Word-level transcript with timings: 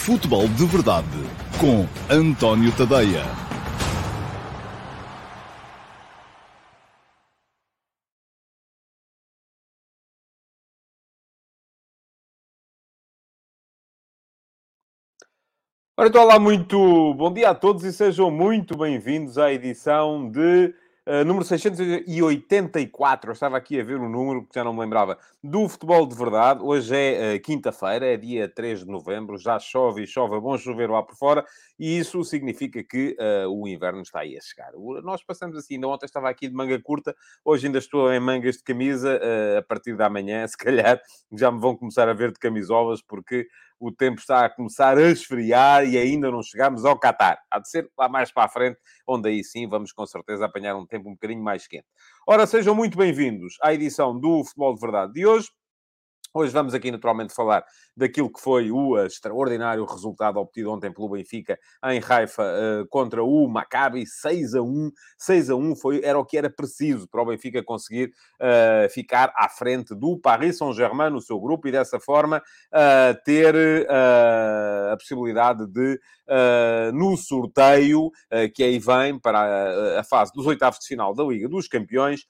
Futebol 0.00 0.48
de 0.48 0.64
Verdade 0.64 1.06
com 1.60 1.86
António 2.10 2.72
Tadeia. 2.74 3.22
Ora, 15.98 16.08
então, 16.08 16.22
olá, 16.22 16.38
muito 16.38 17.12
bom 17.12 17.30
dia 17.30 17.50
a 17.50 17.54
todos 17.54 17.84
e 17.84 17.92
sejam 17.92 18.30
muito 18.30 18.74
bem-vindos 18.78 19.36
à 19.36 19.52
edição 19.52 20.30
de 20.30 20.74
Uh, 21.10 21.24
número 21.24 21.44
684, 21.44 23.30
eu 23.30 23.32
estava 23.32 23.56
aqui 23.56 23.80
a 23.80 23.82
ver 23.82 23.98
o 23.98 24.04
um 24.04 24.08
número 24.08 24.46
que 24.46 24.54
já 24.54 24.62
não 24.62 24.72
me 24.72 24.78
lembrava, 24.78 25.18
do 25.42 25.68
Futebol 25.68 26.06
de 26.06 26.14
Verdade. 26.14 26.60
Hoje 26.62 26.94
é 26.94 27.34
uh, 27.34 27.40
quinta-feira, 27.40 28.06
é 28.06 28.16
dia 28.16 28.48
3 28.48 28.84
de 28.84 28.86
novembro, 28.86 29.36
já 29.36 29.58
chove 29.58 30.04
e 30.04 30.06
chove, 30.06 30.36
é 30.36 30.40
bom 30.40 30.56
chover 30.56 30.88
lá 30.88 31.02
por 31.02 31.16
fora, 31.16 31.44
e 31.76 31.98
isso 31.98 32.22
significa 32.22 32.84
que 32.84 33.16
uh, 33.18 33.48
o 33.48 33.66
inverno 33.66 34.02
está 34.02 34.20
aí 34.20 34.38
a 34.38 34.40
chegar. 34.40 34.70
Nós 35.02 35.20
passamos 35.24 35.56
assim, 35.56 35.74
ainda 35.74 35.88
ontem 35.88 36.06
estava 36.06 36.30
aqui 36.30 36.46
de 36.46 36.54
manga 36.54 36.80
curta, 36.80 37.12
hoje 37.44 37.66
ainda 37.66 37.78
estou 37.78 38.12
em 38.12 38.20
mangas 38.20 38.58
de 38.58 38.62
camisa, 38.62 39.20
a 39.58 39.62
partir 39.62 39.96
da 39.96 40.08
manhã, 40.08 40.46
se 40.46 40.56
calhar, 40.56 41.00
já 41.32 41.50
me 41.50 41.58
vão 41.58 41.76
começar 41.76 42.08
a 42.08 42.14
ver 42.14 42.30
de 42.30 42.38
camisolas, 42.38 43.02
porque 43.02 43.48
o 43.80 43.90
tempo 43.90 44.20
está 44.20 44.44
a 44.44 44.50
começar 44.50 44.98
a 44.98 45.10
esfriar 45.10 45.84
e 45.86 45.96
ainda 45.96 46.30
não 46.30 46.42
chegamos 46.42 46.84
ao 46.84 46.98
Qatar. 46.98 47.42
Há 47.50 47.58
de 47.58 47.70
ser 47.70 47.90
lá 47.98 48.10
mais 48.10 48.30
para 48.30 48.44
a 48.44 48.48
frente, 48.48 48.78
onde 49.08 49.30
aí 49.30 49.42
sim 49.42 49.66
vamos 49.66 49.90
com 49.90 50.06
certeza 50.06 50.44
apanhar 50.44 50.76
um 50.76 50.86
tempo 50.86 51.08
um 51.08 51.14
bocadinho 51.14 51.42
mais 51.42 51.66
quente. 51.66 51.86
Ora, 52.28 52.46
sejam 52.46 52.74
muito 52.74 52.98
bem-vindos 52.98 53.54
à 53.62 53.72
edição 53.72 54.20
do 54.20 54.44
Futebol 54.44 54.74
de 54.74 54.80
Verdade 54.82 55.12
de 55.14 55.26
hoje. 55.26 55.48
Hoje 56.34 56.52
vamos 56.52 56.74
aqui 56.74 56.92
naturalmente 56.92 57.34
falar 57.34 57.64
daquilo 58.00 58.32
que 58.32 58.40
foi 58.40 58.72
o 58.72 58.98
extraordinário 59.04 59.84
resultado 59.84 60.38
obtido 60.38 60.72
ontem 60.72 60.90
pelo 60.90 61.10
Benfica 61.10 61.58
em 61.84 62.00
Haifa 62.02 62.42
uh, 62.42 62.88
contra 62.88 63.22
o 63.22 63.46
Maccabi, 63.46 64.06
6 64.06 64.54
a 64.54 64.62
1. 64.62 64.90
6 65.18 65.50
a 65.50 65.54
1 65.54 65.76
foi, 65.76 66.00
era 66.02 66.18
o 66.18 66.24
que 66.24 66.38
era 66.38 66.48
preciso 66.48 67.06
para 67.06 67.20
o 67.20 67.26
Benfica 67.26 67.62
conseguir 67.62 68.10
uh, 68.40 68.88
ficar 68.90 69.30
à 69.36 69.50
frente 69.50 69.94
do 69.94 70.18
Paris 70.18 70.56
Saint-Germain 70.56 71.10
no 71.10 71.20
seu 71.20 71.38
grupo 71.38 71.68
e 71.68 71.72
dessa 71.72 72.00
forma 72.00 72.38
uh, 72.38 73.22
ter 73.22 73.54
a 74.90 74.96
possibilidade 74.96 75.66
de, 75.66 76.00
no 76.94 77.16
sorteio 77.16 78.10
que 78.54 78.62
aí 78.62 78.78
vem 78.78 79.18
para 79.18 79.98
a, 80.00 80.04
fase 80.04 80.32
dos 80.32 80.46
oitavos 80.46 80.78
de 80.78 80.86
final 80.86 81.14
da 81.14 81.24
Liga 81.24 81.48
dos 81.48 81.66
Campeões, 81.66 82.20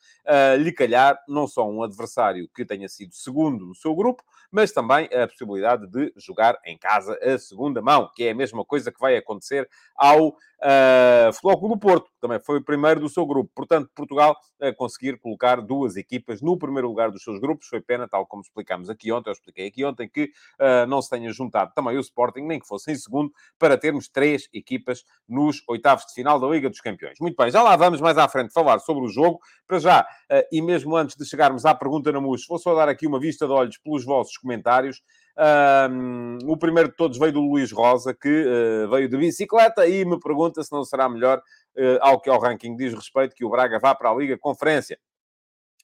lhe 0.58 0.72
calhar 0.72 1.18
não 1.28 1.46
só 1.46 1.68
um 1.68 1.82
adversário 1.82 2.48
que 2.54 2.64
tenha 2.64 2.88
sido 2.88 3.14
segundo 3.14 3.66
no 3.66 3.74
seu 3.74 3.94
grupo, 3.94 4.22
mas 4.50 4.72
também 4.72 5.06
a 5.12 5.26
possibilidade 5.28 5.59
de 5.86 6.12
jogar 6.16 6.58
em 6.64 6.76
casa 6.76 7.18
a 7.22 7.38
segunda 7.38 7.80
mão, 7.80 8.10
que 8.14 8.24
é 8.24 8.30
a 8.30 8.34
mesma 8.34 8.64
coisa 8.64 8.90
que 8.90 9.00
vai 9.00 9.16
acontecer 9.16 9.68
ao 9.94 10.36
uh, 10.62 11.32
Futebol 11.32 11.58
Clube 11.58 11.74
do 11.74 11.80
Porto, 11.80 12.10
também 12.20 12.38
foi 12.40 12.58
o 12.58 12.64
primeiro 12.64 13.00
do 13.00 13.08
seu 13.08 13.26
grupo. 13.26 13.50
Portanto, 13.54 13.90
Portugal 13.94 14.36
conseguir 14.76 15.18
colocar 15.18 15.60
duas 15.60 15.96
equipas 15.96 16.42
no 16.42 16.58
primeiro 16.58 16.88
lugar 16.88 17.10
dos 17.10 17.22
seus 17.22 17.40
grupos. 17.40 17.66
Foi 17.66 17.80
pena, 17.80 18.06
tal 18.06 18.26
como 18.26 18.42
explicámos 18.42 18.90
aqui 18.90 19.10
ontem, 19.10 19.30
eu 19.30 19.32
expliquei 19.32 19.66
aqui 19.66 19.84
ontem, 19.84 20.08
que 20.08 20.24
uh, 20.24 20.86
não 20.86 21.00
se 21.00 21.08
tenha 21.08 21.32
juntado 21.32 21.72
também 21.74 21.96
o 21.96 22.00
Sporting, 22.00 22.42
nem 22.42 22.60
que 22.60 22.66
fosse 22.66 22.92
em 22.92 22.94
segundo, 22.94 23.32
para 23.58 23.78
termos 23.78 24.08
três 24.08 24.48
equipas 24.52 25.02
nos 25.28 25.62
oitavos 25.68 26.04
de 26.06 26.14
final 26.14 26.38
da 26.38 26.46
Liga 26.46 26.68
dos 26.68 26.80
Campeões. 26.80 27.16
Muito 27.20 27.36
bem, 27.36 27.50
já 27.50 27.62
lá 27.62 27.76
vamos 27.76 28.00
mais 28.00 28.18
à 28.18 28.28
frente 28.28 28.52
falar 28.52 28.78
sobre 28.80 29.04
o 29.04 29.08
jogo. 29.08 29.40
Para 29.66 29.78
já, 29.78 30.02
uh, 30.02 30.42
e 30.52 30.60
mesmo 30.60 30.96
antes 30.96 31.16
de 31.16 31.24
chegarmos 31.24 31.64
à 31.64 31.74
pergunta 31.74 32.12
na 32.12 32.20
MUS, 32.20 32.46
vou 32.46 32.58
só 32.58 32.74
dar 32.74 32.88
aqui 32.88 33.06
uma 33.06 33.20
vista 33.20 33.46
de 33.46 33.52
olhos 33.52 33.78
pelos 33.78 34.04
vossos 34.04 34.36
comentários. 34.36 35.00
Um, 35.38 36.38
o 36.46 36.56
primeiro 36.56 36.90
de 36.90 36.96
todos 36.96 37.16
veio 37.16 37.32
do 37.32 37.40
Luís 37.40 37.72
Rosa, 37.72 38.12
que 38.12 38.28
uh, 38.28 38.90
veio 38.90 39.08
de 39.08 39.16
bicicleta 39.16 39.86
e 39.86 40.04
me 40.04 40.18
pergunta 40.20 40.49
se 40.54 40.72
não 40.72 40.84
será 40.84 41.08
melhor, 41.08 41.38
uh, 41.76 41.98
ao 42.00 42.20
que 42.20 42.30
ao 42.30 42.40
ranking 42.40 42.76
diz 42.76 42.94
respeito, 42.94 43.34
que 43.34 43.44
o 43.44 43.50
Braga 43.50 43.78
vá 43.78 43.94
para 43.94 44.10
a 44.10 44.14
Liga 44.14 44.38
Conferência 44.38 44.98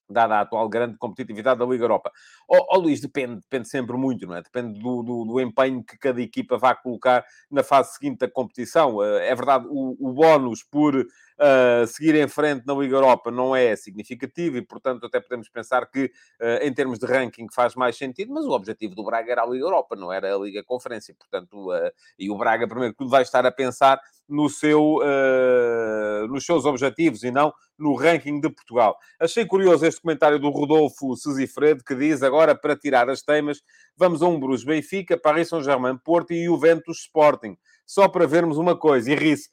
dada 0.08 0.36
a 0.36 0.40
atual 0.40 0.68
grande 0.68 0.96
competitividade 0.96 1.58
da 1.58 1.66
Liga 1.66 1.84
Europa. 1.84 2.12
Ó 2.48 2.56
oh, 2.56 2.66
oh, 2.70 2.78
Luís, 2.78 3.00
depende, 3.00 3.40
depende 3.40 3.68
sempre 3.68 3.96
muito, 3.96 4.26
não 4.26 4.36
é? 4.36 4.42
Depende 4.42 4.78
do, 4.80 5.02
do, 5.02 5.24
do, 5.24 5.40
empenho 5.40 5.82
que 5.82 5.98
cada 5.98 6.20
equipa 6.20 6.56
vá 6.56 6.74
colocar 6.74 7.24
na 7.50 7.62
fase 7.62 7.94
seguinte 7.94 8.18
da 8.18 8.30
competição. 8.30 8.96
Uh, 8.96 9.18
é 9.18 9.34
verdade, 9.34 9.66
o, 9.68 9.96
o 9.98 10.12
bónus 10.12 10.62
por 10.62 10.94
uh, 11.40 11.86
seguir 11.86 12.14
em 12.14 12.28
frente 12.28 12.66
na 12.66 12.74
Liga 12.74 12.96
Europa 12.96 13.30
não 13.30 13.54
é 13.54 13.74
significativo 13.76 14.56
e, 14.56 14.62
portanto, 14.62 15.06
até 15.06 15.20
podemos 15.20 15.48
pensar 15.48 15.86
que, 15.90 16.04
uh, 16.40 16.62
em 16.62 16.72
termos 16.72 16.98
de 16.98 17.06
ranking, 17.06 17.46
faz 17.52 17.74
mais 17.74 17.96
sentido, 17.96 18.32
mas 18.32 18.44
o 18.44 18.50
objetivo 18.50 18.94
do 18.94 19.04
Braga 19.04 19.32
era 19.32 19.42
a 19.42 19.46
Liga 19.46 19.64
Europa, 19.64 19.96
não 19.96 20.12
era 20.12 20.34
a 20.34 20.38
Liga 20.38 20.62
Conferência. 20.64 21.14
Portanto, 21.14 21.70
uh, 21.70 21.90
e 22.18 22.30
o 22.30 22.36
Braga, 22.36 22.66
primeiro 22.66 22.94
que 22.94 22.98
tudo, 22.98 23.10
vai 23.10 23.22
estar 23.22 23.44
a 23.46 23.50
pensar 23.50 24.00
no 24.28 24.50
seu, 24.50 24.98
nos 26.28 26.44
seus 26.44 26.64
objetivos 26.64 27.22
e 27.22 27.30
não 27.30 27.54
no 27.78 27.94
ranking 27.94 28.40
de 28.40 28.50
Portugal. 28.50 28.98
Achei 29.20 29.46
curioso 29.46 29.86
este 29.86 30.00
comentário 30.00 30.36
do 30.40 30.50
Rodolfo 30.50 31.14
Sesifredo, 31.16 31.84
que 31.84 31.94
diz 31.94 32.24
agora, 32.24 32.52
para 32.52 32.74
tirar 32.74 33.08
as 33.08 33.22
teimas, 33.22 33.62
vamos 33.96 34.22
a 34.22 34.26
um 34.26 34.40
Bruges 34.40 34.64
Benfica, 34.64 35.16
Paris 35.16 35.48
Saint-Germain, 35.48 35.96
Porto 35.98 36.32
e 36.32 36.44
Juventus 36.44 37.02
Sporting. 37.02 37.56
Só 37.86 38.08
para 38.08 38.26
vermos 38.26 38.58
uma 38.58 38.76
coisa, 38.76 39.12
e 39.12 39.14
ri-se 39.14 39.48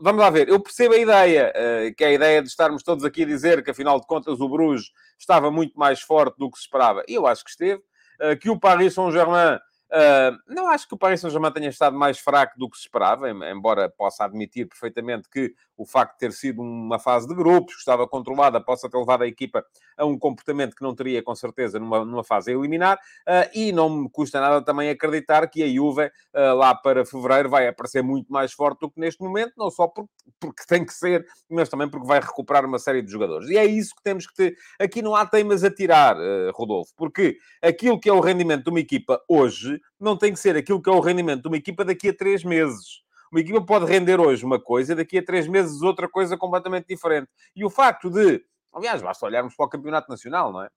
vamos 0.00 0.20
lá 0.20 0.30
ver, 0.30 0.48
eu 0.48 0.58
percebo 0.60 0.94
a 0.94 0.98
ideia, 0.98 1.52
uh, 1.54 1.94
que 1.94 2.02
é 2.02 2.08
a 2.08 2.12
ideia 2.12 2.42
de 2.42 2.48
estarmos 2.48 2.82
todos 2.82 3.04
aqui 3.04 3.22
a 3.22 3.26
dizer 3.26 3.62
que, 3.62 3.70
afinal 3.70 4.00
de 4.00 4.06
contas, 4.06 4.40
o 4.40 4.48
Bruges 4.48 4.90
estava 5.18 5.50
muito 5.50 5.78
mais 5.78 6.00
forte 6.00 6.36
do 6.38 6.50
que 6.50 6.56
se 6.56 6.64
esperava. 6.64 7.02
E 7.06 7.14
eu 7.14 7.26
acho 7.26 7.44
que 7.44 7.50
esteve. 7.50 7.82
Uh, 8.20 8.36
que 8.38 8.50
o 8.50 8.58
Paris 8.58 8.94
Saint-Germain 8.94 9.58
Uh, 9.90 10.38
não 10.46 10.68
acho 10.68 10.86
que 10.86 10.94
o 10.94 10.98
Paris 10.98 11.20
Saint-Germain 11.20 11.52
tenha 11.52 11.68
estado 11.68 11.98
mais 11.98 12.18
fraco 12.18 12.56
do 12.56 12.70
que 12.70 12.76
se 12.76 12.84
esperava, 12.84 13.28
embora 13.28 13.88
possa 13.88 14.24
admitir 14.24 14.68
perfeitamente 14.68 15.28
que 15.28 15.52
o 15.76 15.84
facto 15.84 16.12
de 16.12 16.18
ter 16.18 16.32
sido 16.32 16.62
uma 16.62 16.98
fase 16.98 17.26
de 17.26 17.34
grupos, 17.34 17.74
que 17.74 17.80
estava 17.80 18.06
controlada, 18.06 18.60
possa 18.60 18.88
ter 18.88 18.96
levado 18.98 19.22
a 19.22 19.26
equipa 19.26 19.64
a 19.96 20.04
um 20.04 20.18
comportamento 20.18 20.76
que 20.76 20.82
não 20.82 20.94
teria, 20.94 21.22
com 21.22 21.34
certeza, 21.34 21.80
numa, 21.80 22.04
numa 22.04 22.22
fase 22.22 22.52
a 22.52 22.54
eliminar. 22.54 22.98
Uh, 23.26 23.50
e 23.52 23.72
não 23.72 23.88
me 23.88 24.10
custa 24.10 24.40
nada 24.40 24.62
também 24.62 24.90
acreditar 24.90 25.48
que 25.48 25.62
a 25.62 25.68
Juve, 25.68 26.06
uh, 26.06 26.54
lá 26.54 26.74
para 26.74 27.04
fevereiro, 27.04 27.48
vai 27.48 27.66
aparecer 27.66 28.02
muito 28.02 28.30
mais 28.32 28.52
forte 28.52 28.80
do 28.80 28.90
que 28.90 29.00
neste 29.00 29.22
momento, 29.22 29.54
não 29.56 29.70
só 29.70 29.88
porque, 29.88 30.12
porque 30.38 30.62
tem 30.68 30.84
que 30.84 30.92
ser, 30.94 31.26
mas 31.48 31.68
também 31.68 31.88
porque 31.88 32.06
vai 32.06 32.20
recuperar 32.20 32.64
uma 32.64 32.78
série 32.78 33.02
de 33.02 33.10
jogadores. 33.10 33.48
E 33.48 33.56
é 33.56 33.64
isso 33.64 33.94
que 33.96 34.02
temos 34.02 34.26
que 34.26 34.34
ter. 34.34 34.56
Aqui 34.78 35.02
não 35.02 35.16
há 35.16 35.26
teimas 35.26 35.64
a 35.64 35.70
tirar, 35.70 36.16
Rodolfo, 36.54 36.92
porque 36.94 37.38
aquilo 37.62 37.98
que 37.98 38.08
é 38.08 38.12
o 38.12 38.20
rendimento 38.20 38.64
de 38.64 38.70
uma 38.70 38.80
equipa 38.80 39.20
hoje 39.26 39.79
não 39.98 40.16
tem 40.16 40.32
que 40.32 40.38
ser 40.38 40.56
aquilo 40.56 40.82
que 40.82 40.88
é 40.88 40.92
o 40.92 41.00
rendimento 41.00 41.42
de 41.42 41.48
uma 41.48 41.56
equipa 41.56 41.84
daqui 41.84 42.08
a 42.08 42.16
três 42.16 42.44
meses. 42.44 43.02
Uma 43.30 43.40
equipa 43.40 43.60
pode 43.64 43.86
render 43.86 44.18
hoje 44.20 44.44
uma 44.44 44.60
coisa, 44.60 44.94
daqui 44.94 45.18
a 45.18 45.24
três 45.24 45.46
meses 45.46 45.82
outra 45.82 46.08
coisa 46.08 46.36
completamente 46.36 46.86
diferente. 46.88 47.28
E 47.54 47.64
o 47.64 47.70
facto 47.70 48.10
de, 48.10 48.44
aliás, 48.72 49.00
basta 49.00 49.24
olharmos 49.24 49.54
para 49.54 49.66
o 49.66 49.68
campeonato 49.68 50.10
nacional, 50.10 50.52
não 50.52 50.62
é? 50.62 50.70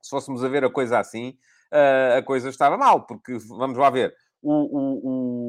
Se 0.00 0.08
fôssemos 0.08 0.42
a 0.42 0.48
ver 0.48 0.64
a 0.64 0.70
coisa 0.70 0.98
assim, 0.98 1.36
eh, 1.70 2.16
a 2.18 2.22
coisa 2.22 2.48
estava 2.48 2.78
mal, 2.78 3.06
porque 3.06 3.36
vamos 3.48 3.76
lá 3.76 3.90
ver, 3.90 4.14
o, 4.42 4.52
o, 4.52 5.00
o 5.04 5.39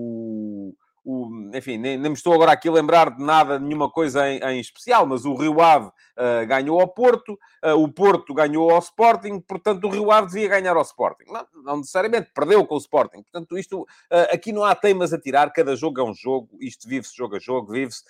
o, 1.03 1.49
enfim, 1.53 1.77
nem, 1.77 1.97
nem, 1.97 2.11
me 2.11 2.15
estou 2.15 2.33
agora 2.33 2.51
aqui 2.51 2.69
a 2.69 2.71
lembrar 2.71 3.15
de 3.15 3.23
nada, 3.23 3.57
nenhuma 3.57 3.89
coisa 3.89 4.29
em, 4.29 4.39
em 4.39 4.59
especial, 4.59 5.05
mas 5.05 5.25
o 5.25 5.33
Rio 5.33 5.59
Ave 5.59 5.87
uh, 5.87 6.47
ganhou 6.47 6.79
ao 6.79 6.87
Porto, 6.87 7.33
uh, 7.65 7.73
o 7.73 7.91
Porto 7.91 8.33
ganhou 8.33 8.69
ao 8.69 8.79
Sporting, 8.79 9.39
portanto 9.39 9.85
o 9.85 9.89
Rio 9.89 10.11
Ave 10.11 10.27
devia 10.27 10.47
ganhar 10.47 10.75
ao 10.75 10.83
Sporting. 10.83 11.25
Não, 11.27 11.47
não 11.63 11.77
necessariamente, 11.77 12.31
perdeu 12.33 12.65
com 12.65 12.75
o 12.75 12.77
Sporting. 12.77 13.23
Portanto, 13.23 13.57
isto, 13.57 13.81
uh, 13.81 13.87
aqui 14.31 14.51
não 14.51 14.63
há 14.63 14.75
temas 14.75 15.11
a 15.11 15.19
tirar, 15.19 15.51
cada 15.51 15.75
jogo 15.75 15.99
é 15.99 16.03
um 16.03 16.13
jogo, 16.13 16.49
isto 16.59 16.87
vive-se 16.87 17.15
jogo 17.15 17.35
a 17.35 17.39
jogo, 17.39 17.71
vive-se 17.71 18.03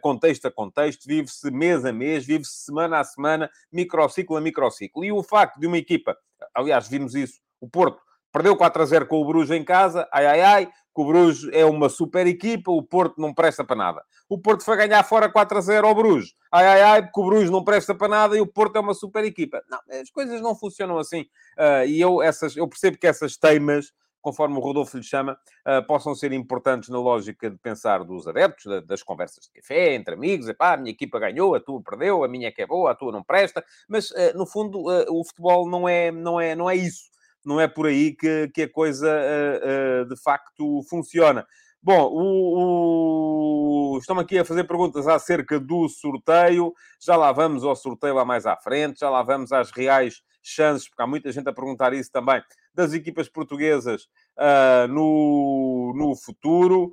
contexto 0.00 0.46
a 0.46 0.50
contexto, 0.50 1.06
vive-se 1.06 1.50
mês 1.50 1.84
a 1.84 1.92
mês, 1.92 2.24
vive-se 2.24 2.64
semana 2.64 3.00
a 3.00 3.04
semana, 3.04 3.50
microciclo 3.72 4.36
a 4.36 4.40
microciclo. 4.40 5.04
E 5.04 5.12
o 5.12 5.22
facto 5.22 5.58
de 5.58 5.66
uma 5.66 5.78
equipa, 5.78 6.16
aliás, 6.54 6.88
vimos 6.88 7.14
isso, 7.14 7.40
o 7.60 7.68
Porto 7.68 8.03
perdeu 8.34 8.56
4 8.56 8.82
a 8.82 8.84
0 8.84 9.06
com 9.06 9.22
o 9.22 9.24
Bruges 9.24 9.52
em 9.52 9.62
casa, 9.62 10.08
ai 10.12 10.26
ai 10.26 10.40
ai, 10.42 10.66
que 10.66 11.00
o 11.00 11.04
Bruges 11.06 11.48
é 11.52 11.64
uma 11.64 11.88
super 11.88 12.26
equipa, 12.26 12.72
o 12.72 12.82
Porto 12.82 13.20
não 13.20 13.32
presta 13.32 13.64
para 13.64 13.76
nada. 13.76 14.02
O 14.28 14.36
Porto 14.36 14.64
foi 14.64 14.76
ganhar 14.76 15.04
fora 15.04 15.30
4 15.30 15.56
a 15.56 15.60
0 15.60 15.86
ao 15.86 15.94
Bruges. 15.94 16.34
Ai, 16.50 16.66
ai, 16.66 16.82
ai, 16.82 17.10
o 17.16 17.24
Bruges 17.24 17.48
não 17.48 17.62
presta 17.62 17.94
para 17.94 18.08
nada 18.08 18.36
e 18.36 18.40
o 18.40 18.46
Porto 18.46 18.74
é 18.74 18.80
uma 18.80 18.92
super 18.92 19.24
equipa. 19.24 19.62
Não, 19.70 19.78
as 20.00 20.10
coisas 20.10 20.40
não 20.40 20.56
funcionam 20.56 20.98
assim. 20.98 21.20
Uh, 21.56 21.86
e 21.86 22.00
eu, 22.00 22.20
essas, 22.20 22.56
eu 22.56 22.66
percebo 22.66 22.98
que 22.98 23.06
essas 23.06 23.36
teimas, 23.36 23.92
conforme 24.20 24.56
o 24.56 24.60
Rodolfo 24.60 24.96
lhe 24.96 25.04
chama, 25.04 25.38
uh, 25.68 25.86
possam 25.86 26.12
ser 26.12 26.32
importantes 26.32 26.88
na 26.88 26.98
lógica 26.98 27.48
de 27.48 27.56
pensar 27.58 28.02
dos 28.02 28.26
adeptos, 28.26 28.64
das 28.84 29.00
conversas 29.00 29.44
de 29.44 29.60
café, 29.60 29.94
entre 29.94 30.14
amigos. 30.14 30.48
Epá, 30.48 30.72
a 30.72 30.76
minha 30.76 30.90
equipa 30.90 31.20
ganhou, 31.20 31.54
a 31.54 31.60
tua 31.60 31.80
perdeu, 31.80 32.24
a 32.24 32.28
minha 32.28 32.48
é 32.48 32.50
que 32.50 32.62
é 32.62 32.66
boa, 32.66 32.90
a 32.90 32.94
tua 32.96 33.12
não 33.12 33.22
presta. 33.22 33.64
Mas, 33.88 34.10
uh, 34.10 34.36
no 34.36 34.44
fundo, 34.44 34.82
o 35.08 35.24
futebol 35.24 35.68
não 35.68 35.88
é, 35.88 36.10
não, 36.10 36.40
é, 36.40 36.56
não 36.56 36.68
é 36.68 36.74
isso 36.74 37.13
não 37.44 37.60
é 37.60 37.68
por 37.68 37.86
aí 37.86 38.14
que, 38.14 38.48
que 38.48 38.62
a 38.62 38.70
coisa 38.70 39.08
uh, 39.08 40.02
uh, 40.02 40.08
de 40.08 40.16
facto 40.22 40.82
funciona. 40.88 41.46
Bom, 41.82 42.10
o, 42.12 43.94
o... 43.94 43.98
estão 43.98 44.18
aqui 44.18 44.38
a 44.38 44.44
fazer 44.44 44.64
perguntas 44.64 45.06
acerca 45.06 45.60
do 45.60 45.86
sorteio. 45.88 46.72
Já 46.98 47.14
lá 47.14 47.30
vamos 47.30 47.62
ao 47.62 47.76
sorteio 47.76 48.14
lá 48.14 48.24
mais 48.24 48.46
à 48.46 48.56
frente, 48.56 49.00
já 49.00 49.10
lá 49.10 49.22
vamos 49.22 49.52
às 49.52 49.70
reais 49.70 50.22
chances, 50.42 50.88
porque 50.88 51.02
há 51.02 51.06
muita 51.06 51.30
gente 51.30 51.48
a 51.48 51.52
perguntar 51.52 51.92
isso 51.92 52.10
também, 52.10 52.42
das 52.74 52.92
equipas 52.92 53.28
portuguesas 53.28 54.04
uh, 54.38 54.88
no, 54.88 55.92
no 55.96 56.16
futuro. 56.16 56.92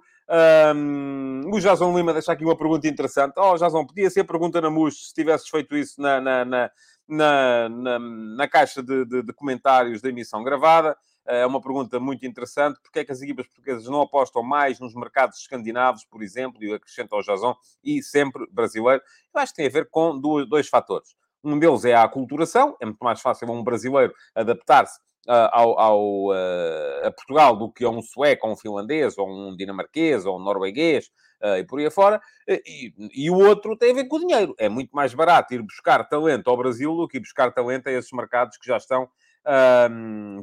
Um, 0.74 1.42
o 1.54 1.60
Jason 1.60 1.96
Lima 1.96 2.14
deixa 2.14 2.32
aqui 2.32 2.46
uma 2.46 2.58
pergunta 2.58 2.88
interessante. 2.88 3.34
Oh, 3.38 3.58
Jason, 3.58 3.86
podia 3.86 4.10
ser 4.10 4.24
pergunta 4.24 4.62
na 4.62 4.70
MUS 4.70 5.10
se 5.10 5.14
tivesses 5.14 5.50
feito 5.50 5.76
isso 5.76 6.02
na, 6.02 6.22
na, 6.22 6.46
na, 6.46 6.72
na, 7.12 7.68
na, 7.68 8.00
na 8.00 8.48
caixa 8.48 8.82
de, 8.82 9.06
de, 9.06 9.22
de 9.22 9.34
comentários 9.34 10.02
da 10.02 10.10
emissão 10.10 10.44
gravada. 10.44 10.98
É 11.28 11.46
uma 11.46 11.62
pergunta 11.62 12.00
muito 12.00 12.26
interessante. 12.26 12.80
Porque 12.82 13.00
é 13.00 13.06
que 13.06 13.12
as 13.12 13.22
equipas 13.22 13.46
portuguesas 13.46 13.86
não 13.86 14.02
apostam 14.02 14.42
mais 14.42 14.80
nos 14.80 14.96
mercados 14.96 15.38
escandinavos, 15.40 16.06
por 16.06 16.24
exemplo, 16.24 16.64
e 16.64 16.74
acrescenta 16.74 17.16
ao 17.16 17.22
Jason, 17.22 17.56
e 17.84 18.02
sempre 18.02 18.48
brasileiro? 18.52 19.04
Eu 19.34 19.42
acho 19.42 19.52
que 19.52 19.58
tem 19.58 19.68
a 19.68 19.70
ver 19.72 19.90
com 19.90 20.18
dois, 20.18 20.48
dois 20.48 20.68
fatores. 20.68 21.16
Um 21.44 21.60
deles 21.60 21.84
é 21.86 21.94
a 21.94 22.04
aculturação. 22.04 22.78
É 22.80 22.86
muito 22.86 23.04
mais 23.04 23.20
fácil 23.20 23.52
um 23.52 23.64
brasileiro 23.64 24.14
adaptar-se 24.34 25.00
ao, 25.28 25.80
ao 25.80 26.26
uh, 26.30 27.08
a 27.08 27.12
Portugal 27.12 27.56
do 27.56 27.72
que 27.72 27.84
a 27.84 27.90
um 27.90 28.02
sueco, 28.02 28.48
ou 28.48 28.54
um 28.54 28.58
finlandês, 28.58 29.18
ou 29.18 29.30
um 29.30 29.56
dinamarquês, 29.56 30.26
ou 30.26 30.40
um 30.40 30.44
norueguês, 30.44 31.12
uh, 31.44 31.58
e 31.58 31.64
por 31.66 31.80
aí 31.80 31.86
afora. 31.86 32.22
E, 32.48 32.94
e, 33.14 33.30
o 33.30 33.38
outro 33.38 33.78
tem 33.78 33.92
a 33.92 33.96
ver 33.96 34.08
com 34.08 34.18
o 34.18 34.20
dinheiro. 34.20 34.56
É 34.58 34.68
muito 34.68 34.92
mais 34.92 35.14
barato 35.14 35.54
ir 35.54 35.62
buscar 35.62 36.04
talento 36.08 36.50
ao 36.50 36.58
Brasil 36.58 36.96
do 36.96 37.08
que 37.08 37.18
ir 37.18 37.22
buscar 37.22 37.52
talento 37.52 37.88
a 37.88 37.92
esses 37.92 38.12
mercados 38.12 38.58
que 38.58 38.68
já 38.68 38.78
estão 38.78 39.08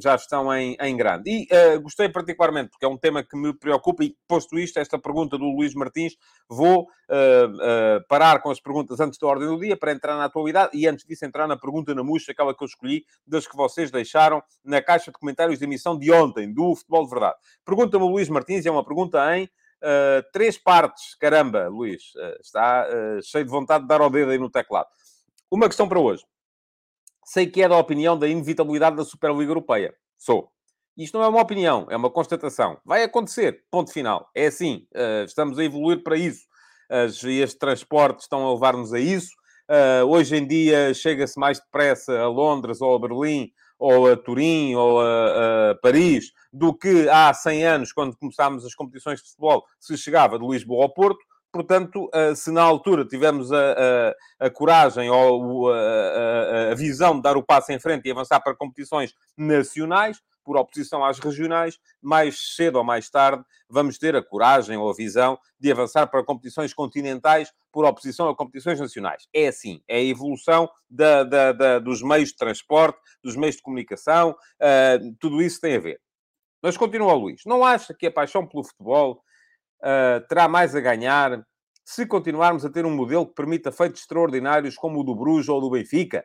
já 0.01 0.15
estão 0.15 0.53
em, 0.53 0.75
em 0.79 0.97
grande. 0.97 1.29
E 1.29 1.47
uh, 1.53 1.81
gostei 1.81 2.09
particularmente, 2.09 2.69
porque 2.69 2.85
é 2.85 2.87
um 2.87 2.97
tema 2.97 3.23
que 3.23 3.37
me 3.37 3.53
preocupa, 3.53 4.03
e 4.03 4.15
posto 4.27 4.57
isto, 4.57 4.77
esta 4.77 4.99
pergunta 4.99 5.37
do 5.37 5.45
Luís 5.45 5.73
Martins, 5.73 6.15
vou 6.47 6.81
uh, 6.81 6.85
uh, 6.85 8.07
parar 8.07 8.41
com 8.41 8.51
as 8.51 8.59
perguntas 8.59 8.99
antes 8.99 9.17
da 9.17 9.27
ordem 9.27 9.47
do 9.47 9.59
dia 9.59 9.77
para 9.77 9.91
entrar 9.91 10.17
na 10.17 10.25
atualidade 10.25 10.77
e 10.77 10.87
antes 10.87 11.05
disso 11.05 11.25
entrar 11.25 11.47
na 11.47 11.57
pergunta 11.57 11.93
na 11.95 12.03
murcha, 12.03 12.31
aquela 12.31 12.53
que 12.53 12.63
eu 12.63 12.67
escolhi, 12.67 13.05
das 13.25 13.47
que 13.47 13.55
vocês 13.55 13.91
deixaram 13.91 14.43
na 14.63 14.81
caixa 14.81 15.11
de 15.11 15.17
comentários 15.17 15.59
de 15.59 15.65
emissão 15.65 15.97
de 15.97 16.11
ontem, 16.11 16.53
do 16.53 16.75
Futebol 16.75 17.03
de 17.05 17.09
Verdade. 17.09 17.35
Pergunta-me 17.65 18.03
o 18.03 18.07
Luís 18.07 18.29
Martins, 18.29 18.65
é 18.65 18.71
uma 18.71 18.83
pergunta 18.83 19.37
em 19.37 19.49
três 20.33 20.57
partes. 20.57 21.15
Caramba, 21.15 21.69
Luís, 21.69 22.11
está 22.41 22.85
cheio 23.23 23.45
de 23.45 23.49
vontade 23.49 23.83
de 23.83 23.87
dar 23.87 24.01
ao 24.01 24.09
dedo 24.09 24.31
aí 24.31 24.37
no 24.37 24.49
teclado. 24.49 24.87
Uma 25.49 25.67
questão 25.67 25.87
para 25.87 25.99
hoje 25.99 26.23
sei 27.29 27.45
que 27.45 27.61
é 27.61 27.69
da 27.69 27.77
opinião 27.77 28.17
da 28.17 28.27
inevitabilidade 28.27 28.95
da 28.95 29.05
Superliga 29.05 29.51
Europeia. 29.51 29.93
Sou. 30.17 30.49
Isto 30.97 31.17
não 31.19 31.25
é 31.25 31.27
uma 31.27 31.41
opinião, 31.41 31.85
é 31.89 31.95
uma 31.95 32.09
constatação. 32.09 32.79
Vai 32.83 33.03
acontecer, 33.03 33.63
ponto 33.69 33.93
final. 33.93 34.27
É 34.35 34.47
assim, 34.47 34.87
uh, 34.95 35.23
estamos 35.25 35.59
a 35.59 35.63
evoluir 35.63 36.03
para 36.03 36.17
isso. 36.17 36.41
As 36.89 37.21
vias 37.21 37.51
de 37.51 37.59
transporte 37.59 38.21
estão 38.21 38.45
a 38.47 38.53
levar-nos 38.53 38.93
a 38.93 38.99
isso. 38.99 39.29
Uh, 39.69 40.05
hoje 40.07 40.35
em 40.35 40.47
dia 40.47 40.91
chega-se 40.95 41.39
mais 41.39 41.59
depressa 41.59 42.19
a 42.19 42.27
Londres 42.27 42.81
ou 42.81 42.95
a 42.95 42.99
Berlim 42.99 43.51
ou 43.77 44.11
a 44.11 44.17
Turim 44.17 44.73
ou 44.73 44.99
a, 44.99 45.69
a, 45.69 45.75
Paris 45.75 46.33
do 46.51 46.73
que 46.73 47.07
há 47.09 47.31
100 47.31 47.65
anos, 47.65 47.93
quando 47.93 48.17
começámos 48.17 48.65
as 48.65 48.73
competições 48.73 49.21
de 49.21 49.29
futebol, 49.29 49.63
se 49.79 49.95
chegava 49.95 50.39
de 50.39 50.47
Lisboa 50.47 50.83
ao 50.83 50.93
Porto. 50.93 51.23
Portanto, 51.51 52.09
eh, 52.13 52.35
se 52.35 52.51
na 52.51 52.61
altura 52.61 53.03
tivemos 53.05 53.51
a, 53.51 54.13
a, 54.39 54.45
a 54.45 54.49
coragem 54.49 55.09
ou 55.09 55.71
a, 55.71 56.71
a, 56.71 56.75
visão 56.75 57.15
de 57.15 57.23
dar 57.23 57.37
o 57.37 57.43
passo 57.43 57.71
em 57.71 57.79
frente 57.79 58.07
e 58.07 58.11
avançar 58.11 58.39
para 58.39 58.55
competições 58.55 59.15
nacionais, 59.35 60.21
por 60.49 60.57
oposição 60.57 61.05
às 61.05 61.19
regionais, 61.19 61.77
mais 62.01 62.55
cedo 62.55 62.77
ou 62.77 62.83
mais 62.83 63.07
tarde 63.07 63.43
vamos 63.69 63.99
ter 63.99 64.15
a 64.15 64.23
coragem 64.23 64.77
ou 64.77 64.89
a 64.89 64.95
visão 64.95 65.37
de 65.59 65.71
avançar 65.71 66.07
para 66.07 66.23
competições 66.23 66.73
continentais 66.73 67.53
por 67.71 67.85
oposição 67.85 68.27
a 68.27 68.35
competições 68.35 68.79
nacionais. 68.79 69.27
É 69.31 69.47
assim, 69.47 69.81
é 69.87 69.97
a 69.97 70.03
evolução 70.03 70.67
da, 70.89 71.23
da, 71.23 71.51
da, 71.51 71.77
dos 71.77 72.01
meios 72.01 72.29
de 72.29 72.35
transporte, 72.35 72.99
dos 73.23 73.35
meios 73.35 73.57
de 73.57 73.61
comunicação, 73.61 74.31
uh, 74.31 75.15
tudo 75.19 75.39
isso 75.39 75.61
tem 75.61 75.75
a 75.75 75.79
ver. 75.79 76.01
Mas 76.63 76.75
continua, 76.75 77.13
Luís. 77.13 77.43
Não 77.45 77.63
acha 77.63 77.93
que 77.93 78.07
a 78.07 78.11
paixão 78.11 78.47
pelo 78.47 78.63
futebol 78.63 79.21
uh, 79.81 80.25
terá 80.27 80.47
mais 80.47 80.75
a 80.75 80.79
ganhar 80.79 81.43
se 81.85 82.05
continuarmos 82.05 82.63
a 82.63 82.69
ter 82.69 82.85
um 82.85 82.95
modelo 82.95 83.25
que 83.25 83.33
permita 83.33 83.71
feitos 83.71 84.01
extraordinários 84.01 84.75
como 84.75 84.99
o 84.99 85.03
do 85.03 85.15
Bruges 85.15 85.49
ou 85.49 85.59
do 85.59 85.71
Benfica. 85.71 86.23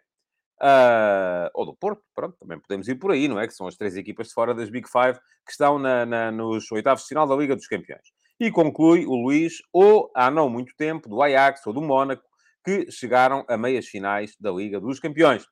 Uh, 0.61 1.51
ou 1.53 1.67
do 1.67 1.75
Porto, 1.75 2.03
pronto, 2.15 2.37
também 2.39 2.61
podemos 2.61 2.87
ir 2.87 2.95
por 2.95 3.11
aí, 3.11 3.27
não 3.27 3.41
é? 3.41 3.47
Que 3.47 3.55
são 3.55 3.67
as 3.67 3.75
três 3.75 3.97
equipas 3.97 4.29
de 4.29 4.35
fora 4.35 4.55
das 4.55 4.71
Big 4.71 4.89
Five 4.89 5.19
que 5.45 5.51
estão 5.51 5.79
na, 5.79 6.07
na, 6.07 6.31
nos 6.31 6.71
oitavos 6.71 7.03
de 7.03 7.09
final 7.09 7.27
da 7.27 7.35
Liga 7.35 7.57
dos 7.57 7.67
Campeões. 7.67 8.13
E 8.39 8.51
conclui 8.51 9.07
o 9.07 9.15
Luís, 9.15 9.55
ou 9.73 10.11
há 10.15 10.31
não 10.31 10.49
muito 10.49 10.75
tempo, 10.77 11.09
do 11.09 11.23
Ajax 11.23 11.67
ou 11.67 11.73
do 11.73 11.81
Mónaco, 11.81 12.23
que 12.65 12.91
chegaram 12.91 13.45
a 13.49 13.57
meias 13.57 13.87
finais 13.87 14.37
da 14.39 14.51
Liga 14.51 14.81
dos 14.81 15.01
Campeões. 15.01 15.47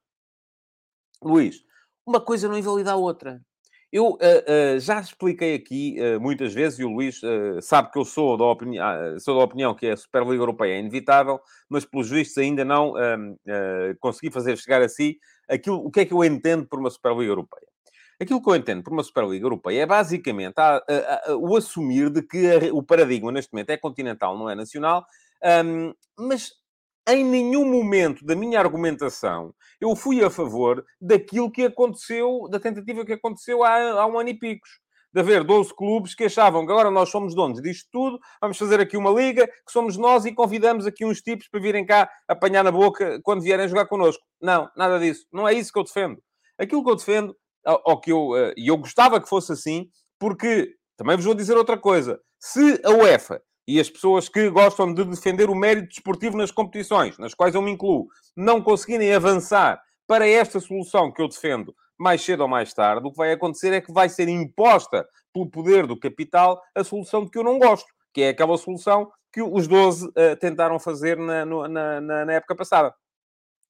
Luís, 1.23 1.63
uma 2.07 2.21
coisa 2.21 2.49
não 2.49 2.59
invalida 2.59 2.93
a 2.93 2.97
outra. 2.97 3.41
Eu 3.93 4.13
uh, 4.13 4.17
uh, 4.17 4.81
já 4.81 5.01
expliquei 5.01 5.55
aqui 5.55 5.99
uh, 6.01 6.19
muitas 6.19 6.55
vezes, 6.55 6.79
e 6.79 6.85
o 6.85 6.89
Luís 6.89 7.21
sabe 7.61 7.93
que 7.93 7.99
eu 7.99 8.07
sou 8.07 8.39
da, 8.39 8.45
opinião, 8.45 9.19
sou 9.21 9.37
da 9.37 9.45
opinião 9.45 9.75
que 9.75 9.87
a 9.87 9.97
Superliga 9.97 10.43
Europeia 10.43 10.77
é 10.77 10.79
inevitável, 10.79 11.39
mas 11.69 11.85
pelos 11.85 12.09
vistos 12.09 12.39
ainda 12.39 12.65
não 12.65 12.95
consegui 14.01 14.33
fazer 14.33 14.57
chegar 14.57 14.81
a 14.81 14.89
si 14.89 15.19
aquilo, 15.49 15.85
o 15.85 15.91
que 15.91 16.01
é 16.01 16.05
que 16.07 16.15
eu 16.15 16.25
entendo 16.25 16.67
por 16.67 16.79
uma 16.81 16.89
Superliga 16.89 17.31
Europeia. 17.31 17.67
Aquilo 18.19 18.41
que 18.41 18.49
eu 18.49 18.57
entendo 18.57 18.83
por 18.83 18.93
uma 18.93 19.03
Superliga 19.03 19.45
Europeia 19.45 19.83
é 19.83 19.87
basicamente 19.87 20.55
a, 20.57 20.77
a, 20.77 21.33
a, 21.33 21.37
o 21.37 21.55
assumir 21.57 22.09
de 22.09 22.23
que 22.23 22.71
o 22.73 22.83
paradigma 22.83 23.31
neste 23.31 23.53
momento 23.53 23.71
é 23.71 23.77
continental, 23.77 24.39
não 24.39 24.49
é 24.49 24.55
nacional, 24.55 25.05
um, 25.65 25.93
mas 26.17 26.53
em 27.09 27.25
nenhum 27.25 27.65
momento 27.65 28.25
da 28.25 28.35
minha 28.35 28.61
argumentação 28.61 29.55
eu 29.81 29.97
fui 29.97 30.23
a 30.23 30.31
favor 30.31 30.85
daquilo 31.01 31.51
que 31.51 31.65
aconteceu, 31.65 32.47
da 32.49 32.61
tentativa 32.61 33.05
que 33.05 33.15
aconteceu 33.15 33.65
há, 33.65 34.01
há 34.01 34.07
um 34.07 34.19
ano 34.19 34.29
e 34.29 34.35
picos. 34.35 34.81
De 35.13 35.21
haver 35.21 35.45
12 35.45 35.75
clubes 35.75 36.15
que 36.15 36.25
achavam 36.25 36.65
que 36.65 36.73
agora 36.73 36.91
nós 36.91 37.11
somos 37.11 37.35
donos 37.35 37.61
disto 37.61 37.89
tudo, 37.93 38.19
vamos 38.41 38.57
fazer 38.57 38.81
aqui 38.81 38.97
uma 38.97 39.11
liga, 39.11 39.47
que 39.47 39.71
somos 39.71 39.99
nós 39.99 40.25
e 40.25 40.33
convidamos 40.33 40.87
aqui 40.87 41.05
uns 41.05 41.21
tipos 41.21 41.49
para 41.49 41.61
virem 41.61 41.85
cá 41.85 42.09
apanhar 42.27 42.63
na 42.63 42.71
boca 42.71 43.21
quando 43.23 43.43
vierem 43.43 43.69
jogar 43.69 43.87
connosco. 43.87 44.23
Não, 44.41 44.71
nada 44.75 44.99
disso. 44.99 45.27
Não 45.31 45.47
é 45.47 45.53
isso 45.53 45.71
que 45.73 45.79
eu 45.79 45.85
defendo. 45.85 46.23
Aquilo 46.57 46.83
que 46.83 46.91
eu 46.91 46.97
defendo, 46.97 47.37
ou 47.85 48.01
que 48.01 48.11
eu, 48.13 48.37
eh, 48.37 48.55
e 48.57 48.69
eu 48.69 48.77
gostava 48.79 49.21
que 49.21 49.29
fosse 49.29 49.53
assim, 49.53 49.91
porque, 50.19 50.75
também 50.97 51.17
vos 51.17 51.25
vou 51.25 51.35
dizer 51.35 51.57
outra 51.57 51.77
coisa, 51.77 52.19
se 52.39 52.81
a 52.83 52.91
UEFA 52.91 53.43
e 53.67 53.79
as 53.81 53.89
pessoas 53.89 54.29
que 54.29 54.51
gostam 54.51 54.93
de 54.93 55.05
defender 55.05 55.49
o 55.49 55.55
mérito 55.55 55.89
desportivo 55.89 56.37
nas 56.37 56.51
competições, 56.51 57.17
nas 57.19 57.35
quais 57.35 57.55
eu 57.55 57.63
me 57.63 57.71
incluo, 57.71 58.09
não 58.37 58.61
conseguirem 58.61 59.15
avançar 59.15 59.81
para 60.07 60.27
esta 60.27 60.61
solução 60.61 61.13
que 61.13 61.23
eu 61.23 61.29
defendo 61.29 61.75
mais 61.99 62.23
cedo 62.23 62.41
ou 62.41 62.49
mais 62.49 62.75
tarde, 62.75 63.07
o 63.07 63.11
que 63.11 63.17
vai 63.17 63.33
acontecer 63.33 63.73
é 63.73 63.81
que 63.81 63.93
vai 63.93 64.09
ser 64.09 64.29
imposta 64.29 65.07
pelo 65.33 65.49
poder 65.49 65.87
do 65.87 65.99
capital 65.99 66.61
a 66.75 66.83
solução 66.83 67.25
de 67.25 67.31
que 67.31 67.39
eu 67.39 67.45
não 67.45 67.59
gosto, 67.59 67.87
que 68.13 68.23
é 68.23 68.29
aquela 68.31 68.59
solução 68.59 69.11
que 69.33 69.41
os 69.41 69.69
12 69.69 70.09
uh, 70.09 70.13
tentaram 70.41 70.79
fazer 70.79 71.17
na, 71.17 71.45
na, 71.47 72.01
na, 72.01 72.25
na 72.25 72.33
época 72.33 72.57
passada 72.57 72.93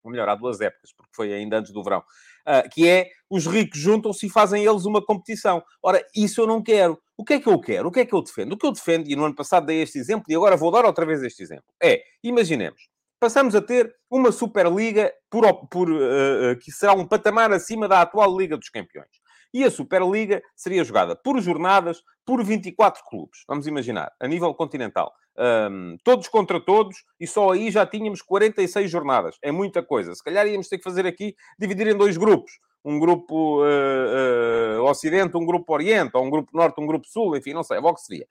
ou 0.03 0.11
melhor, 0.11 0.29
há 0.29 0.35
duas 0.35 0.61
épocas, 0.61 0.93
porque 0.93 1.13
foi 1.15 1.33
ainda 1.33 1.59
antes 1.59 1.73
do 1.73 1.83
verão, 1.83 2.01
uh, 2.01 2.69
que 2.71 2.89
é 2.89 3.09
os 3.31 3.47
ricos 3.47 3.79
juntam-se 3.79 4.27
e 4.27 4.31
fazem 4.31 4.65
eles 4.65 4.85
uma 4.85 5.05
competição. 5.05 5.63
Ora, 5.83 6.05
isso 6.15 6.41
eu 6.41 6.47
não 6.47 6.63
quero. 6.63 7.01
O 7.23 7.25
que 7.25 7.35
é 7.35 7.41
que 7.41 7.49
eu 7.49 7.61
quero? 7.61 7.87
O 7.87 7.93
que 7.93 8.00
é 8.00 8.05
que 8.05 8.12
eu 8.12 8.21
defendo? 8.21 8.55
O 8.55 8.59
que 8.59 8.67
eu 8.67 8.73
defendo, 8.73 9.09
e 9.09 9.14
no 9.14 9.25
ano 9.25 9.35
passado 9.37 9.67
dei 9.67 9.81
este 9.81 9.97
exemplo, 9.97 10.25
e 10.29 10.35
agora 10.35 10.57
vou 10.57 10.73
dar 10.73 10.85
outra 10.85 11.07
vez 11.07 11.23
este 11.23 11.41
exemplo, 11.41 11.62
é, 11.81 12.02
imaginemos, 12.21 12.88
passamos 13.21 13.55
a 13.55 13.62
ter 13.62 13.95
uma 14.11 14.33
Superliga 14.33 15.12
por, 15.31 15.69
por, 15.69 15.88
uh, 15.88 16.59
que 16.61 16.73
será 16.73 16.95
um 16.95 17.07
patamar 17.07 17.52
acima 17.52 17.87
da 17.87 18.00
atual 18.00 18.37
Liga 18.37 18.57
dos 18.57 18.69
Campeões. 18.69 19.07
E 19.55 19.62
a 19.62 19.71
Superliga 19.71 20.43
seria 20.57 20.83
jogada 20.83 21.14
por 21.14 21.41
jornadas, 21.41 22.02
por 22.26 22.43
24 22.43 23.05
clubes. 23.09 23.45
Vamos 23.47 23.69
imaginar, 23.69 24.11
a 24.19 24.26
nível 24.26 24.52
continental. 24.52 25.12
Um, 25.38 25.97
todos 26.02 26.26
contra 26.26 26.59
todos, 26.59 27.05
e 27.21 27.26
só 27.29 27.52
aí 27.52 27.71
já 27.71 27.87
tínhamos 27.87 28.21
46 28.21 28.91
jornadas. 28.91 29.37
É 29.41 29.52
muita 29.52 29.81
coisa. 29.81 30.12
Se 30.12 30.25
calhar 30.25 30.45
íamos 30.49 30.69
ter 30.69 30.79
que 30.79 30.85
fazer 30.85 31.07
aqui, 31.07 31.37
dividir 31.57 31.87
em 31.87 31.97
dois 31.97 32.17
grupos. 32.17 32.50
Um 32.85 32.99
grupo 32.99 33.62
uh, 33.62 34.81
uh, 34.81 34.85
Ocidente, 34.85 35.37
um 35.37 35.47
grupo 35.47 35.73
Oriente, 35.73 36.11
ou 36.15 36.25
um 36.25 36.31
grupo 36.31 36.51
Norte, 36.53 36.81
um 36.81 36.87
grupo 36.87 37.07
Sul, 37.07 37.37
enfim, 37.37 37.53
não 37.53 37.62
sei, 37.62 37.79
é 37.79 37.81
o 37.81 37.95
que 37.95 38.01
seria. 38.01 38.27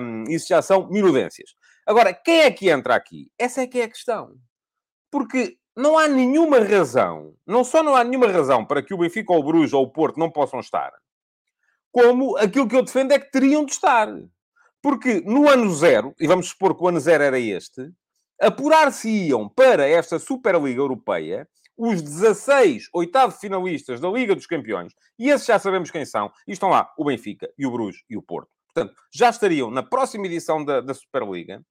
Um, 0.00 0.24
isso 0.28 0.48
já 0.48 0.60
são 0.60 0.88
minudências. 0.88 1.54
Agora, 1.86 2.12
quem 2.12 2.40
é 2.40 2.50
que 2.50 2.68
entra 2.68 2.94
aqui? 2.94 3.30
Essa 3.38 3.62
é 3.62 3.66
que 3.66 3.80
é 3.80 3.84
a 3.84 3.88
questão. 3.88 4.34
Porque 5.10 5.56
não 5.76 5.96
há 5.96 6.08
nenhuma 6.08 6.58
razão, 6.58 7.34
não 7.46 7.62
só 7.62 7.82
não 7.84 7.94
há 7.94 8.02
nenhuma 8.02 8.26
razão 8.26 8.64
para 8.64 8.82
que 8.82 8.92
o 8.92 8.98
Benfica 8.98 9.32
ou 9.32 9.38
o 9.38 9.42
Bruges 9.44 9.72
ou 9.72 9.84
o 9.84 9.90
Porto 9.90 10.18
não 10.18 10.28
possam 10.28 10.58
estar, 10.58 10.92
como 11.92 12.36
aquilo 12.36 12.68
que 12.68 12.74
eu 12.74 12.82
defendo 12.82 13.12
é 13.12 13.18
que 13.18 13.30
teriam 13.30 13.64
de 13.64 13.72
estar. 13.72 14.08
Porque 14.82 15.20
no 15.24 15.48
ano 15.48 15.72
zero, 15.72 16.14
e 16.18 16.26
vamos 16.26 16.48
supor 16.48 16.76
que 16.76 16.82
o 16.82 16.88
ano 16.88 17.00
zero 17.00 17.22
era 17.22 17.38
este, 17.38 17.92
apurar-se-iam 18.40 19.48
para 19.48 19.88
esta 19.88 20.18
Superliga 20.18 20.80
Europeia 20.80 21.48
os 21.78 22.02
16 22.02 22.88
oitavos 22.92 23.36
finalistas 23.36 24.00
da 24.00 24.10
Liga 24.10 24.34
dos 24.34 24.46
Campeões, 24.46 24.92
e 25.16 25.30
esses 25.30 25.46
já 25.46 25.58
sabemos 25.58 25.90
quem 25.90 26.04
são, 26.04 26.30
e 26.46 26.52
estão 26.52 26.68
lá 26.68 26.92
o 26.98 27.04
Benfica 27.04 27.48
e 27.56 27.64
o 27.64 27.70
Bruges 27.70 28.02
e 28.10 28.16
o 28.16 28.22
Porto. 28.22 28.50
Portanto, 28.74 28.94
já 29.12 29.30
estariam 29.30 29.70
na 29.70 29.82
próxima 29.82 30.26
edição 30.26 30.64
da, 30.64 30.80
da 30.80 30.92
Superliga 30.92 31.64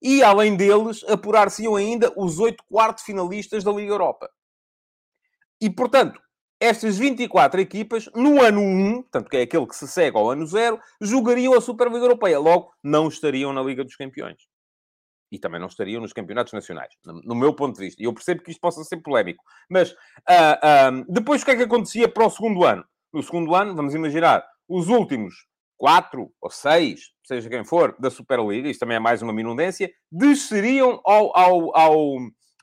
e, 0.00 0.22
além 0.22 0.56
deles, 0.56 1.02
apurar-se-iam 1.08 1.76
ainda 1.76 2.12
os 2.16 2.38
oito 2.38 2.62
quarto 2.68 3.02
finalistas 3.02 3.64
da 3.64 3.72
Liga 3.72 3.92
Europa. 3.92 4.30
E, 5.60 5.70
portanto, 5.70 6.20
estas 6.60 6.98
24 6.98 7.60
equipas, 7.60 8.08
no 8.14 8.40
ano 8.40 8.60
1, 8.60 9.02
portanto, 9.02 9.30
que 9.30 9.36
é 9.36 9.42
aquele 9.42 9.66
que 9.66 9.76
se 9.76 9.88
segue 9.88 10.16
ao 10.16 10.30
ano 10.30 10.46
0, 10.46 10.78
jogariam 11.00 11.54
a 11.54 11.60
Superliga 11.60 12.04
Europeia. 12.04 12.38
Logo, 12.38 12.72
não 12.82 13.08
estariam 13.08 13.52
na 13.52 13.62
Liga 13.62 13.82
dos 13.82 13.96
Campeões. 13.96 14.51
E 15.32 15.38
também 15.38 15.58
não 15.58 15.66
estariam 15.66 16.00
nos 16.00 16.12
campeonatos 16.12 16.52
nacionais, 16.52 16.92
no 17.04 17.34
meu 17.34 17.54
ponto 17.54 17.76
de 17.76 17.86
vista. 17.86 18.00
E 18.02 18.04
eu 18.04 18.12
percebo 18.12 18.42
que 18.42 18.50
isto 18.50 18.60
possa 18.60 18.84
ser 18.84 18.98
polémico. 18.98 19.42
Mas, 19.68 19.90
uh, 19.90 19.94
uh, 21.00 21.04
depois, 21.08 21.42
o 21.42 21.44
que 21.44 21.50
é 21.52 21.56
que 21.56 21.62
acontecia 21.62 22.06
para 22.06 22.26
o 22.26 22.30
segundo 22.30 22.64
ano? 22.64 22.84
No 23.12 23.22
segundo 23.22 23.54
ano, 23.54 23.74
vamos 23.74 23.94
imaginar, 23.94 24.44
os 24.68 24.88
últimos 24.88 25.34
quatro 25.82 26.32
ou 26.40 26.48
seis, 26.48 27.10
seja 27.24 27.50
quem 27.50 27.64
for, 27.64 27.96
da 27.98 28.08
Superliga, 28.08 28.68
isto 28.68 28.78
também 28.78 28.98
é 28.98 29.00
mais 29.00 29.20
uma 29.20 29.32
minudência, 29.32 29.90
desceriam 30.12 31.00
ao, 31.04 31.36
ao, 31.36 31.76
ao, 31.76 32.16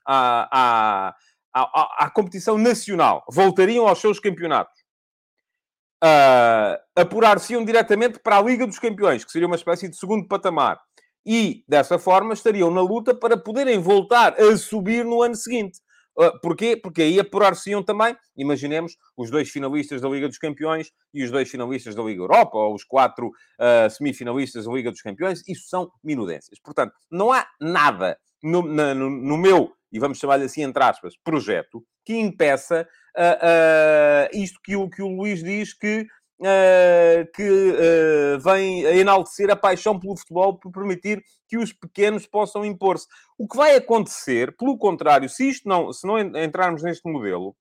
à, 0.07 1.13
à, 1.53 2.05
à, 2.05 2.09
competição 2.09 2.57
nacional, 2.57 3.25
voltariam 3.29 3.89
aos 3.89 3.99
seus 3.99 4.21
campeonatos. 4.21 4.79
Uh, 6.01 6.79
Apurar-se-iam 6.95 7.65
diretamente 7.65 8.19
para 8.19 8.37
a 8.37 8.41
Liga 8.41 8.65
dos 8.65 8.79
Campeões, 8.79 9.25
que 9.25 9.31
seria 9.33 9.47
uma 9.47 9.57
espécie 9.57 9.89
de 9.89 9.97
segundo 9.97 10.25
patamar. 10.25 10.79
E, 11.25 11.63
dessa 11.67 11.99
forma, 11.99 12.33
estariam 12.33 12.71
na 12.71 12.81
luta 12.81 13.13
para 13.13 13.37
poderem 13.37 13.79
voltar 13.79 14.39
a 14.39 14.57
subir 14.57 15.05
no 15.05 15.21
ano 15.21 15.35
seguinte. 15.35 15.79
Uh, 16.17 16.37
porquê? 16.41 16.75
Porque 16.75 17.01
aí 17.01 17.19
apurar-se-iam 17.19 17.81
também, 17.81 18.15
imaginemos, 18.35 18.97
os 19.15 19.31
dois 19.31 19.49
finalistas 19.49 20.01
da 20.01 20.09
Liga 20.09 20.27
dos 20.27 20.37
Campeões 20.37 20.91
e 21.13 21.23
os 21.23 21.31
dois 21.31 21.49
finalistas 21.49 21.95
da 21.95 22.03
Liga 22.03 22.21
Europa, 22.21 22.57
ou 22.57 22.73
os 22.73 22.83
quatro 22.83 23.27
uh, 23.27 23.89
semifinalistas 23.89 24.65
da 24.65 24.71
Liga 24.71 24.91
dos 24.91 25.01
Campeões. 25.01 25.41
Isso 25.47 25.69
são 25.69 25.89
minudências. 26.03 26.59
Portanto, 26.59 26.93
não 27.09 27.31
há 27.31 27.47
nada 27.61 28.17
no, 28.43 28.61
na, 28.61 28.93
no, 28.93 29.09
no 29.09 29.37
meu 29.37 29.73
e 29.91 29.99
vamos 29.99 30.19
chamar-lhe 30.19 30.45
assim, 30.45 30.61
entre 30.61 30.83
aspas, 30.83 31.15
projeto, 31.23 31.83
que 32.05 32.15
impeça 32.15 32.87
uh, 33.17 34.35
uh, 34.35 34.37
isto 34.37 34.59
que 34.63 34.75
o, 34.75 34.89
que 34.89 35.01
o 35.01 35.07
Luís 35.07 35.43
diz 35.43 35.73
que, 35.73 36.05
que 37.33 37.73
vem 38.41 38.85
a 38.85 38.95
enaltecer 38.95 39.49
a 39.49 39.55
paixão 39.55 39.99
pelo 39.99 40.17
futebol 40.17 40.57
por 40.57 40.71
permitir 40.71 41.23
que 41.47 41.57
os 41.57 41.73
pequenos 41.73 42.25
possam 42.25 42.63
impor-se. 42.63 43.07
O 43.37 43.47
que 43.47 43.57
vai 43.57 43.75
acontecer, 43.75 44.55
pelo 44.55 44.77
contrário, 44.77 45.27
se 45.27 45.49
isto 45.49 45.67
não, 45.67 45.91
se 45.91 46.07
não 46.07 46.17
entrarmos 46.19 46.83
neste 46.83 47.09
modelo, 47.11 47.55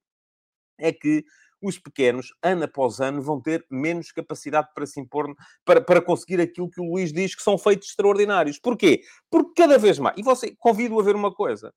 é 0.79 0.93
que 0.93 1.25
os 1.61 1.77
pequenos, 1.77 2.29
ano 2.43 2.65
após 2.65 3.01
ano, 3.01 3.21
vão 3.21 3.41
ter 3.41 3.67
menos 3.69 4.13
capacidade 4.13 4.69
para 4.75 4.87
se 4.87 5.01
impor, 5.01 5.35
para, 5.65 5.81
para 5.81 6.01
conseguir 6.01 6.41
aquilo 6.41 6.71
que 6.71 6.81
o 6.81 6.85
Luís 6.85 7.13
diz 7.13 7.35
que 7.35 7.43
são 7.43 7.59
feitos 7.59 7.89
extraordinários. 7.89 8.61
Porquê? 8.61 9.03
Porque 9.29 9.63
cada 9.63 9.77
vez 9.77 9.99
mais, 9.99 10.17
e 10.17 10.23
você 10.23 10.55
convido 10.57 10.99
a 11.01 11.03
ver 11.03 11.17
uma 11.17 11.35
coisa, 11.35 11.75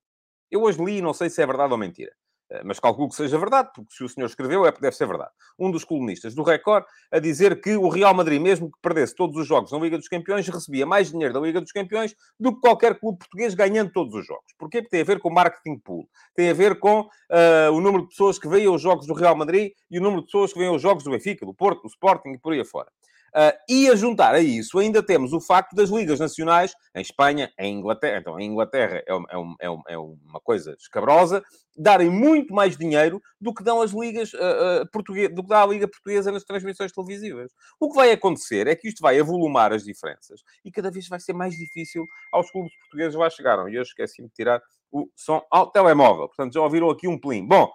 eu 0.51 0.61
hoje 0.61 0.83
li, 0.83 1.01
não 1.01 1.13
sei 1.13 1.29
se 1.29 1.41
é 1.41 1.47
verdade 1.47 1.71
ou 1.71 1.79
mentira, 1.79 2.11
eh, 2.11 2.20
mas 2.63 2.79
calculo 2.79 3.09
que 3.09 3.15
seja 3.15 3.37
verdade, 3.37 3.69
porque 3.73 3.93
se 3.93 4.03
o 4.03 4.09
senhor 4.09 4.27
escreveu, 4.27 4.65
é 4.65 4.71
porque 4.71 4.83
deve 4.83 4.95
ser 4.95 5.07
verdade. 5.07 5.31
Um 5.57 5.71
dos 5.71 5.83
colunistas 5.83 6.35
do 6.35 6.43
Record 6.43 6.85
a 7.11 7.19
dizer 7.19 7.61
que 7.61 7.75
o 7.75 7.87
Real 7.89 8.13
Madrid, 8.13 8.41
mesmo 8.41 8.71
que 8.71 8.77
perdesse 8.81 9.15
todos 9.15 9.37
os 9.37 9.47
jogos 9.47 9.71
na 9.71 9.79
Liga 9.79 9.97
dos 9.97 10.07
Campeões, 10.07 10.47
recebia 10.47 10.85
mais 10.85 11.11
dinheiro 11.11 11.33
da 11.33 11.39
Liga 11.39 11.61
dos 11.61 11.71
Campeões 11.71 12.15
do 12.39 12.53
que 12.53 12.61
qualquer 12.61 12.99
clube 12.99 13.19
português 13.19 13.53
ganhando 13.53 13.91
todos 13.91 14.13
os 14.13 14.25
jogos. 14.25 14.53
Porquê? 14.57 14.81
Porque 14.81 14.89
tem 14.89 15.01
a 15.01 15.05
ver 15.05 15.19
com 15.19 15.29
marketing 15.29 15.79
pool, 15.79 16.07
tem 16.35 16.49
a 16.49 16.53
ver 16.53 16.79
com 16.79 17.01
uh, 17.01 17.71
o 17.73 17.79
número 17.79 18.03
de 18.03 18.09
pessoas 18.09 18.37
que 18.37 18.47
veem 18.47 18.67
os 18.67 18.81
jogos 18.81 19.05
do 19.05 19.13
Real 19.13 19.35
Madrid 19.35 19.71
e 19.89 19.99
o 19.99 20.01
número 20.01 20.21
de 20.21 20.27
pessoas 20.27 20.53
que 20.53 20.59
veem 20.59 20.73
os 20.73 20.81
jogos 20.81 21.03
do 21.03 21.11
Benfica, 21.11 21.45
do 21.45 21.53
Porto, 21.53 21.83
do 21.83 21.87
Sporting 21.87 22.31
e 22.31 22.37
por 22.37 22.53
aí 22.53 22.61
afora. 22.61 22.89
Uh, 23.33 23.55
e 23.69 23.89
a 23.89 23.95
juntar 23.95 24.35
a 24.35 24.41
isso, 24.41 24.77
ainda 24.77 25.01
temos 25.01 25.31
o 25.31 25.39
facto 25.39 25.73
das 25.73 25.89
ligas 25.89 26.19
nacionais, 26.19 26.73
em 26.93 27.01
Espanha, 27.01 27.49
em 27.57 27.77
Inglaterra, 27.77 28.17
então 28.19 28.37
em 28.37 28.45
Inglaterra 28.45 28.97
é, 28.97 29.05
é, 29.07 29.37
um, 29.37 29.55
é, 29.57 29.69
um, 29.69 29.81
é 29.87 29.97
uma 29.97 30.41
coisa 30.41 30.75
escabrosa, 30.77 31.41
darem 31.77 32.09
muito 32.09 32.53
mais 32.53 32.75
dinheiro 32.75 33.21
do 33.39 33.53
que 33.53 33.63
dão 33.63 33.81
as 33.81 33.91
ligas 33.91 34.33
uh, 34.33 34.81
uh, 34.83 34.91
portuguesas, 34.91 35.33
do 35.33 35.43
que 35.43 35.49
dá 35.49 35.63
a 35.63 35.65
Liga 35.65 35.87
Portuguesa 35.87 36.29
nas 36.29 36.43
transmissões 36.43 36.91
televisivas. 36.91 37.53
O 37.79 37.89
que 37.89 37.95
vai 37.95 38.11
acontecer 38.11 38.67
é 38.67 38.75
que 38.75 38.89
isto 38.89 39.01
vai 39.01 39.17
avolumar 39.17 39.71
as 39.71 39.83
diferenças 39.83 40.41
e 40.65 40.69
cada 40.69 40.91
vez 40.91 41.07
vai 41.07 41.19
ser 41.19 41.31
mais 41.31 41.55
difícil 41.55 42.05
aos 42.33 42.51
clubes 42.51 42.73
portuguees 42.79 43.15
lá 43.15 43.29
chegaram. 43.29 43.69
E 43.69 43.75
eu 43.75 43.81
esqueci-me 43.81 44.27
de 44.27 44.33
tirar 44.33 44.61
o 44.91 45.07
som 45.15 45.41
ao 45.49 45.71
telemóvel. 45.71 46.27
Portanto, 46.27 46.53
já 46.53 46.61
ouviram 46.61 46.89
aqui 46.89 47.07
um 47.07 47.17
plim. 47.17 47.47
Bom, 47.47 47.71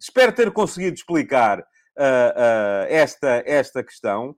espero 0.00 0.32
ter 0.32 0.50
conseguido 0.50 0.94
explicar 0.94 1.62
uh, 1.96 2.86
esta, 2.88 3.42
esta 3.46 3.82
questão. 3.82 4.34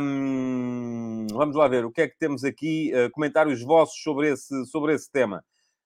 Um, 0.00 1.26
vamos 1.30 1.56
lá 1.56 1.68
ver 1.68 1.84
o 1.84 1.90
que 1.90 2.02
é 2.02 2.08
que 2.08 2.18
temos 2.18 2.44
aqui. 2.44 2.92
Uh, 2.94 3.10
comentários 3.10 3.62
vossos 3.62 4.02
sobre 4.02 4.30
esse, 4.32 4.66
sobre 4.66 4.94
esse 4.94 5.10
tema. 5.10 5.44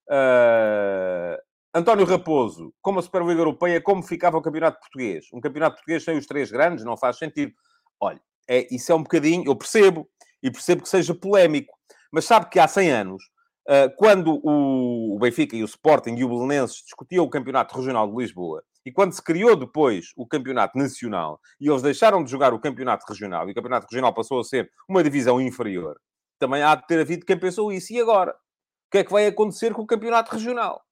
Uh, 0.09 1.37
António 1.75 2.07
Raposo, 2.07 2.73
como 2.81 3.01
a 3.01 3.03
Superliga 3.03 3.41
Europeia, 3.41 3.81
como 3.81 4.03
ficava 4.03 4.39
o 4.39 4.43
campeonato 4.43 4.79
português? 4.79 5.27
Um 5.33 5.41
campeonato 5.41 5.77
português 5.77 6.05
sem 6.05 6.17
os 6.17 6.27
três 6.27 6.51
grandes 6.51 6.85
não 6.85 6.97
faz 6.97 7.19
sentido. 7.19 7.53
Olha, 7.99 8.21
é, 8.49 8.73
isso 8.73 8.93
é 8.93 8.95
um 8.95 9.03
bocadinho, 9.03 9.45
eu 9.47 9.57
percebo, 9.57 10.09
e 10.43 10.51
percebo 10.51 10.83
que 10.83 10.89
seja 10.89 11.15
polémico, 11.15 11.75
mas 12.13 12.27
sabe 12.27 12.49
que 12.49 12.61
há 12.61 12.69
100 12.69 12.91
anos, 12.93 13.25
uh, 13.69 13.91
quando 13.97 14.41
o, 14.45 15.17
o 15.17 15.19
Benfica 15.19 15.57
e 15.57 15.63
o 15.63 15.67
Sporting 15.67 16.15
e 16.15 16.25
o 16.25 16.29
Belenenses 16.29 16.83
discutiam 16.83 17.25
o 17.25 17.31
campeonato 17.31 17.75
regional 17.77 18.09
de 18.09 18.17
Lisboa, 18.17 18.63
e 18.85 18.93
quando 18.93 19.13
se 19.13 19.23
criou 19.23 19.57
depois 19.57 20.13
o 20.17 20.27
campeonato 20.27 20.77
nacional 20.77 21.41
e 21.61 21.69
eles 21.69 21.83
deixaram 21.83 22.23
de 22.23 22.31
jogar 22.31 22.53
o 22.53 22.61
campeonato 22.61 23.05
regional 23.09 23.49
e 23.49 23.53
o 23.53 23.55
campeonato 23.55 23.87
regional 23.91 24.13
passou 24.13 24.41
a 24.41 24.45
ser 24.45 24.71
uma 24.89 25.03
divisão 25.03 25.41
inferior, 25.41 25.99
também 26.39 26.63
há 26.63 26.75
de 26.75 26.87
ter 26.87 27.01
havido 27.01 27.25
quem 27.25 27.39
pensou 27.39 27.73
isso. 27.73 27.93
E 27.93 28.01
agora? 28.01 28.33
O 28.33 28.91
que 28.91 28.99
é 28.99 29.05
que 29.05 29.13
vai 29.13 29.27
acontecer 29.27 29.73
com 29.73 29.83
o 29.83 29.87
campeonato 29.87 30.33
regional? 30.33 30.83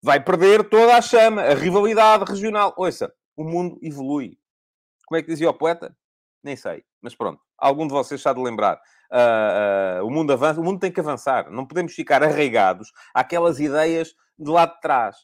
Vai 0.00 0.22
perder 0.22 0.68
toda 0.68 0.96
a 0.96 1.02
chama, 1.02 1.42
a 1.42 1.54
rivalidade 1.54 2.24
regional. 2.24 2.72
Ouça, 2.76 3.12
o 3.36 3.44
mundo 3.44 3.78
evolui. 3.82 4.38
Como 5.06 5.18
é 5.18 5.22
que 5.22 5.28
dizia 5.28 5.50
o 5.50 5.54
poeta? 5.54 5.94
Nem 6.42 6.56
sei, 6.56 6.84
mas 7.00 7.14
pronto. 7.14 7.40
Algum 7.58 7.86
de 7.86 7.92
vocês 7.92 8.20
está 8.20 8.32
de 8.32 8.40
lembrar. 8.40 8.80
Uh, 9.10 10.02
uh, 10.02 10.06
o 10.06 10.10
mundo 10.10 10.32
avança, 10.32 10.60
o 10.60 10.64
mundo 10.64 10.80
tem 10.80 10.90
que 10.90 11.00
avançar. 11.00 11.50
Não 11.50 11.66
podemos 11.66 11.92
ficar 11.92 12.22
arraigados 12.22 12.90
àquelas 13.14 13.60
ideias 13.60 14.14
de 14.38 14.50
lá 14.50 14.66
de 14.66 14.80
trás 14.80 15.16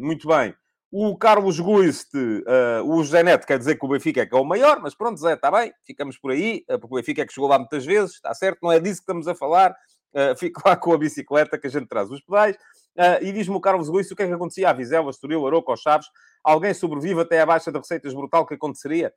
muito 0.00 0.26
bem. 0.26 0.54
O 0.92 1.16
Carlos 1.16 1.60
Guiste, 1.60 2.18
uh, 2.18 2.82
o 2.84 3.04
José 3.04 3.22
Neto 3.22 3.46
quer 3.46 3.58
dizer 3.58 3.76
que 3.76 3.86
o 3.86 3.88
Benfica 3.88 4.22
é 4.22 4.26
que 4.26 4.34
é 4.34 4.38
o 4.38 4.44
maior, 4.44 4.80
mas 4.82 4.92
pronto, 4.92 5.20
Zé, 5.20 5.34
está 5.34 5.48
bem, 5.48 5.72
ficamos 5.86 6.18
por 6.18 6.32
aí, 6.32 6.64
uh, 6.68 6.80
porque 6.80 6.94
o 6.94 6.96
Benfica 6.96 7.22
é 7.22 7.26
que 7.26 7.32
chegou 7.32 7.48
lá 7.48 7.60
muitas 7.60 7.86
vezes, 7.86 8.16
está 8.16 8.34
certo, 8.34 8.58
não 8.60 8.72
é 8.72 8.80
disso 8.80 8.96
que 8.96 9.02
estamos 9.02 9.28
a 9.28 9.34
falar, 9.34 9.70
uh, 10.14 10.36
fico 10.36 10.60
lá 10.66 10.76
com 10.76 10.92
a 10.92 10.98
bicicleta 10.98 11.56
que 11.56 11.68
a 11.68 11.70
gente 11.70 11.86
traz 11.86 12.10
os 12.10 12.20
pedais. 12.20 12.56
Uh, 12.96 13.22
e 13.22 13.30
diz-me 13.30 13.54
o 13.54 13.60
Carlos 13.60 13.88
Guiste 13.88 14.12
o 14.12 14.16
que 14.16 14.24
é 14.24 14.26
que 14.26 14.32
acontecia 14.32 14.68
à 14.68 14.72
Vizela, 14.72 15.10
Estoril, 15.10 15.46
Aroca, 15.46 15.70
aos 15.70 15.80
Chaves, 15.80 16.08
alguém 16.42 16.74
sobrevive 16.74 17.20
até 17.20 17.40
à 17.40 17.46
baixa 17.46 17.70
de 17.70 17.78
receitas 17.78 18.12
brutal 18.12 18.44
que 18.44 18.54
aconteceria? 18.54 19.14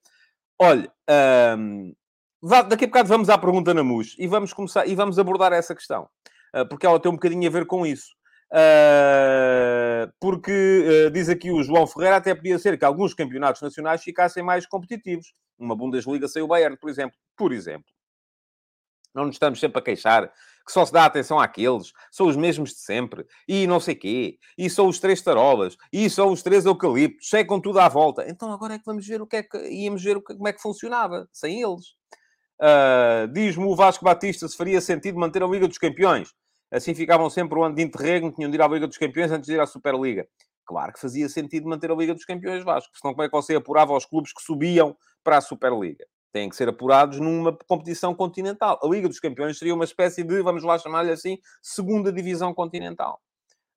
Olha, 0.60 0.94
daqui 2.70 2.86
a 2.86 2.88
bocado 2.88 3.10
vamos 3.10 3.32
à 3.32 3.38
pergunta 3.38 3.74
na 3.74 3.84
MUS 3.84 4.16
e 4.20 4.28
vamos 4.28 4.54
começar, 4.54 4.86
e 4.88 4.94
vamos 4.94 5.18
abordar 5.18 5.52
essa 5.52 5.74
questão, 5.74 6.08
porque 6.70 6.86
ela 6.86 7.00
tem 7.00 7.12
um 7.12 7.16
bocadinho 7.16 7.48
a 7.48 7.52
ver 7.52 7.66
com 7.66 7.84
isso. 7.84 8.14
Uh, 8.54 10.14
porque 10.20 11.08
uh, 11.08 11.12
diz 11.12 11.28
aqui 11.28 11.52
o 11.52 11.64
João 11.64 11.88
Ferreira, 11.88 12.18
até 12.18 12.36
podia 12.36 12.60
ser 12.60 12.78
que 12.78 12.86
alguns 12.86 13.14
campeonatos 13.16 13.62
nacionais 13.62 14.04
ficassem 14.04 14.44
mais 14.44 14.68
competitivos. 14.68 15.34
Uma 15.58 15.76
Bundesliga 15.76 16.28
sem 16.28 16.44
o 16.44 16.48
Bayern, 16.48 16.78
por 16.78 16.90
exemplo. 16.90 17.18
Por 17.36 17.52
exemplo. 17.52 17.92
Não 19.14 19.26
nos 19.26 19.36
estamos 19.36 19.60
sempre 19.60 19.80
a 19.80 19.82
queixar 19.82 20.32
que 20.66 20.72
só 20.72 20.86
se 20.86 20.94
dá 20.94 21.06
atenção 21.06 21.40
àqueles, 21.40 21.92
são 22.10 22.28
os 22.28 22.38
mesmos 22.38 22.70
de 22.70 22.80
sempre, 22.80 23.26
e 23.48 23.68
não 23.68 23.80
sei 23.80 23.96
quê, 23.96 24.38
e 24.58 24.70
são 24.70 24.88
os 24.88 24.98
três 24.98 25.22
tarolas, 25.22 25.76
e 25.92 26.10
são 26.10 26.32
os 26.32 26.42
três 26.42 26.66
eucaliptos, 26.66 27.28
checam 27.28 27.60
tudo 27.60 27.80
à 27.80 27.90
volta. 27.90 28.26
Então 28.30 28.52
agora 28.52 28.76
é 28.76 28.80
que 28.80 28.86
vamos 28.86 29.06
ver 29.06 29.22
o 29.22 29.28
que 29.28 29.36
é 29.38 29.44
que... 29.44 29.58
íamos 29.58 30.02
ver 30.02 30.22
como 30.22 30.48
é 30.48 30.54
que 30.54 30.62
funcionava, 30.62 31.28
sem 31.34 31.62
eles. 31.62 31.88
Uh, 32.62 33.28
Diz-me 33.34 33.66
o 33.66 33.76
Vasco 33.76 34.06
Batista 34.06 34.48
se 34.48 34.56
faria 34.56 34.80
sentido 34.80 35.20
manter 35.20 35.44
a 35.44 35.48
Liga 35.48 35.68
dos 35.68 35.78
Campeões. 35.78 36.30
Assim 36.74 36.96
ficavam 36.96 37.30
sempre 37.30 37.60
o 37.60 37.64
ano 37.64 37.76
de 37.76 37.84
interregno, 37.84 38.32
tinham 38.32 38.50
de 38.50 38.58
ir 38.58 38.62
à 38.62 38.68
Liga 38.68 38.88
dos 38.88 38.98
Campeões 38.98 39.32
antes 39.32 39.46
de 39.48 39.54
ir 39.54 39.60
à 39.60 39.68
Superliga. 39.68 40.28
Claro 40.66 40.92
que 40.92 41.00
fazia 41.00 41.30
sentido 41.30 41.70
manter 41.70 41.92
a 41.92 41.94
Liga 41.94 42.16
dos 42.16 42.26
Campeões 42.26 42.64
Vasco, 42.64 42.98
senão 42.98 43.14
como 43.14 43.24
é 43.24 43.30
que 43.30 43.36
você 43.36 43.54
apurava 43.56 43.96
os 43.96 44.06
clubes 44.08 44.34
que 44.34 44.42
subiam 44.42 44.98
para 45.24 45.38
a 45.38 45.42
Superliga? 45.42 46.04
Têm 46.32 46.50
que 46.50 46.56
ser 46.56 46.68
apurados 46.68 47.20
numa 47.20 47.56
competição 47.68 48.16
continental. 48.16 48.80
A 48.82 48.88
Liga 48.88 49.08
dos 49.08 49.20
Campeões 49.20 49.60
seria 49.60 49.76
uma 49.76 49.84
espécie 49.84 50.24
de, 50.24 50.42
vamos 50.42 50.64
lá 50.64 50.80
chamar-lhe 50.80 51.12
assim, 51.12 51.38
segunda 51.62 52.12
divisão 52.12 52.56
continental, 52.56 53.22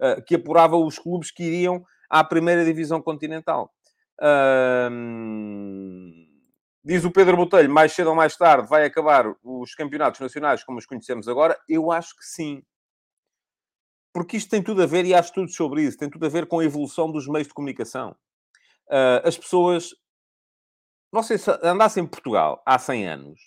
uh, 0.00 0.22
que 0.24 0.36
apurava 0.36 0.76
os 0.78 0.98
clubes 0.98 1.30
que 1.30 1.42
iriam 1.42 1.84
à 2.08 2.24
primeira 2.24 2.64
divisão 2.64 3.02
continental. 3.02 3.70
Uh, 4.18 4.88
diz 6.82 7.04
o 7.04 7.10
Pedro 7.10 7.36
Botelho, 7.36 7.68
mais 7.68 7.92
cedo 7.92 8.08
ou 8.08 8.16
mais 8.16 8.34
tarde 8.38 8.66
vai 8.66 8.86
acabar 8.86 9.26
os 9.44 9.74
campeonatos 9.74 10.18
nacionais 10.18 10.64
como 10.64 10.78
os 10.78 10.86
conhecemos 10.86 11.28
agora? 11.28 11.58
Eu 11.68 11.92
acho 11.92 12.16
que 12.16 12.24
sim 12.24 12.62
porque 14.16 14.38
isto 14.38 14.48
tem 14.48 14.62
tudo 14.62 14.82
a 14.82 14.86
ver, 14.86 15.04
e 15.04 15.14
há 15.14 15.20
estudos 15.20 15.54
sobre 15.54 15.82
isso, 15.82 15.98
tem 15.98 16.08
tudo 16.08 16.24
a 16.24 16.28
ver 16.30 16.46
com 16.46 16.58
a 16.58 16.64
evolução 16.64 17.12
dos 17.12 17.28
meios 17.28 17.48
de 17.48 17.52
comunicação. 17.52 18.16
Uh, 18.88 19.20
as 19.22 19.36
pessoas. 19.36 19.90
você 21.12 21.36
andasse 21.62 22.00
em 22.00 22.06
Portugal 22.06 22.62
há 22.64 22.78
100 22.78 23.08
anos, 23.08 23.38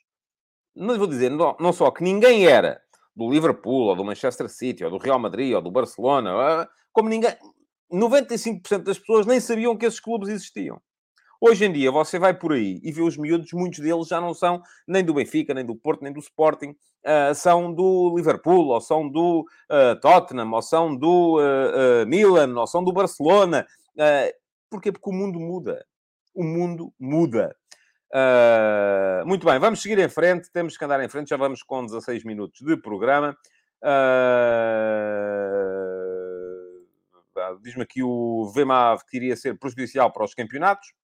não 0.76 0.96
vou 0.96 1.08
dizer 1.08 1.32
não, 1.32 1.58
não 1.60 1.74
só 1.74 1.90
que 1.90 2.04
ninguém 2.04 2.46
era 2.46 2.80
do 3.16 3.32
Liverpool, 3.32 3.88
ou 3.88 3.96
do 3.96 4.06
Manchester 4.06 4.48
City, 4.48 4.86
ou 4.86 4.92
do 4.92 5.00
Real 5.00 5.18
Madrid, 5.18 5.56
ou 5.56 5.62
do 5.64 5.72
Barcelona, 5.72 6.34
ah, 6.36 6.70
como 6.94 7.10
ninguém... 7.10 7.36
95% 7.92 8.84
das 8.84 9.00
pessoas 9.00 9.26
nem 9.26 9.40
sabiam 9.40 9.76
que 9.76 9.88
esses 9.88 10.00
clubes 10.00 10.30
existiam. 10.30 10.80
Hoje 11.42 11.64
em 11.64 11.72
dia, 11.72 11.90
você 11.90 12.20
vai 12.20 12.34
por 12.34 12.52
aí 12.52 12.82
e 12.84 12.92
vê 12.92 13.02
os 13.02 13.16
miúdos, 13.16 13.54
muitos 13.54 13.80
deles 13.80 14.08
já 14.10 14.20
não 14.20 14.34
são 14.34 14.62
nem 14.86 15.06
do 15.06 15.14
Benfica, 15.14 15.54
nem 15.54 15.66
do 15.66 15.74
Porto, 15.74 16.04
nem 16.04 16.12
do 16.12 16.20
Sporting, 16.20 16.72
uh, 16.72 17.34
são 17.34 17.74
do 17.74 18.14
Liverpool, 18.14 18.68
ou 18.68 18.82
são 18.82 19.08
do 19.08 19.46
uh, 19.72 19.98
Tottenham, 20.02 20.52
ou 20.52 20.62
são 20.62 20.94
do 20.94 21.40
uh, 21.40 22.06
Milan, 22.06 22.54
ou 22.60 22.68
são 22.68 22.84
do 22.84 22.92
Barcelona. 22.92 23.66
porquê? 24.70 24.92
Porque 24.92 25.10
o 25.10 25.14
mundo 25.14 25.40
muda. 25.40 25.86
O 26.36 26.44
mundo 26.44 26.94
muda. 27.00 27.56
muito 29.26 29.46
bem, 29.46 29.60
vamos 29.60 29.82
seguir 29.82 29.98
em 30.00 30.10
frente, 30.10 30.52
temos 30.52 30.78
que 30.78 30.84
andar 30.84 31.02
em 31.02 31.08
frente, 31.08 31.30
já 31.30 31.38
vamos 31.38 31.64
com 31.64 31.86
16 31.86 32.26
minutos 32.26 32.60
de 32.60 32.76
programa. 32.76 33.38
Diz-me 37.62 37.84
aqui 37.84 38.04
o 38.04 38.52
VMAV 38.54 39.06
que 39.10 39.16
iria 39.16 39.38
ser 39.38 39.58
prejudicial 39.58 40.12
para 40.12 40.26
os 40.26 40.34
campeonatos 40.34 40.99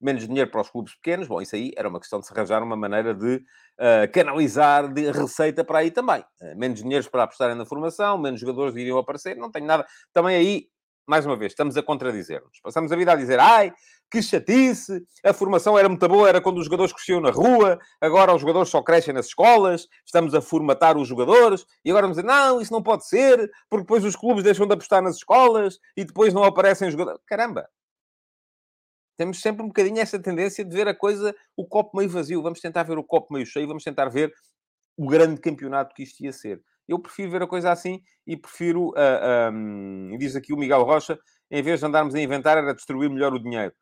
menos 0.00 0.26
dinheiro 0.26 0.50
para 0.50 0.60
os 0.60 0.70
clubes 0.70 0.94
pequenos. 0.94 1.28
Bom, 1.28 1.40
isso 1.40 1.54
aí 1.54 1.72
era 1.76 1.88
uma 1.88 2.00
questão 2.00 2.20
de 2.20 2.26
se 2.26 2.32
arranjar 2.32 2.62
uma 2.62 2.76
maneira 2.76 3.14
de 3.14 3.36
uh, 3.36 4.10
canalizar 4.12 4.92
de 4.92 5.10
receita 5.10 5.64
para 5.64 5.78
aí 5.78 5.90
também. 5.90 6.24
Uh, 6.40 6.56
menos 6.56 6.82
dinheiro 6.82 7.08
para 7.10 7.24
apostarem 7.24 7.56
na 7.56 7.66
formação, 7.66 8.18
menos 8.18 8.40
jogadores 8.40 8.74
iriam 8.76 8.98
aparecer, 8.98 9.36
não 9.36 9.50
tenho 9.50 9.66
nada. 9.66 9.86
Também 10.12 10.36
aí, 10.36 10.68
mais 11.06 11.24
uma 11.24 11.36
vez, 11.36 11.52
estamos 11.52 11.76
a 11.76 11.82
contradizer-nos. 11.82 12.60
Passamos 12.62 12.90
a 12.90 12.96
vida 12.96 13.12
a 13.12 13.16
dizer, 13.16 13.38
ai, 13.38 13.72
que 14.10 14.22
chatice, 14.22 15.04
a 15.24 15.32
formação 15.32 15.78
era 15.78 15.88
muito 15.88 16.08
boa, 16.08 16.28
era 16.28 16.40
quando 16.40 16.58
os 16.58 16.64
jogadores 16.64 16.92
cresciam 16.92 17.20
na 17.20 17.30
rua, 17.30 17.78
agora 18.00 18.34
os 18.34 18.40
jogadores 18.40 18.68
só 18.68 18.82
crescem 18.82 19.14
nas 19.14 19.26
escolas, 19.26 19.88
estamos 20.04 20.34
a 20.34 20.40
formatar 20.40 20.96
os 20.96 21.08
jogadores, 21.08 21.64
e 21.84 21.90
agora 21.90 22.06
vamos 22.06 22.16
dizer, 22.16 22.26
não, 22.26 22.60
isso 22.60 22.72
não 22.72 22.82
pode 22.82 23.06
ser, 23.06 23.50
porque 23.68 23.82
depois 23.82 24.04
os 24.04 24.16
clubes 24.16 24.44
deixam 24.44 24.66
de 24.66 24.74
apostar 24.74 25.02
nas 25.02 25.16
escolas, 25.16 25.78
e 25.96 26.04
depois 26.04 26.32
não 26.34 26.44
aparecem 26.44 26.90
jogadores. 26.90 27.20
Caramba! 27.26 27.68
Temos 29.16 29.40
sempre 29.40 29.62
um 29.62 29.68
bocadinho 29.68 29.98
essa 29.98 30.18
tendência 30.18 30.64
de 30.64 30.74
ver 30.74 30.86
a 30.88 30.94
coisa, 30.94 31.34
o 31.56 31.66
copo 31.66 31.96
meio 31.96 32.10
vazio. 32.10 32.42
Vamos 32.42 32.60
tentar 32.60 32.82
ver 32.82 32.98
o 32.98 33.04
copo 33.04 33.32
meio 33.32 33.46
cheio, 33.46 33.66
vamos 33.66 33.82
tentar 33.82 34.08
ver 34.08 34.32
o 34.96 35.06
grande 35.06 35.40
campeonato 35.40 35.94
que 35.94 36.02
isto 36.02 36.22
ia 36.24 36.32
ser. 36.32 36.62
Eu 36.88 36.98
prefiro 36.98 37.30
ver 37.30 37.42
a 37.42 37.46
coisa 37.46 37.72
assim 37.72 38.00
e 38.26 38.36
prefiro, 38.36 38.90
uh, 38.90 38.94
ah, 38.96 39.50
um, 39.52 40.16
diz 40.18 40.36
aqui 40.36 40.52
o 40.52 40.56
Miguel 40.56 40.82
Rocha, 40.82 41.18
em 41.50 41.62
vez 41.62 41.80
de 41.80 41.86
andarmos 41.86 42.14
a 42.14 42.20
inventar, 42.20 42.56
era 42.58 42.74
distribuir 42.74 43.10
melhor 43.10 43.32
o 43.32 43.42
dinheiro. 43.42 43.74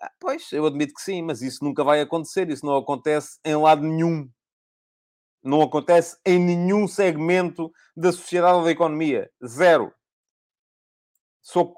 Ah, 0.00 0.10
pois, 0.20 0.52
eu 0.52 0.64
admito 0.64 0.94
que 0.94 1.02
sim, 1.02 1.22
mas 1.22 1.42
isso 1.42 1.64
nunca 1.64 1.82
vai 1.82 2.00
acontecer. 2.00 2.48
Isso 2.48 2.64
não 2.64 2.76
acontece 2.76 3.38
em 3.44 3.56
lado 3.56 3.82
nenhum. 3.82 4.30
Não 5.42 5.62
acontece 5.62 6.16
em 6.24 6.38
nenhum 6.38 6.86
segmento 6.86 7.70
da 7.96 8.12
sociedade 8.12 8.58
ou 8.58 8.64
da 8.64 8.70
economia. 8.70 9.30
Zero 9.44 9.92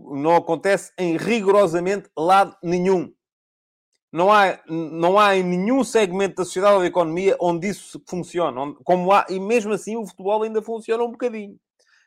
não 0.00 0.36
acontece 0.36 0.92
em 0.98 1.16
rigorosamente 1.16 2.10
lado 2.16 2.56
nenhum. 2.62 3.12
Não 4.12 4.32
há, 4.32 4.58
não 4.68 5.18
há 5.18 5.36
em 5.36 5.44
nenhum 5.44 5.84
segmento 5.84 6.36
da 6.36 6.44
sociedade 6.44 6.74
ou 6.74 6.80
da 6.80 6.86
economia 6.86 7.36
onde 7.40 7.68
isso 7.68 8.02
funciona. 8.08 8.60
Onde, 8.60 8.78
como 8.82 9.12
há, 9.12 9.24
e 9.28 9.38
mesmo 9.38 9.72
assim 9.72 9.96
o 9.96 10.04
futebol 10.04 10.42
ainda 10.42 10.60
funciona 10.60 11.04
um 11.04 11.12
bocadinho. 11.12 11.56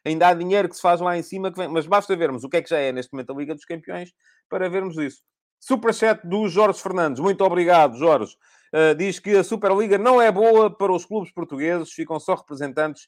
Ainda 0.05 0.27
há 0.27 0.34
dinheiro 0.34 0.67
que 0.67 0.75
se 0.75 0.82
faz 0.82 1.00
lá 1.00 1.17
em 1.17 1.24
cima, 1.24 1.50
vem, 1.51 1.70
mas 1.70 1.88
basta 1.88 2.13
vermos 2.15 2.43
o 2.43 2.50
que 2.50 2.58
é 2.58 2.62
que 2.62 2.70
já 2.70 2.77
é 2.77 2.91
neste 2.91 3.13
momento 3.13 3.32
a 3.32 3.36
Liga 3.36 3.55
dos 3.55 3.63
Campeões 3.63 4.12
para 4.50 4.70
vermos 4.70 4.98
isso. 4.98 5.22
Superchat 5.62 6.27
do 6.27 6.50
Jorge 6.50 6.82
Fernandes. 6.82 7.22
Muito 7.22 7.41
obrigado, 7.46 7.96
Jorge. 7.98 8.36
Uh, 8.74 8.93
diz 8.96 9.20
que 9.20 9.38
a 9.38 9.43
Superliga 9.43 9.98
não 9.98 10.22
é 10.22 10.29
boa 10.29 10.70
para 10.70 10.91
os 10.91 11.05
clubes 11.05 11.32
portugueses, 11.32 11.93
ficam 11.93 12.20
só 12.20 12.36
representantes 12.36 13.08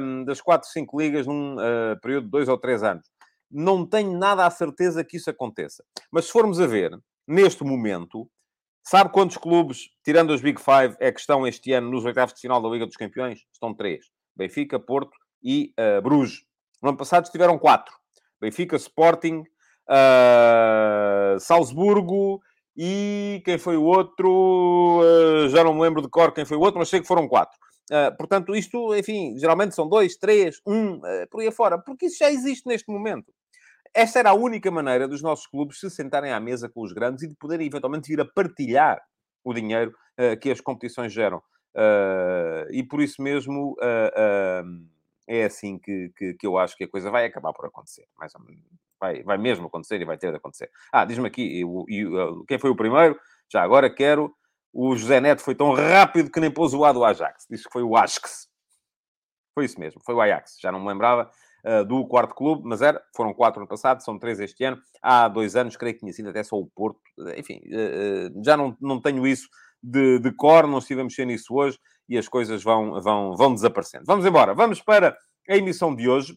um, 0.00 0.24
das 0.24 0.40
4, 0.40 0.68
5 0.68 1.00
ligas 1.00 1.26
num 1.26 1.56
uh, 1.56 1.98
período 2.00 2.26
de 2.26 2.30
2 2.30 2.48
ou 2.48 2.58
3 2.58 2.82
anos 2.84 3.10
não 3.50 3.84
tenho 3.84 4.16
nada 4.16 4.46
a 4.46 4.50
certeza 4.50 5.04
que 5.04 5.16
isso 5.16 5.28
aconteça. 5.28 5.84
Mas 6.10 6.26
se 6.26 6.32
formos 6.32 6.60
a 6.60 6.66
ver, 6.66 6.96
neste 7.26 7.64
momento, 7.64 8.30
sabe 8.82 9.12
quantos 9.12 9.36
clubes, 9.36 9.90
tirando 10.04 10.30
os 10.30 10.40
Big 10.40 10.60
Five, 10.60 10.96
é 11.00 11.10
que 11.10 11.20
estão 11.20 11.46
este 11.46 11.72
ano 11.72 11.90
nos 11.90 12.04
oitavos 12.04 12.34
de 12.34 12.40
final 12.40 12.62
da 12.62 12.68
Liga 12.68 12.86
dos 12.86 12.96
Campeões? 12.96 13.40
Estão 13.52 13.74
três. 13.74 14.06
Benfica, 14.36 14.78
Porto 14.78 15.16
e 15.42 15.72
uh, 15.78 16.00
Bruges. 16.00 16.44
No 16.82 16.90
ano 16.90 16.98
passado 16.98 17.24
estiveram 17.24 17.58
quatro. 17.58 17.94
Benfica, 18.40 18.76
Sporting, 18.76 19.42
uh, 19.88 21.38
Salzburgo 21.38 22.40
e 22.76 23.42
quem 23.44 23.58
foi 23.58 23.76
o 23.76 23.84
outro? 23.84 25.02
Uh, 25.02 25.48
já 25.48 25.62
não 25.62 25.74
me 25.74 25.82
lembro 25.82 26.00
de 26.00 26.08
cor 26.08 26.32
quem 26.32 26.44
foi 26.44 26.56
o 26.56 26.60
outro, 26.60 26.78
mas 26.78 26.88
sei 26.88 27.00
que 27.00 27.06
foram 27.06 27.28
quatro. 27.28 27.58
Portanto, 28.16 28.54
isto, 28.54 28.94
enfim, 28.94 29.36
geralmente 29.36 29.74
são 29.74 29.88
dois, 29.88 30.16
três, 30.16 30.60
um, 30.64 31.00
por 31.28 31.40
aí 31.40 31.48
afora, 31.48 31.76
porque 31.76 32.06
isso 32.06 32.18
já 32.20 32.30
existe 32.30 32.64
neste 32.68 32.88
momento. 32.88 33.32
Esta 33.94 34.20
era 34.20 34.30
a 34.30 34.34
única 34.34 34.70
maneira 34.70 35.08
dos 35.08 35.22
nossos 35.22 35.46
clubes 35.46 35.80
se 35.80 35.90
sentarem 35.90 36.32
à 36.32 36.40
mesa 36.40 36.68
com 36.68 36.82
os 36.82 36.92
grandes 36.92 37.24
e 37.24 37.28
de 37.28 37.34
poderem 37.34 37.66
eventualmente 37.66 38.08
vir 38.08 38.20
a 38.20 38.24
partilhar 38.24 39.00
o 39.44 39.52
dinheiro 39.52 39.94
uh, 40.18 40.38
que 40.38 40.50
as 40.50 40.60
competições 40.60 41.12
geram. 41.12 41.42
e 42.70 42.82
por 42.84 43.00
isso 43.00 43.22
mesmo 43.22 43.76
é 45.26 45.44
assim 45.44 45.78
que, 45.78 46.12
que, 46.16 46.34
que, 46.34 46.46
eu 46.46 46.58
acho 46.58 46.76
que 46.76 46.84
a 46.84 46.88
coisa 46.88 47.10
vai 47.10 47.24
acabar 47.24 47.52
por 47.52 47.66
acontecer. 47.66 48.06
Mais 48.18 48.34
ou 48.34 48.42
menos. 48.42 48.64
Vai, 49.00 49.22
vai 49.22 49.38
mesmo 49.38 49.66
acontecer 49.66 50.00
e 50.00 50.04
vai 50.04 50.18
ter 50.18 50.30
de 50.30 50.36
acontecer. 50.36 50.70
Ah, 50.92 51.04
diz-me 51.04 51.26
aqui, 51.26 51.60
eu, 51.60 51.86
eu, 51.88 52.44
quem 52.46 52.58
foi 52.58 52.70
o 52.70 52.76
primeiro? 52.76 53.18
Já 53.48 53.62
agora 53.62 53.88
quero 53.88 54.34
o 54.72 54.94
José 54.96 55.20
Neto 55.20 55.42
foi 55.42 55.54
tão 55.54 55.72
rápido 55.72 56.30
que 56.30 56.40
nem 56.40 56.50
pôs 56.50 56.72
o 56.74 56.84
A 56.84 56.92
do 56.92 57.04
Ajax. 57.04 57.46
Disse 57.50 57.64
que 57.64 57.72
foi 57.72 57.82
o 57.82 57.96
Ajax. 57.96 58.48
Foi 59.54 59.64
isso 59.64 59.80
mesmo, 59.80 60.00
foi 60.04 60.14
o 60.14 60.20
Ajax. 60.20 60.56
Já 60.60 60.70
não 60.70 60.80
me 60.80 60.88
lembrava 60.88 61.30
uh, 61.64 61.84
do 61.84 62.06
quarto 62.06 62.34
clube, 62.34 62.62
mas 62.64 62.82
era, 62.82 63.02
foram 63.14 63.32
quatro 63.34 63.60
no 63.60 63.66
passado, 63.66 64.02
são 64.02 64.18
três 64.18 64.40
este 64.40 64.64
ano. 64.64 64.78
Há 65.02 65.28
dois 65.28 65.56
anos, 65.56 65.76
creio 65.76 65.94
que 65.94 66.00
tinha 66.00 66.12
sido 66.12 66.28
até 66.28 66.42
só 66.42 66.56
o 66.56 66.66
Porto. 66.66 67.00
Enfim, 67.36 67.60
uh, 67.66 68.44
já 68.44 68.56
não, 68.56 68.76
não 68.80 69.00
tenho 69.00 69.26
isso 69.26 69.48
de, 69.82 70.18
de 70.18 70.32
cor, 70.32 70.66
não 70.66 70.78
estive 70.78 71.00
a 71.00 71.04
mexer 71.04 71.24
nisso 71.24 71.54
hoje 71.54 71.78
e 72.08 72.18
as 72.18 72.28
coisas 72.28 72.62
vão, 72.62 73.00
vão, 73.00 73.36
vão 73.36 73.54
desaparecendo. 73.54 74.04
Vamos 74.04 74.26
embora, 74.26 74.52
vamos 74.52 74.82
para 74.82 75.16
a 75.48 75.56
emissão 75.56 75.94
de 75.94 76.08
hoje. 76.08 76.36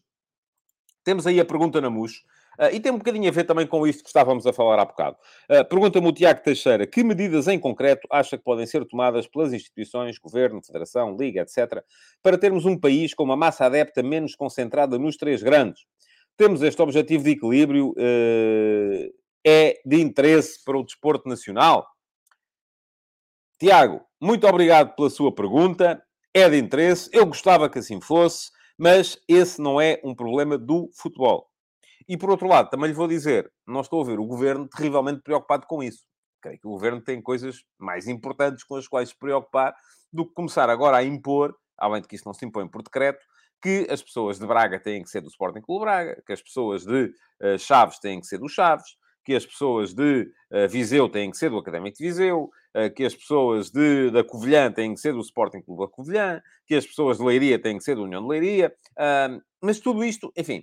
Temos 1.02 1.26
aí 1.26 1.38
a 1.40 1.44
pergunta 1.44 1.80
na 1.80 1.90
MUS. 1.90 2.22
Uh, 2.58 2.72
e 2.72 2.80
tem 2.80 2.92
um 2.92 2.98
bocadinho 2.98 3.28
a 3.28 3.32
ver 3.32 3.44
também 3.44 3.66
com 3.66 3.86
isto 3.86 4.02
que 4.02 4.08
estávamos 4.08 4.46
a 4.46 4.52
falar 4.52 4.78
há 4.78 4.84
bocado. 4.84 5.16
Uh, 5.50 5.64
Pergunta-me 5.68 6.06
o 6.06 6.12
Tiago 6.12 6.42
Teixeira, 6.42 6.86
que 6.86 7.02
medidas 7.02 7.48
em 7.48 7.58
concreto 7.58 8.06
acha 8.10 8.36
que 8.36 8.44
podem 8.44 8.66
ser 8.66 8.84
tomadas 8.86 9.26
pelas 9.26 9.52
instituições, 9.52 10.18
governo, 10.18 10.62
federação, 10.62 11.16
liga, 11.16 11.42
etc., 11.42 11.82
para 12.22 12.38
termos 12.38 12.64
um 12.64 12.78
país 12.78 13.14
com 13.14 13.24
uma 13.24 13.36
massa 13.36 13.66
adepta 13.66 14.02
menos 14.02 14.34
concentrada 14.34 14.98
nos 14.98 15.16
três 15.16 15.42
grandes? 15.42 15.82
Temos 16.36 16.62
este 16.62 16.80
objetivo 16.82 17.24
de 17.24 17.30
equilíbrio, 17.30 17.90
uh, 17.90 19.14
é 19.46 19.80
de 19.84 20.00
interesse 20.00 20.64
para 20.64 20.78
o 20.78 20.84
desporto 20.84 21.28
nacional? 21.28 21.86
Tiago, 23.58 24.00
muito 24.20 24.46
obrigado 24.46 24.94
pela 24.96 25.10
sua 25.10 25.32
pergunta. 25.32 26.02
É 26.32 26.48
de 26.48 26.58
interesse, 26.58 27.08
eu 27.12 27.24
gostava 27.26 27.70
que 27.70 27.78
assim 27.78 28.00
fosse, 28.00 28.50
mas 28.76 29.16
esse 29.28 29.60
não 29.60 29.80
é 29.80 30.00
um 30.02 30.14
problema 30.14 30.58
do 30.58 30.90
futebol. 30.92 31.48
E 32.08 32.16
por 32.16 32.30
outro 32.30 32.46
lado, 32.46 32.70
também 32.70 32.88
lhe 32.88 32.94
vou 32.94 33.08
dizer, 33.08 33.50
não 33.66 33.80
estou 33.80 34.02
a 34.02 34.04
ver 34.04 34.18
o 34.18 34.26
governo 34.26 34.68
terrivelmente 34.68 35.22
preocupado 35.22 35.66
com 35.66 35.82
isso. 35.82 36.04
Creio 36.42 36.58
que 36.58 36.66
o 36.66 36.72
governo 36.72 37.00
tem 37.00 37.22
coisas 37.22 37.62
mais 37.78 38.06
importantes 38.06 38.64
com 38.64 38.76
as 38.76 38.86
quais 38.86 39.08
se 39.08 39.18
preocupar 39.18 39.74
do 40.12 40.26
que 40.26 40.34
começar 40.34 40.68
agora 40.68 40.98
a 40.98 41.02
impor, 41.02 41.56
além 41.78 42.02
de 42.02 42.08
que 42.08 42.14
isso 42.14 42.26
não 42.26 42.34
se 42.34 42.44
impõe 42.44 42.68
por 42.68 42.82
decreto, 42.82 43.24
que 43.64 43.86
as 43.90 44.02
pessoas 44.02 44.38
de 44.38 44.46
Braga 44.46 44.78
têm 44.78 45.02
que 45.02 45.08
ser 45.08 45.22
do 45.22 45.28
Sporting 45.28 45.62
Clube 45.62 45.86
Braga, 45.86 46.22
que 46.26 46.34
as 46.34 46.42
pessoas 46.42 46.84
de 46.84 47.06
uh, 47.42 47.58
Chaves 47.58 47.98
têm 47.98 48.20
que 48.20 48.26
ser 48.26 48.36
do 48.36 48.46
Chaves, 48.46 48.94
que 49.24 49.34
as 49.34 49.46
pessoas 49.46 49.94
de 49.94 50.30
uh, 50.52 50.68
Viseu 50.68 51.08
têm 51.08 51.30
que 51.30 51.38
ser 51.38 51.48
do 51.48 51.56
Académico 51.56 51.96
de 51.96 52.04
Viseu, 52.04 52.50
uh, 52.76 52.94
que 52.94 53.04
as 53.06 53.14
pessoas 53.14 53.70
de, 53.70 54.10
da 54.10 54.22
Covilhã 54.22 54.70
têm 54.70 54.92
que 54.92 55.00
ser 55.00 55.14
do 55.14 55.20
Sporting 55.20 55.62
Clube 55.62 55.80
da 55.80 55.88
Covilhã, 55.88 56.42
que 56.66 56.74
as 56.74 56.86
pessoas 56.86 57.16
de 57.16 57.24
Leiria 57.24 57.58
têm 57.58 57.78
que 57.78 57.84
ser 57.84 57.96
da 57.96 58.02
União 58.02 58.20
de 58.20 58.28
Leiria. 58.28 58.70
mas 59.62 59.80
tudo 59.80 60.04
isto, 60.04 60.30
enfim, 60.36 60.62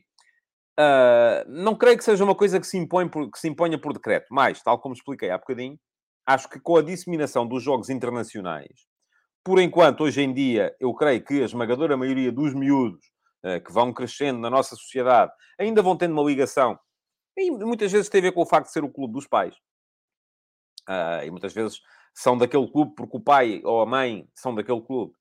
Uh, 0.79 1.43
não 1.47 1.75
creio 1.75 1.97
que 1.97 2.03
seja 2.03 2.23
uma 2.23 2.35
coisa 2.35 2.59
que 2.59 2.65
se, 2.65 2.77
impõe 2.77 3.07
por, 3.07 3.29
que 3.29 3.37
se 3.37 3.47
imponha 3.47 3.77
por 3.79 3.93
decreto, 3.93 4.27
mas, 4.31 4.61
tal 4.61 4.79
como 4.79 4.95
expliquei 4.95 5.29
há 5.29 5.37
bocadinho, 5.37 5.77
acho 6.25 6.49
que 6.49 6.59
com 6.59 6.77
a 6.77 6.81
disseminação 6.81 7.45
dos 7.45 7.61
jogos 7.61 7.89
internacionais, 7.89 8.87
por 9.43 9.59
enquanto, 9.59 10.03
hoje 10.03 10.21
em 10.21 10.33
dia, 10.33 10.75
eu 10.79 10.93
creio 10.93 11.23
que 11.23 11.41
a 11.41 11.45
esmagadora 11.45 11.97
maioria 11.97 12.31
dos 12.31 12.53
miúdos 12.53 13.05
uh, 13.43 13.61
que 13.63 13.71
vão 13.71 13.93
crescendo 13.93 14.39
na 14.39 14.49
nossa 14.49 14.75
sociedade 14.75 15.31
ainda 15.59 15.81
vão 15.81 15.97
tendo 15.97 16.13
uma 16.13 16.23
ligação, 16.23 16.79
e 17.37 17.51
muitas 17.51 17.91
vezes 17.91 18.09
tem 18.09 18.19
a 18.19 18.23
ver 18.23 18.31
com 18.31 18.41
o 18.41 18.45
facto 18.45 18.67
de 18.67 18.73
ser 18.73 18.83
o 18.83 18.91
clube 18.91 19.13
dos 19.13 19.27
pais. 19.27 19.55
Uh, 20.89 21.25
e 21.25 21.31
muitas 21.31 21.53
vezes 21.53 21.79
são 22.13 22.37
daquele 22.37 22.69
clube 22.71 22.93
porque 22.95 23.17
o 23.17 23.21
pai 23.21 23.61
ou 23.63 23.81
a 23.81 23.85
mãe 23.85 24.27
são 24.35 24.53
daquele 24.53 24.81
clube. 24.81 25.13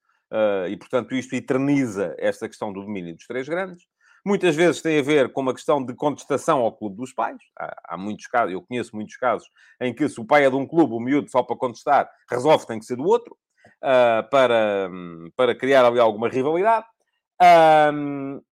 e, 0.68 0.76
portanto, 0.76 1.14
isto 1.14 1.34
eterniza 1.34 2.14
esta 2.18 2.48
questão 2.48 2.72
do 2.72 2.80
domínio 2.80 3.14
dos 3.14 3.26
três 3.26 3.48
grandes. 3.48 3.84
Muitas 4.24 4.54
vezes 4.54 4.82
tem 4.82 4.98
a 4.98 5.02
ver 5.02 5.32
com 5.32 5.40
uma 5.40 5.54
questão 5.54 5.84
de 5.84 5.94
contestação 5.94 6.60
ao 6.60 6.72
clube 6.72 6.96
dos 6.96 7.12
pais. 7.12 7.38
Há, 7.58 7.94
há, 7.94 7.96
muitos 7.96 8.26
casos, 8.26 8.52
eu 8.52 8.62
conheço 8.62 8.94
muitos 8.94 9.16
casos, 9.16 9.48
em 9.80 9.94
que 9.94 10.08
se 10.08 10.20
o 10.20 10.24
pai 10.24 10.44
é 10.44 10.50
de 10.50 10.56
um 10.56 10.66
clube, 10.66 10.94
o 10.94 11.00
miúdo, 11.00 11.30
só 11.30 11.42
para 11.42 11.56
contestar, 11.56 12.10
resolve 12.30 12.66
tem 12.66 12.78
que 12.78 12.84
ser 12.84 12.96
do 12.96 13.04
outro, 13.04 13.36
uh, 13.82 14.28
para, 14.30 14.90
para 15.36 15.54
criar 15.54 15.84
ali 15.84 15.98
alguma 15.98 16.28
rivalidade. 16.28 16.86
Uh, 17.40 18.42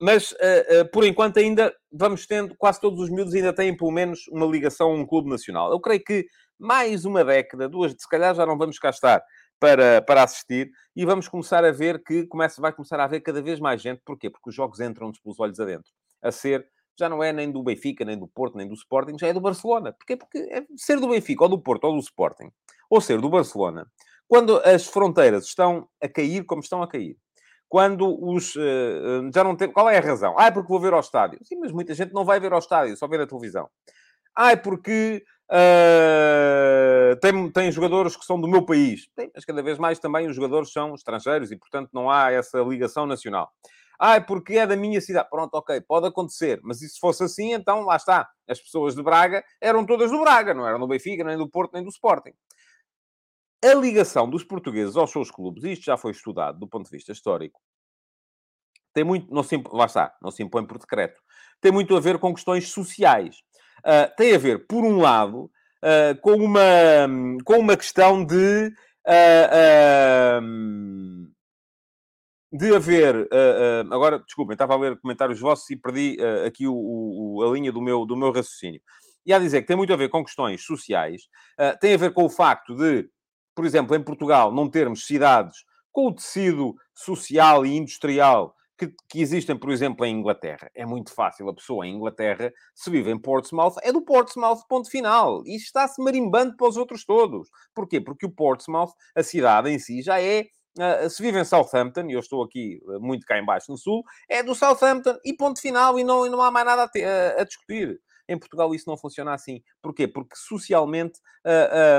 mas, 0.00 0.32
uh, 0.32 0.88
por 0.92 1.04
enquanto, 1.04 1.38
ainda 1.38 1.74
vamos 1.90 2.26
tendo, 2.26 2.54
quase 2.56 2.80
todos 2.80 3.00
os 3.00 3.10
miúdos 3.10 3.34
ainda 3.34 3.52
têm 3.52 3.76
pelo 3.76 3.90
menos 3.90 4.26
uma 4.28 4.46
ligação 4.46 4.90
a 4.90 4.94
um 4.94 5.06
clube 5.06 5.30
nacional. 5.30 5.70
Eu 5.70 5.80
creio 5.80 6.02
que 6.04 6.26
mais 6.58 7.04
uma 7.04 7.24
década, 7.24 7.68
duas, 7.68 7.92
se 7.92 8.08
calhar 8.08 8.34
já 8.34 8.44
não 8.44 8.58
vamos 8.58 8.78
cá 8.78 8.90
estar 8.90 9.22
para, 9.64 10.02
para 10.02 10.22
assistir 10.22 10.70
e 10.94 11.06
vamos 11.06 11.26
começar 11.26 11.64
a 11.64 11.72
ver 11.72 12.02
que 12.04 12.26
começa, 12.26 12.60
vai 12.60 12.70
começar 12.70 13.00
a 13.00 13.04
haver 13.04 13.20
cada 13.20 13.40
vez 13.40 13.58
mais 13.58 13.80
gente. 13.80 14.02
Porquê? 14.04 14.28
Porque 14.28 14.50
os 14.50 14.54
jogos 14.54 14.78
entram-nos 14.78 15.18
pelos 15.18 15.40
olhos 15.40 15.58
adentro. 15.58 15.90
A 16.22 16.30
ser, 16.30 16.68
já 16.98 17.08
não 17.08 17.24
é 17.24 17.32
nem 17.32 17.50
do 17.50 17.62
Benfica, 17.62 18.04
nem 18.04 18.18
do 18.18 18.28
Porto, 18.28 18.58
nem 18.58 18.68
do 18.68 18.74
Sporting, 18.74 19.16
já 19.18 19.28
é 19.28 19.32
do 19.32 19.40
Barcelona. 19.40 19.94
Porquê? 19.94 20.18
Porque 20.18 20.36
é 20.50 20.66
ser 20.76 21.00
do 21.00 21.08
Benfica, 21.08 21.44
ou 21.44 21.48
do 21.48 21.58
Porto, 21.58 21.84
ou 21.84 21.94
do 21.94 22.00
Sporting, 22.00 22.50
ou 22.90 23.00
ser 23.00 23.18
do 23.22 23.30
Barcelona, 23.30 23.90
quando 24.28 24.58
as 24.58 24.86
fronteiras 24.86 25.46
estão 25.46 25.88
a 25.98 26.08
cair 26.08 26.44
como 26.44 26.60
estão 26.60 26.82
a 26.82 26.86
cair, 26.86 27.16
quando 27.66 28.22
os. 28.22 28.54
Uh, 28.56 29.30
já 29.34 29.42
não 29.42 29.56
tem. 29.56 29.72
Qual 29.72 29.88
é 29.88 29.96
a 29.96 30.02
razão? 30.02 30.34
Ah, 30.38 30.48
é 30.48 30.50
porque 30.50 30.68
vou 30.68 30.78
ver 30.78 30.92
ao 30.92 31.00
estádio. 31.00 31.38
Sim, 31.42 31.56
mas 31.56 31.72
muita 31.72 31.94
gente 31.94 32.12
não 32.12 32.26
vai 32.26 32.38
ver 32.38 32.52
ao 32.52 32.58
estádio, 32.58 32.98
só 32.98 33.08
vê 33.08 33.16
na 33.16 33.26
televisão. 33.26 33.66
Ah, 34.36 34.52
é 34.52 34.56
porque 34.56 35.24
uh, 35.50 37.16
tem, 37.20 37.50
tem 37.50 37.72
jogadores 37.72 38.16
que 38.16 38.24
são 38.24 38.40
do 38.40 38.48
meu 38.48 38.64
país. 38.64 39.06
Tem, 39.14 39.30
mas 39.34 39.44
cada 39.44 39.62
vez 39.62 39.78
mais 39.78 39.98
também 39.98 40.26
os 40.26 40.36
jogadores 40.36 40.72
são 40.72 40.94
estrangeiros 40.94 41.50
e, 41.50 41.56
portanto, 41.56 41.90
não 41.92 42.10
há 42.10 42.30
essa 42.30 42.60
ligação 42.60 43.06
nacional. 43.06 43.50
Ah, 43.98 44.16
é 44.16 44.20
porque 44.20 44.54
é 44.54 44.66
da 44.66 44.76
minha 44.76 45.00
cidade. 45.00 45.28
Pronto, 45.30 45.54
ok, 45.54 45.80
pode 45.82 46.06
acontecer. 46.06 46.60
Mas 46.62 46.78
se 46.80 46.98
fosse 46.98 47.22
assim, 47.24 47.52
então 47.52 47.82
lá 47.82 47.96
está. 47.96 48.28
As 48.48 48.60
pessoas 48.60 48.94
de 48.94 49.02
Braga 49.02 49.44
eram 49.60 49.86
todas 49.86 50.10
do 50.10 50.20
Braga, 50.20 50.52
não 50.52 50.66
eram 50.66 50.80
do 50.80 50.88
Benfica, 50.88 51.24
nem 51.24 51.38
do 51.38 51.48
Porto, 51.48 51.74
nem 51.74 51.82
do 51.82 51.90
Sporting 51.90 52.32
a 53.64 53.74
ligação 53.74 54.28
dos 54.28 54.44
portugueses 54.44 54.94
aos 54.94 55.10
seus 55.10 55.30
clubes, 55.30 55.64
isto 55.64 55.84
já 55.86 55.96
foi 55.96 56.12
estudado 56.12 56.58
do 56.58 56.68
ponto 56.68 56.84
de 56.84 56.90
vista 56.90 57.12
histórico, 57.12 57.60
tem 58.92 59.02
muito, 59.02 59.32
não 59.32 59.42
se, 59.42 59.60
lá 59.72 59.86
está, 59.86 60.14
não 60.20 60.30
se 60.30 60.42
impõe 60.42 60.66
por 60.66 60.78
decreto, 60.78 61.20
tem 61.60 61.72
muito 61.72 61.96
a 61.96 62.00
ver 62.00 62.18
com 62.18 62.34
questões 62.34 62.68
sociais. 62.68 63.38
Uh, 63.84 64.14
tem 64.16 64.34
a 64.34 64.38
ver, 64.38 64.66
por 64.66 64.84
um 64.84 64.98
lado, 64.98 65.50
uh, 65.82 66.20
com, 66.20 66.32
uma, 66.32 66.60
com 67.44 67.58
uma 67.58 67.76
questão 67.76 68.24
de. 68.24 68.72
Uh, 69.06 70.64
de 72.56 72.72
haver. 72.72 73.28
agora, 73.90 74.20
desculpem, 74.20 74.52
estava 74.52 74.74
a 74.74 74.78
ler 74.78 74.96
comentários 75.00 75.40
vossos 75.40 75.68
e 75.70 75.76
perdi 75.76 76.16
aqui 76.46 76.68
o, 76.68 76.72
o, 76.72 77.42
a 77.42 77.52
linha 77.52 77.72
do 77.72 77.82
meu, 77.82 78.06
do 78.06 78.16
meu 78.16 78.30
raciocínio. 78.30 78.80
E 79.26 79.32
a 79.32 79.40
dizer 79.40 79.62
que 79.62 79.66
tem 79.66 79.76
muito 79.76 79.92
a 79.92 79.96
ver 79.96 80.08
com 80.08 80.22
questões 80.22 80.64
sociais, 80.64 81.22
tem 81.80 81.94
a 81.94 81.96
ver 81.96 82.12
com 82.12 82.22
o 82.22 82.30
facto 82.30 82.76
de 82.76 83.10
por 83.54 83.64
exemplo, 83.64 83.94
em 83.94 84.02
Portugal, 84.02 84.52
não 84.52 84.68
termos 84.68 85.06
cidades 85.06 85.64
com 85.92 86.08
o 86.08 86.14
tecido 86.14 86.74
social 86.92 87.64
e 87.64 87.76
industrial 87.76 88.54
que, 88.76 88.92
que, 89.08 89.20
existem, 89.20 89.56
por 89.56 89.70
exemplo, 89.70 90.04
em 90.04 90.18
Inglaterra. 90.18 90.70
É 90.74 90.84
muito 90.84 91.12
fácil. 91.12 91.48
A 91.48 91.54
pessoa 91.54 91.86
em 91.86 91.94
Inglaterra, 91.94 92.52
se 92.74 92.90
vive 92.90 93.10
em 93.10 93.18
Portsmouth, 93.18 93.74
é 93.82 93.92
do 93.92 94.02
Portsmouth, 94.02 94.66
ponto 94.68 94.90
final. 94.90 95.42
E 95.46 95.56
está-se 95.56 96.02
marimbando 96.02 96.56
para 96.56 96.68
os 96.68 96.76
outros 96.76 97.04
todos. 97.04 97.48
Porquê? 97.74 98.00
Porque 98.00 98.26
o 98.26 98.30
Portsmouth, 98.30 98.92
a 99.14 99.22
cidade 99.22 99.70
em 99.70 99.78
si, 99.78 100.02
já 100.02 100.20
é. 100.20 100.46
Uh, 100.76 101.08
se 101.08 101.22
vive 101.22 101.38
em 101.38 101.44
Southampton, 101.44 102.08
e 102.08 102.14
eu 102.14 102.20
estou 102.20 102.42
aqui 102.42 102.80
uh, 102.82 103.00
muito 103.00 103.24
cá 103.24 103.38
embaixo 103.38 103.70
no 103.70 103.78
sul, 103.78 104.02
é 104.28 104.42
do 104.42 104.56
Southampton 104.56 105.16
e 105.24 105.32
ponto 105.32 105.60
final, 105.60 105.96
e 106.00 106.02
não, 106.02 106.26
e 106.26 106.28
não 106.30 106.42
há 106.42 106.50
mais 106.50 106.66
nada 106.66 106.82
a, 106.82 106.88
te, 106.88 107.00
uh, 107.00 107.40
a 107.40 107.44
discutir. 107.44 108.00
Em 108.28 108.36
Portugal 108.36 108.74
isso 108.74 108.88
não 108.88 108.96
funciona 108.96 109.32
assim. 109.32 109.62
Porquê? 109.80 110.08
Porque 110.08 110.34
socialmente 110.34 111.20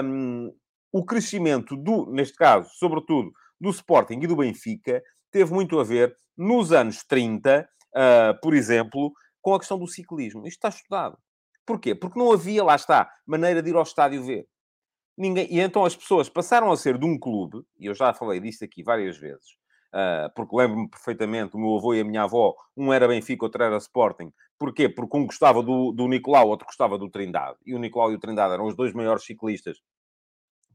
um, 0.03 0.51
o 0.91 1.05
crescimento 1.05 1.77
do, 1.77 2.05
neste 2.07 2.35
caso, 2.35 2.69
sobretudo, 2.73 3.31
do 3.59 3.69
Sporting 3.69 4.19
e 4.21 4.27
do 4.27 4.35
Benfica, 4.35 5.01
teve 5.35 5.53
muito 5.53 5.77
a 5.77 5.83
ver 5.83 6.15
nos 6.37 6.71
anos 6.71 7.03
30, 7.03 7.59
uh, 7.59 7.67
ah, 7.93 8.39
por 8.41 8.53
exemplo, 8.53 9.11
com 9.41 9.53
a 9.53 9.59
questão 9.59 9.77
do 9.77 9.85
ciclismo. 9.85 10.47
Isto 10.47 10.65
está 10.65 10.69
estudado. 10.69 11.17
Porquê? 11.65 11.93
Porque 11.93 12.17
não 12.17 12.31
havia, 12.31 12.63
lá 12.63 12.73
está, 12.73 13.11
maneira 13.27 13.61
de 13.61 13.69
ir 13.69 13.75
ao 13.75 13.83
estádio 13.83 14.23
ver. 14.23 14.47
Ninguém... 15.17 15.45
E 15.53 15.59
então 15.59 15.83
as 15.83 15.93
pessoas 15.93 16.29
passaram 16.29 16.71
a 16.71 16.77
ser 16.77 16.97
de 16.97 17.05
um 17.05 17.19
clube, 17.19 17.65
e 17.77 17.87
eu 17.87 17.93
já 17.93 18.13
falei 18.13 18.39
disto 18.39 18.63
aqui 18.63 18.81
várias 18.81 19.17
vezes, 19.17 19.57
uh, 19.93 20.31
porque 20.37 20.55
lembro-me 20.55 20.89
perfeitamente, 20.89 21.57
o 21.57 21.59
meu 21.59 21.75
avô 21.75 21.93
e 21.93 21.99
a 21.99 22.05
minha 22.05 22.23
avó, 22.23 22.55
um 22.77 22.93
era 22.93 23.05
Benfica, 23.05 23.43
outro 23.43 23.61
era 23.61 23.75
Sporting. 23.75 24.31
Porquê? 24.57 24.87
Porque 24.87 25.17
um 25.17 25.25
gostava 25.25 25.61
do, 25.61 25.91
do 25.91 26.07
Nicolau, 26.07 26.47
outro 26.47 26.65
gostava 26.65 26.97
do 26.97 27.09
Trindade. 27.09 27.57
E 27.65 27.75
o 27.75 27.79
Nicolau 27.79 28.09
e 28.09 28.15
o 28.15 28.19
Trindade 28.19 28.53
eram 28.53 28.67
os 28.67 28.75
dois 28.75 28.93
maiores 28.93 29.25
ciclistas 29.25 29.81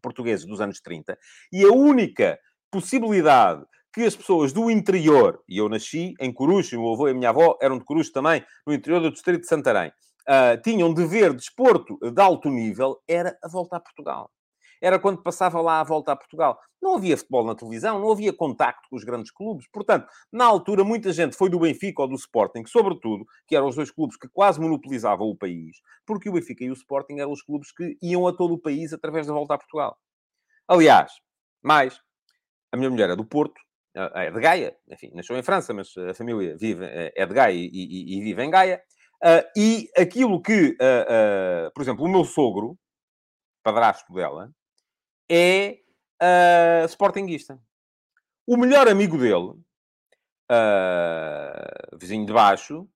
portugueses 0.03 0.45
dos 0.45 0.61
anos 0.61 0.83
30, 0.83 1.19
e 1.51 1.65
a 1.65 1.73
única 1.73 2.39
possibilidade 2.71 3.65
que 3.93 4.03
as 4.03 4.15
pessoas 4.15 4.53
do 4.53 4.71
interior, 4.71 5.43
e 5.49 5.59
eu 5.59 5.69
nasci 5.69 6.15
em 6.21 6.33
Coruche, 6.33 6.77
o 6.77 6.83
meu 6.83 6.93
avô 6.93 7.09
e 7.09 7.11
a 7.11 7.15
minha 7.15 7.31
avó 7.31 7.57
eram 7.61 7.79
de 7.79 7.85
Coruche 7.85 8.13
também, 8.13 8.45
no 8.67 8.73
interior 8.73 9.01
do 9.01 9.11
distrito 9.11 9.43
de 9.43 9.49
Santarém, 9.49 9.91
uh, 10.29 10.61
tinham 10.63 10.93
de 10.95 11.05
ver 11.07 11.35
desporto 11.35 11.99
de 12.01 12.21
alto 12.21 12.49
nível, 12.49 13.01
era 13.09 13.37
a 13.43 13.49
volta 13.49 13.77
a 13.77 13.81
Portugal 13.81 14.31
era 14.81 14.99
quando 14.99 15.23
passava 15.23 15.61
lá 15.61 15.81
a 15.81 15.85
volta 15.85 16.13
a 16.13 16.17
Portugal. 16.17 16.59
Não 16.81 16.95
havia 16.95 17.17
futebol 17.17 17.45
na 17.45 17.55
televisão, 17.55 18.01
não 18.01 18.11
havia 18.11 18.33
contacto 18.33 18.89
com 18.89 18.97
os 18.97 19.05
grandes 19.05 19.31
clubes. 19.31 19.67
Portanto, 19.71 20.09
na 20.33 20.47
altura, 20.47 20.83
muita 20.83 21.13
gente 21.13 21.37
foi 21.37 21.51
do 21.51 21.61
Benfica 21.61 22.03
ou 22.03 22.09
do 22.09 22.15
Sporting, 22.15 22.65
sobretudo, 22.67 23.27
que 23.47 23.55
eram 23.55 23.69
os 23.69 23.77
dois 23.77 23.91
clubes 23.91 24.17
que 24.17 24.29
quase 24.29 24.61
monopolizavam 24.61 25.27
o 25.29 25.37
país, 25.37 25.77
porque 26.07 26.31
o 26.31 26.33
Benfica 26.33 26.65
e 26.65 26.71
o 26.71 26.75
Sporting 26.75 27.19
eram 27.19 27.31
os 27.31 27.43
clubes 27.43 27.71
que 27.73 27.99
iam 28.01 28.27
a 28.27 28.33
todo 28.33 28.55
o 28.55 28.59
país 28.59 28.93
através 28.93 29.27
da 29.27 29.35
volta 29.35 29.55
a 29.55 29.59
Portugal. 29.59 29.99
Aliás, 30.67 31.13
mais, 31.63 32.01
a 32.73 32.77
minha 32.77 32.89
mulher 32.89 33.11
é 33.11 33.17
do 33.17 33.25
Porto, 33.25 33.61
é 33.95 34.31
de 34.31 34.41
Gaia, 34.41 34.77
enfim, 34.89 35.11
nasceu 35.15 35.37
em 35.37 35.43
França, 35.43 35.75
mas 35.75 35.97
a 35.97 36.15
família 36.15 36.57
vive, 36.57 36.85
é 36.87 37.27
de 37.27 37.35
Gaia 37.35 37.55
e, 37.55 37.69
e, 37.73 38.19
e 38.19 38.23
vive 38.23 38.43
em 38.43 38.51
Gaia. 38.51 38.83
Uh, 39.23 39.45
e 39.55 39.91
aquilo 39.99 40.41
que, 40.41 40.71
uh, 40.71 41.67
uh, 41.69 41.71
por 41.75 41.83
exemplo, 41.83 42.05
o 42.05 42.09
meu 42.09 42.25
sogro, 42.25 42.79
padrasto 43.63 44.13
dela, 44.15 44.51
é 45.31 45.79
uh, 46.23 46.87
sportinguista. 46.87 47.61
O 48.47 48.57
melhor 48.57 48.89
amigo 48.89 49.19
dele, 49.19 49.53
vizinho 52.01 52.27
de 52.27 52.33
baixo, 52.33 52.89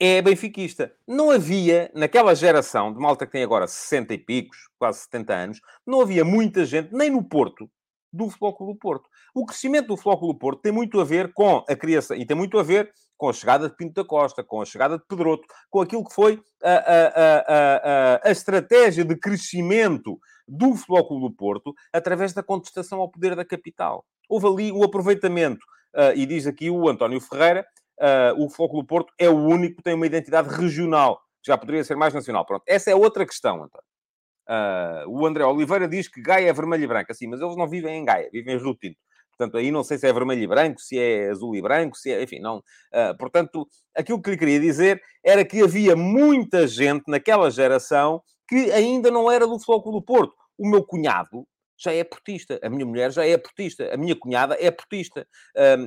é 0.00 0.20
benfiquista. 0.20 0.92
Não 1.06 1.30
havia, 1.30 1.90
naquela 1.94 2.34
geração 2.34 2.92
de 2.92 2.98
malta 2.98 3.26
que 3.26 3.32
tem 3.32 3.44
agora 3.44 3.68
60 3.68 4.14
e 4.14 4.18
picos, 4.18 4.68
quase 4.78 5.00
70 5.00 5.34
anos, 5.34 5.60
não 5.86 6.00
havia 6.00 6.24
muita 6.24 6.64
gente, 6.64 6.92
nem 6.92 7.10
no 7.10 7.22
Porto, 7.22 7.70
do 8.12 8.26
do 8.28 8.76
Porto. 8.76 9.08
O 9.34 9.44
crescimento 9.44 9.88
do 9.88 9.96
do 9.96 10.38
Porto 10.38 10.60
tem 10.60 10.72
muito 10.72 11.00
a 11.00 11.04
ver 11.04 11.32
com 11.32 11.64
a 11.68 11.76
criação, 11.76 12.16
e 12.16 12.24
tem 12.24 12.36
muito 12.36 12.58
a 12.58 12.62
ver 12.62 12.90
com 13.16 13.28
a 13.28 13.32
chegada 13.32 13.68
de 13.68 13.76
Pinto 13.76 13.94
da 13.94 14.04
Costa, 14.04 14.44
com 14.44 14.60
a 14.60 14.64
chegada 14.64 14.98
de 14.98 15.04
Pedroto, 15.06 15.46
com 15.70 15.80
aquilo 15.80 16.04
que 16.04 16.14
foi 16.14 16.40
a, 16.62 16.70
a, 16.70 18.14
a, 18.14 18.20
a, 18.24 18.30
estratégia 18.30 19.04
de 19.04 19.16
crescimento 19.16 20.18
do 20.46 20.74
do 20.74 21.34
Porto 21.34 21.74
através 21.92 22.32
da 22.32 22.42
contestação 22.42 23.00
ao 23.00 23.10
poder 23.10 23.34
da 23.34 23.44
capital. 23.44 24.04
Houve 24.28 24.46
ali 24.46 24.72
o 24.72 24.84
aproveitamento, 24.84 25.64
uh, 25.94 26.12
e 26.14 26.26
diz 26.26 26.46
aqui 26.46 26.70
o 26.70 26.88
António 26.88 27.20
Ferreira, 27.20 27.66
uh, 28.00 28.44
o 28.44 28.48
do 28.48 28.84
Porto 28.84 29.12
é 29.18 29.28
o 29.28 29.36
único 29.36 29.76
que 29.76 29.82
tem 29.82 29.94
uma 29.94 30.06
identidade 30.06 30.48
regional, 30.48 31.20
já 31.44 31.56
poderia 31.56 31.84
ser 31.84 31.96
mais 31.96 32.12
nacional. 32.12 32.44
Pronto, 32.44 32.64
essa 32.66 32.90
é 32.90 32.94
outra 32.94 33.24
questão, 33.24 33.56
António. 33.62 33.85
Uh, 34.48 35.08
o 35.08 35.26
André 35.26 35.44
Oliveira 35.44 35.88
diz 35.88 36.08
que 36.08 36.22
Gaia 36.22 36.48
é 36.48 36.52
vermelho 36.52 36.84
e 36.84 36.86
branco. 36.86 37.12
Assim, 37.12 37.26
mas 37.26 37.40
eles 37.40 37.56
não 37.56 37.68
vivem 37.68 37.98
em 37.98 38.04
Gaia, 38.04 38.28
vivem 38.32 38.54
em 38.54 38.58
Rio 38.58 38.74
Tinto. 38.74 38.98
Portanto, 39.36 39.58
aí 39.58 39.70
não 39.70 39.84
sei 39.84 39.98
se 39.98 40.06
é 40.06 40.12
vermelho 40.12 40.42
e 40.42 40.46
branco, 40.46 40.80
se 40.80 40.98
é 40.98 41.28
azul 41.28 41.54
e 41.54 41.60
branco, 41.60 41.96
se 41.96 42.10
é... 42.10 42.22
Enfim, 42.22 42.40
não... 42.40 42.58
Uh, 42.58 43.16
portanto, 43.18 43.68
aquilo 43.94 44.20
que 44.20 44.30
lhe 44.30 44.38
queria 44.38 44.58
dizer 44.58 45.00
era 45.22 45.44
que 45.44 45.62
havia 45.62 45.94
muita 45.94 46.66
gente 46.66 47.04
naquela 47.06 47.50
geração 47.50 48.22
que 48.48 48.70
ainda 48.72 49.10
não 49.10 49.30
era 49.30 49.46
do 49.46 49.58
Clube 49.58 49.90
do 49.90 50.02
Porto. 50.02 50.34
O 50.56 50.68
meu 50.68 50.82
cunhado 50.82 51.46
já 51.78 51.92
é 51.92 52.02
portista, 52.02 52.58
a 52.62 52.70
minha 52.70 52.86
mulher 52.86 53.12
já 53.12 53.26
é 53.26 53.36
portista, 53.36 53.92
a 53.92 53.96
minha 53.96 54.16
cunhada 54.16 54.56
é 54.58 54.70
portista. 54.70 55.26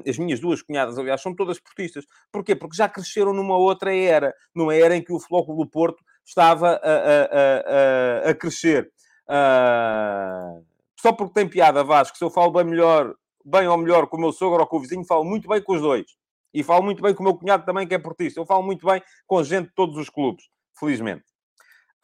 as 0.08 0.18
minhas 0.18 0.40
duas 0.40 0.62
cunhadas, 0.62 0.98
aliás, 0.98 1.22
são 1.22 1.36
todas 1.36 1.60
portistas. 1.60 2.06
Porquê? 2.32 2.56
Porque 2.56 2.78
já 2.78 2.88
cresceram 2.88 3.34
numa 3.34 3.58
outra 3.58 3.94
era, 3.96 4.34
numa 4.54 4.76
era 4.76 4.96
em 4.96 5.04
que 5.04 5.12
o 5.12 5.20
Clube 5.20 5.64
do 5.64 5.70
Porto 5.70 6.04
estava 6.30 6.80
a, 6.84 8.26
a, 8.26 8.28
a, 8.28 8.30
a 8.30 8.36
crescer. 8.36 8.92
Uh, 9.28 10.64
só 11.00 11.12
porque 11.12 11.34
tem 11.34 11.48
piada, 11.48 11.84
Vasco, 11.84 12.18
se 12.18 12.24
eu 12.24 12.30
falo 12.30 12.52
bem 12.52 12.64
melhor, 12.64 13.16
bem 13.44 13.68
ou 13.68 13.78
melhor 13.78 14.08
com 14.08 14.18
o 14.18 14.20
meu 14.20 14.32
sogro 14.32 14.62
ou 14.62 14.68
com 14.68 14.78
o 14.78 14.80
vizinho, 14.80 15.06
falo 15.06 15.24
muito 15.24 15.48
bem 15.48 15.62
com 15.62 15.74
os 15.74 15.82
dois. 15.82 16.06
E 16.54 16.64
falo 16.64 16.84
muito 16.84 17.02
bem 17.02 17.14
com 17.14 17.22
o 17.22 17.26
meu 17.26 17.38
cunhado 17.38 17.66
também, 17.66 17.88
que 17.88 17.94
é 17.94 18.00
portista. 18.00 18.40
Eu 18.40 18.46
falo 18.46 18.64
muito 18.64 18.86
bem 18.86 19.02
com 19.28 19.44
gente 19.44 19.68
de 19.68 19.76
todos 19.76 19.98
os 19.98 20.10
clubes, 20.10 20.46
felizmente. 20.80 21.26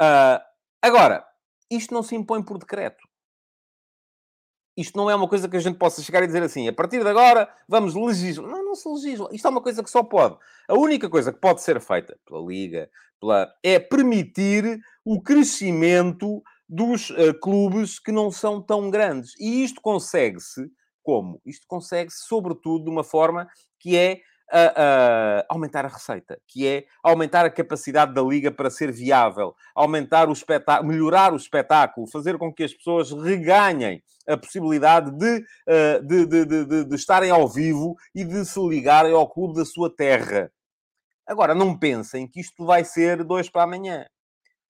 Uh, 0.02 0.42
agora, 0.82 1.26
isto 1.70 1.94
não 1.94 2.04
se 2.04 2.16
impõe 2.16 2.44
por 2.44 2.58
decreto. 2.58 3.05
Isto 4.78 4.98
não 4.98 5.10
é 5.10 5.16
uma 5.16 5.28
coisa 5.28 5.48
que 5.48 5.56
a 5.56 5.60
gente 5.60 5.78
possa 5.78 6.02
chegar 6.02 6.24
e 6.24 6.28
dizer 6.28 6.44
assim, 6.44 6.68
a 6.68 6.74
partir 6.74 7.02
de 7.02 7.08
agora 7.08 7.50
vamos 7.68 7.96
legislar. 7.96 8.50
Não, 8.50 8.66
não 8.66 8.76
se 8.76 8.88
legisla. 8.90 9.30
Isto 9.32 9.48
é 9.48 9.52
uma 9.52 9.62
coisa 9.62 9.84
que 9.84 9.90
só 9.90 10.04
pode. 10.04 10.38
A 10.68 10.74
única 10.74 11.10
coisa 11.10 11.32
que 11.32 11.40
pode 11.40 11.62
ser 11.62 11.80
feita 11.80 12.18
pela 12.26 12.42
Liga 12.42 12.90
pela, 13.20 13.54
é 13.64 13.80
permitir 13.80 14.80
o 15.04 15.22
crescimento 15.22 16.44
dos 16.68 17.10
uh, 17.12 17.34
clubes 17.42 18.00
que 18.00 18.12
não 18.12 18.32
são 18.32 18.62
tão 18.62 18.90
grandes. 18.90 19.34
E 19.40 19.64
isto 19.64 19.80
consegue-se 19.82 20.70
como? 21.04 21.40
Isto 21.46 21.66
consegue-se, 21.68 22.26
sobretudo, 22.26 22.86
de 22.86 22.90
uma 22.90 23.04
forma 23.04 23.48
que 23.80 23.96
é 23.96 24.22
a, 24.52 25.40
a 25.40 25.46
aumentar 25.50 25.86
a 25.86 25.90
receita, 25.90 26.40
que 26.48 26.68
é 26.68 26.86
aumentar 27.04 27.46
a 27.46 27.50
capacidade 27.50 28.14
da 28.14 28.22
liga 28.22 28.52
para 28.52 28.70
ser 28.70 28.92
viável, 28.92 29.56
aumentar 29.74 30.30
o 30.30 30.34
espetáculo, 30.34 30.90
melhorar 30.90 31.34
o 31.34 31.38
espetáculo, 31.38 32.10
fazer 32.10 32.38
com 32.38 32.54
que 32.54 32.64
as 32.64 32.74
pessoas 32.74 33.12
reganhem 33.12 34.04
a 34.28 34.38
possibilidade 34.38 35.12
de, 35.12 35.46
de, 36.04 36.26
de, 36.26 36.46
de, 36.46 36.86
de 36.86 36.96
estarem 36.96 37.32
ao 37.32 37.48
vivo 37.48 37.96
e 38.14 38.24
de 38.24 38.46
se 38.46 38.60
ligarem 38.60 39.14
ao 39.14 39.30
clube 39.30 39.56
da 39.56 39.66
sua 39.66 39.94
terra. 39.94 40.52
Agora, 41.28 41.56
não 41.56 41.78
pensem 41.78 42.28
que 42.28 42.40
isto 42.40 42.66
vai 42.66 42.84
ser 42.84 43.24
dois 43.24 43.50
para 43.50 43.64
amanhã. 43.64 44.06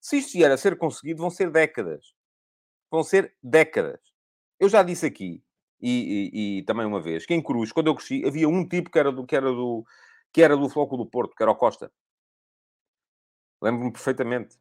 Se 0.00 0.18
isto 0.18 0.32
vier 0.32 0.50
a 0.50 0.56
ser 0.56 0.78
conseguido, 0.78 1.20
vão 1.20 1.30
ser 1.30 1.50
décadas. 1.50 2.14
Vão 2.90 3.02
ser 3.02 3.34
décadas. 3.42 4.00
Eu 4.58 4.68
já 4.68 4.82
disse 4.82 5.04
aqui 5.04 5.42
e, 5.80 6.30
e, 6.32 6.58
e, 6.58 6.62
também 6.62 6.86
uma 6.86 7.00
vez, 7.00 7.26
que 7.26 7.34
em 7.34 7.42
Cruz, 7.42 7.72
quando 7.72 7.88
eu 7.88 7.94
cresci, 7.94 8.24
havia 8.26 8.48
um 8.48 8.66
tipo 8.66 8.90
que 8.90 8.98
era 8.98 9.12
do, 9.12 9.26
que 9.26 9.36
era 9.36 9.50
do, 9.50 9.84
que 10.32 10.42
era 10.42 10.56
do 10.56 10.68
Floco 10.68 10.96
do 10.96 11.06
Porto, 11.06 11.34
que 11.36 11.42
era 11.42 11.52
o 11.52 11.56
Costa. 11.56 11.90
Lembro-me 13.62 13.92
perfeitamente. 13.92 14.56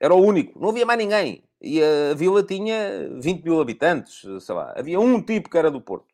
Era 0.00 0.14
o 0.14 0.24
único, 0.24 0.58
não 0.58 0.70
havia 0.70 0.86
mais 0.86 0.98
ninguém. 0.98 1.44
E 1.60 1.82
a 1.82 2.14
vila 2.14 2.42
tinha 2.42 3.08
20 3.20 3.44
mil 3.44 3.60
habitantes, 3.60 4.22
sei 4.40 4.54
lá. 4.54 4.72
Havia 4.76 5.00
um 5.00 5.20
tipo 5.22 5.50
que 5.50 5.58
era 5.58 5.70
do 5.70 5.80
Porto. 5.80 6.06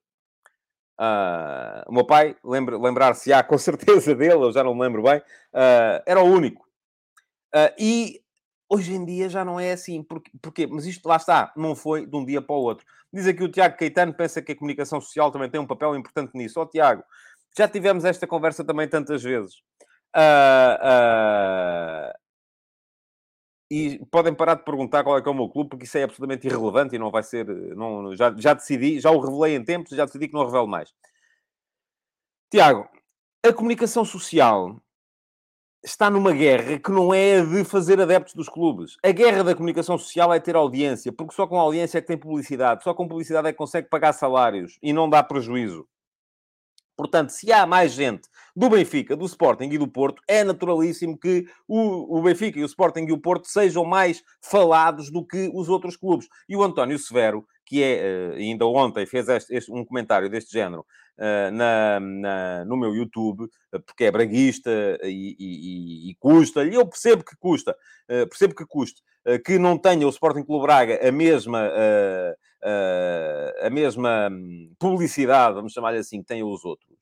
Uh, 0.99 1.83
o 1.89 1.93
meu 1.93 2.07
pai, 2.07 2.37
lembra, 2.43 2.79
lembrar-se-á 2.79 3.43
com 3.43 3.59
certeza 3.59 4.15
dele, 4.15 4.45
eu 4.45 4.53
já 4.53 4.63
não 4.63 4.75
me 4.75 4.81
lembro 4.83 5.03
bem, 5.03 5.19
uh, 5.19 6.03
era 6.07 6.23
o 6.23 6.27
único. 6.27 6.65
Uh, 7.55 7.75
e 7.79 8.25
Hoje 8.69 8.93
em 8.93 9.05
dia 9.05 9.29
já 9.29 9.45
não 9.45 9.61
é 9.61 9.73
assim. 9.73 10.03
Porquê? 10.03 10.31
Porquê? 10.41 10.67
Mas 10.67 10.87
isto, 10.87 11.07
lá 11.07 11.17
está, 11.17 11.53
não 11.57 11.77
foi 11.77 12.07
de 12.07 12.17
um 12.17 12.25
dia 12.25 12.41
para 12.43 12.57
o 12.57 12.61
outro. 12.61 12.85
Diz 13.15 13.29
aqui 13.29 13.45
o 13.45 13.49
Tiago 13.49 13.77
Caetano, 13.77 14.13
pensa 14.13 14.43
que 14.43 14.51
a 14.51 14.57
comunicação 14.57 15.01
social 15.01 15.31
também 15.31 15.49
tem 15.49 15.61
um 15.61 15.67
papel 15.67 15.95
importante 15.95 16.33
nisso. 16.35 16.59
Ó 16.59 16.65
oh, 16.65 16.67
Tiago, 16.67 17.05
já 17.57 17.69
tivemos 17.69 18.05
esta 18.05 18.27
conversa 18.27 18.65
também 18.65 18.89
tantas 18.89 19.23
vezes. 19.23 19.55
Uh, 20.17 20.75
uh, 20.83 22.13
e 23.71 24.05
podem 24.11 24.35
parar 24.35 24.57
de 24.57 24.65
perguntar 24.65 25.05
qual 25.05 25.17
é 25.17 25.23
que 25.23 25.29
é 25.29 25.31
o 25.31 25.35
meu 25.35 25.49
clube, 25.49 25.71
porque 25.71 25.85
isso 25.85 25.97
é 25.97 26.03
absolutamente 26.03 26.49
irrelevante 26.49 26.97
e 26.97 26.99
não 26.99 27.13
vai 27.13 27.23
ser... 27.23 27.47
Não, 27.77 28.17
já, 28.17 28.35
já 28.37 28.53
decidi, 28.53 28.99
já 28.99 29.13
o 29.13 29.21
revelei 29.21 29.55
em 29.55 29.65
tempos, 29.65 29.97
já 29.97 30.05
decidi 30.07 30.27
que 30.27 30.35
não 30.35 30.45
revelo 30.45 30.67
mais. 30.67 30.93
Tiago, 32.51 32.89
a 33.47 33.53
comunicação 33.53 34.05
social 34.05 34.83
está 35.85 36.09
numa 36.09 36.33
guerra 36.33 36.79
que 36.79 36.91
não 36.91 37.13
é 37.13 37.41
a 37.41 37.45
de 37.45 37.63
fazer 37.63 38.01
adeptos 38.01 38.35
dos 38.35 38.49
clubes. 38.49 38.97
A 39.03 39.13
guerra 39.13 39.45
da 39.45 39.55
comunicação 39.55 39.99
social 39.99 40.33
é 40.33 40.41
ter 40.41 40.57
audiência, 40.57 41.13
porque 41.13 41.35
só 41.35 41.47
com 41.47 41.61
audiência 41.61 41.99
é 41.99 42.01
que 42.01 42.07
tem 42.07 42.17
publicidade, 42.17 42.83
só 42.83 42.95
com 42.95 43.07
publicidade 43.07 43.49
é 43.49 43.53
que 43.53 43.59
consegue 43.59 43.89
pagar 43.89 44.15
salários 44.15 44.79
e 44.83 44.93
não 44.93 45.09
dá 45.09 45.23
prejuízo. 45.23 45.87
Portanto, 46.97 47.31
se 47.31 47.53
há 47.53 47.67
mais 47.67 47.93
gente 47.93 48.29
do 48.57 48.71
Benfica, 48.71 49.17
do 49.17 49.27
Sporting 49.27 49.65
e 49.65 49.79
do 49.79 49.89
Porto, 49.89 50.23
é 50.29 50.45
naturalíssimo 50.45 51.19
que 51.19 51.45
o, 51.67 52.19
o 52.19 52.23
Benfica 52.23 52.59
e 52.59 52.63
o 52.63 52.67
Sporting 52.67 53.07
e 53.09 53.13
o 53.13 53.19
Porto 53.19 53.49
sejam 53.49 53.85
mais 53.85 54.23
falados 54.41 55.11
do 55.11 55.27
que 55.27 55.51
os 55.53 55.69
outros 55.69 55.97
clubes. 55.97 56.29
E 56.49 56.57
o 56.57 56.63
António 56.63 56.99
Severo, 56.99 57.45
que 57.67 57.83
é, 57.83 57.97
eh, 57.97 58.35
ainda 58.37 58.65
ontem 58.65 59.05
fez 59.07 59.29
este, 59.29 59.55
este, 59.57 59.73
um 59.73 59.85
comentário 59.85 60.31
deste 60.31 60.53
género 60.53 60.87
na, 61.53 62.01
na, 62.01 62.65
no 62.65 62.77
meu 62.77 62.95
YouTube, 62.95 63.49
eh, 63.73 63.79
porque 63.79 64.05
é 64.05 64.11
braguista 64.11 64.71
e, 65.03 65.37
e, 65.39 66.11
e 66.11 66.15
custa-lhe, 66.17 66.75
eu 66.75 66.87
percebo 66.87 67.25
que 67.25 67.37
custa, 67.37 67.77
percebo 68.07 68.55
que 68.55 68.67
custa, 68.67 69.01
que 69.45 69.59
não 69.59 69.79
tenha 69.79 70.07
o 70.07 70.11
Sporting 70.11 70.45
Clube 70.45 70.67
Braga 70.67 71.07
a 71.07 71.13
mesma, 71.13 71.71
a 73.63 73.71
mesma 73.71 74.29
hum, 74.31 74.75
publicidade, 74.79 75.55
vamos 75.55 75.73
chamar-lhe 75.73 75.99
assim, 75.99 76.21
que 76.21 76.27
têm 76.27 76.43
os 76.43 76.65
outros. 76.65 76.95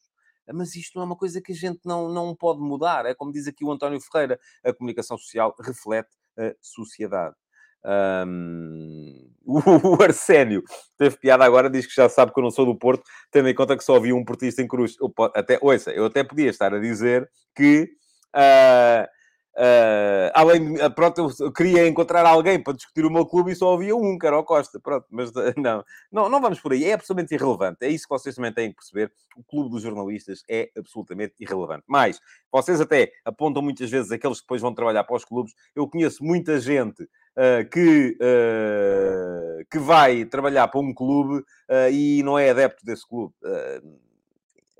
Mas 0.53 0.75
isto 0.75 0.97
não 0.97 1.03
é 1.03 1.07
uma 1.07 1.17
coisa 1.17 1.41
que 1.41 1.53
a 1.53 1.55
gente 1.55 1.81
não, 1.85 2.09
não 2.09 2.35
pode 2.35 2.61
mudar. 2.61 3.07
É 3.07 3.15
como 3.15 3.33
diz 3.33 3.47
aqui 3.47 3.65
o 3.65 3.73
António 3.73 4.01
Ferreira, 4.01 4.39
a 4.65 4.73
comunicação 4.73 5.17
social 5.17 5.55
reflete 5.61 6.11
a 6.37 6.55
sociedade. 6.61 7.35
Um, 7.85 9.31
o, 9.45 10.03
Arsénio 10.03 10.63
teve 10.97 11.17
piada 11.17 11.45
agora, 11.45 11.69
diz 11.69 11.87
que 11.87 11.95
já 11.95 12.09
sabe 12.09 12.33
que 12.33 12.39
eu 12.39 12.45
não 12.45 12.51
sou 12.51 12.65
do 12.65 12.77
Porto, 12.77 13.03
tendo 13.31 13.49
em 13.49 13.55
conta 13.55 13.77
que 13.77 13.85
só 13.85 13.97
havia 13.97 14.15
um 14.15 14.25
portista 14.25 14.63
em 14.63 14.69
Cruz. 14.69 14.97
Eu, 15.01 15.13
até, 15.35 15.59
ouça, 15.61 15.91
eu 15.91 16.07
até 16.07 16.23
podia 16.23 16.49
estar 16.49 16.73
a 16.73 16.79
dizer 16.79 17.29
que 17.55 17.91
uh, 18.35 19.09
Uh, 19.55 20.33
além 20.33 20.73
de, 20.73 20.91
pronto, 20.91 21.31
eu 21.39 21.53
queria 21.53 21.87
encontrar 21.87 22.25
alguém 22.25 22.59
para 22.59 22.73
discutir 22.73 23.05
o 23.05 23.11
meu 23.11 23.27
clube 23.27 23.53
e 23.53 23.55
só 23.55 23.75
havia 23.75 23.95
um, 23.95 24.19
que 24.19 24.27
era 24.27 24.39
o 24.39 24.45
Costa. 24.45 24.81
Pronto, 24.81 25.07
mas 25.11 25.31
não, 25.57 25.85
não, 26.11 26.29
não 26.29 26.41
vamos 26.41 26.59
por 26.61 26.73
aí. 26.73 26.85
É 26.85 26.95
absolutamente 26.95 27.35
irrelevante. 27.35 27.79
É 27.83 27.89
isso 27.89 28.05
que 28.05 28.15
vocês 28.15 28.35
também 28.35 28.53
têm 28.53 28.71
que 28.71 28.77
perceber. 28.77 29.13
O 29.37 29.45
clube 29.45 29.71
dos 29.71 29.83
jornalistas 29.83 30.43
é 30.49 30.71
absolutamente 30.77 31.35
irrelevante. 31.39 31.85
Mas 31.87 32.19
vocês 32.51 32.81
até 32.81 33.13
apontam 33.25 33.63
muitas 33.63 33.91
vezes 33.91 34.11
aqueles 34.11 34.39
que 34.39 34.45
depois 34.45 34.63
vão 34.63 34.75
trabalhar 34.75 35.05
para 35.05 35.17
os 35.17 35.25
clubes. 35.25 35.53
Eu 35.75 35.87
conheço 35.87 36.25
muita 36.25 36.59
gente 36.59 37.03
uh, 37.03 37.69
que, 37.71 38.17
uh, 38.21 39.67
que 39.71 39.79
vai 39.79 40.25
trabalhar 40.25 40.69
para 40.69 40.81
um 40.81 40.95
clube 40.95 41.45
e 41.91 42.23
não 42.23 42.39
é 42.39 42.51
adepto 42.51 42.85
desse 42.85 43.07
clube. 43.07 43.35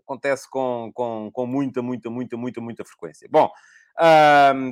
acontece 0.03 0.49
com, 0.49 0.91
com, 0.95 1.31
com 1.31 1.47
muita, 1.47 1.83
muita, 1.83 2.09
muita, 2.11 2.37
muita, 2.37 2.61
muita 2.61 2.85
frequência. 2.85 3.29
Bom. 3.31 3.51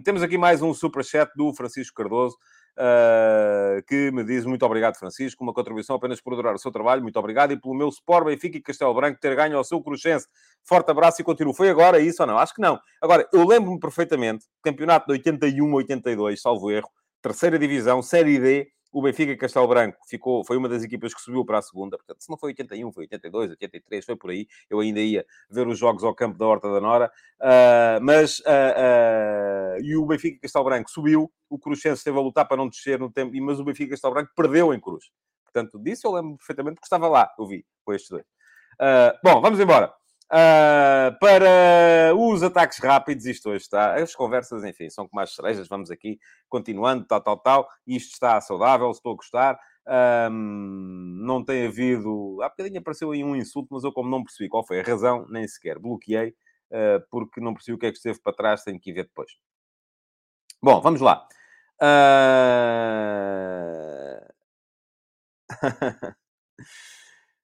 Temos 0.04 0.22
aqui 0.22 0.38
mais 0.38 0.62
um 0.62 0.72
superchat 0.74 1.30
do 1.36 1.52
Francisco 1.54 1.94
Cardoso. 1.94 2.36
Uh, 2.78 3.82
que 3.86 4.10
me 4.10 4.24
diz 4.24 4.46
muito 4.46 4.64
obrigado, 4.64 4.96
Francisco, 4.96 5.42
uma 5.44 5.52
contribuição 5.52 5.96
apenas 5.96 6.18
por 6.18 6.32
adorar 6.32 6.54
o 6.54 6.58
seu 6.58 6.70
trabalho, 6.70 7.02
muito 7.02 7.18
obrigado, 7.18 7.52
e 7.52 7.60
pelo 7.60 7.74
meu 7.74 7.88
Sport, 7.90 8.24
Benfica 8.24 8.56
e 8.56 8.62
Castelo 8.62 8.94
Branco 8.94 9.20
ter 9.20 9.36
ganho 9.36 9.58
ao 9.58 9.64
seu 9.64 9.82
Cruxense. 9.82 10.26
Forte 10.64 10.90
abraço 10.90 11.20
e 11.20 11.24
continuo. 11.24 11.52
Foi 11.52 11.68
agora 11.68 12.00
isso 12.00 12.22
ou 12.22 12.26
não? 12.26 12.38
Acho 12.38 12.54
que 12.54 12.60
não. 12.62 12.80
Agora, 13.02 13.28
eu 13.34 13.46
lembro-me 13.46 13.78
perfeitamente, 13.78 14.46
campeonato 14.62 15.12
de 15.12 15.20
81-82, 15.20 16.36
salvo 16.36 16.70
erro, 16.70 16.88
terceira 17.20 17.58
divisão, 17.58 18.00
Série 18.00 18.38
D, 18.38 18.68
o 18.92 19.02
Benfica 19.02 19.36
Castelo 19.36 19.68
Branco 19.68 19.98
ficou, 20.06 20.44
foi 20.44 20.56
uma 20.56 20.68
das 20.68 20.82
equipas 20.82 21.14
que 21.14 21.20
subiu 21.20 21.44
para 21.44 21.58
a 21.58 21.62
segunda. 21.62 21.96
Portanto, 21.96 22.22
se 22.22 22.28
não 22.28 22.36
foi 22.36 22.50
81, 22.50 22.92
foi 22.92 23.04
82, 23.04 23.50
83, 23.50 24.04
foi 24.04 24.16
por 24.16 24.30
aí. 24.30 24.48
Eu 24.68 24.80
ainda 24.80 25.00
ia 25.00 25.24
ver 25.48 25.66
os 25.68 25.78
jogos 25.78 26.02
ao 26.02 26.14
campo 26.14 26.38
da 26.38 26.46
Horta 26.46 26.70
da 26.72 26.80
Nora. 26.80 27.12
Uh, 27.40 28.02
mas, 28.02 28.40
uh, 28.40 29.78
uh, 29.78 29.84
e 29.84 29.96
o 29.96 30.04
Benfica 30.04 30.40
Castelo 30.40 30.64
Branco 30.64 30.90
subiu. 30.90 31.30
O 31.48 31.58
Cruxense 31.58 31.98
esteve 31.98 32.18
a 32.18 32.20
lutar 32.20 32.46
para 32.46 32.56
não 32.56 32.68
descer 32.68 32.98
no 32.98 33.10
tempo, 33.10 33.32
mas 33.42 33.58
o 33.60 33.64
Benfica 33.64 33.90
Castelo 33.90 34.14
Branco 34.14 34.32
perdeu 34.34 34.74
em 34.74 34.80
Cruz. 34.80 35.10
Portanto, 35.44 35.78
disso 35.78 36.06
eu 36.06 36.12
lembro 36.12 36.36
perfeitamente 36.36 36.76
porque 36.76 36.86
estava 36.86 37.08
lá, 37.08 37.28
eu 37.38 37.46
vi, 37.46 37.64
com 37.84 37.92
estes 37.92 38.10
dois. 38.10 38.24
bom, 39.22 39.40
vamos 39.40 39.58
embora. 39.58 39.99
Uh, 40.32 41.10
para 41.18 42.14
os 42.14 42.40
ataques 42.44 42.78
rápidos, 42.78 43.26
isto 43.26 43.50
hoje 43.50 43.64
está. 43.64 43.96
As 43.96 44.14
conversas, 44.14 44.62
enfim, 44.62 44.88
são 44.88 45.08
como 45.08 45.20
as 45.20 45.34
cerejas. 45.34 45.66
Vamos 45.66 45.90
aqui 45.90 46.20
continuando, 46.48 47.04
tal, 47.04 47.20
tal, 47.20 47.38
tal. 47.38 47.68
Isto 47.86 48.12
está 48.12 48.40
saudável, 48.40 48.90
estou 48.90 49.12
a 49.12 49.16
gostar. 49.16 49.58
Um, 50.30 51.18
não 51.24 51.44
tem 51.44 51.66
havido. 51.66 52.38
Há 52.42 52.48
bocadinho 52.48 52.78
apareceu 52.78 53.10
aí 53.10 53.24
um 53.24 53.34
insulto, 53.34 53.68
mas 53.72 53.82
eu, 53.82 53.92
como 53.92 54.08
não 54.08 54.22
percebi 54.22 54.48
qual 54.48 54.64
foi 54.64 54.78
a 54.80 54.84
razão, 54.84 55.26
nem 55.28 55.48
sequer 55.48 55.78
bloqueei, 55.80 56.28
uh, 56.70 57.02
porque 57.10 57.40
não 57.40 57.52
percebi 57.52 57.74
o 57.74 57.78
que 57.78 57.86
é 57.86 57.90
que 57.90 57.96
esteve 57.96 58.20
para 58.20 58.32
trás, 58.32 58.62
tenho 58.62 58.78
que 58.78 58.92
ver 58.92 59.04
depois. 59.04 59.32
Bom, 60.62 60.80
vamos 60.80 61.00
lá. 61.00 61.26
Uh... 61.82 62.20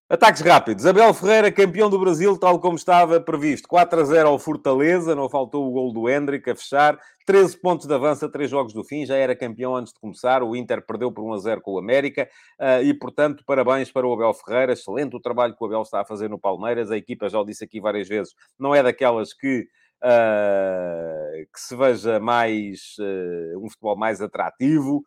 Ataques 0.08 0.40
rápidos. 0.40 0.86
Abel 0.86 1.12
Ferreira, 1.12 1.50
campeão 1.50 1.90
do 1.90 1.98
Brasil, 1.98 2.38
tal 2.38 2.60
como 2.60 2.76
estava 2.76 3.20
previsto. 3.20 3.66
4 3.66 4.00
a 4.00 4.04
0 4.04 4.28
ao 4.28 4.38
Fortaleza, 4.38 5.16
não 5.16 5.28
faltou 5.28 5.66
o 5.66 5.72
gol 5.72 5.92
do 5.92 6.08
Hendrick 6.08 6.48
a 6.48 6.54
fechar. 6.54 6.96
13 7.26 7.60
pontos 7.60 7.88
de 7.88 7.92
avanço 7.92 8.24
a 8.24 8.28
3 8.28 8.48
jogos 8.48 8.72
do 8.72 8.84
fim, 8.84 9.04
já 9.04 9.16
era 9.16 9.34
campeão 9.34 9.74
antes 9.74 9.92
de 9.92 9.98
começar. 9.98 10.44
O 10.44 10.54
Inter 10.54 10.80
perdeu 10.86 11.10
por 11.10 11.24
1 11.24 11.32
a 11.32 11.38
0 11.38 11.60
com 11.60 11.72
o 11.72 11.78
América. 11.80 12.28
Uh, 12.56 12.84
e, 12.84 12.94
portanto, 12.94 13.42
parabéns 13.44 13.90
para 13.90 14.06
o 14.06 14.12
Abel 14.12 14.32
Ferreira. 14.32 14.74
Excelente 14.74 15.16
o 15.16 15.20
trabalho 15.20 15.56
que 15.56 15.64
o 15.64 15.66
Abel 15.66 15.82
está 15.82 16.02
a 16.02 16.04
fazer 16.04 16.30
no 16.30 16.38
Palmeiras. 16.38 16.92
A 16.92 16.96
equipa, 16.96 17.28
já 17.28 17.40
o 17.40 17.44
disse 17.44 17.64
aqui 17.64 17.80
várias 17.80 18.06
vezes, 18.06 18.32
não 18.56 18.72
é 18.72 18.84
daquelas 18.84 19.34
que... 19.34 19.66
Uh, 20.04 21.48
que 21.52 21.58
se 21.58 21.74
veja 21.74 22.20
mais 22.20 22.94
uh, 23.00 23.58
um 23.58 23.68
futebol 23.68 23.96
mais 23.96 24.20
atrativo, 24.20 25.02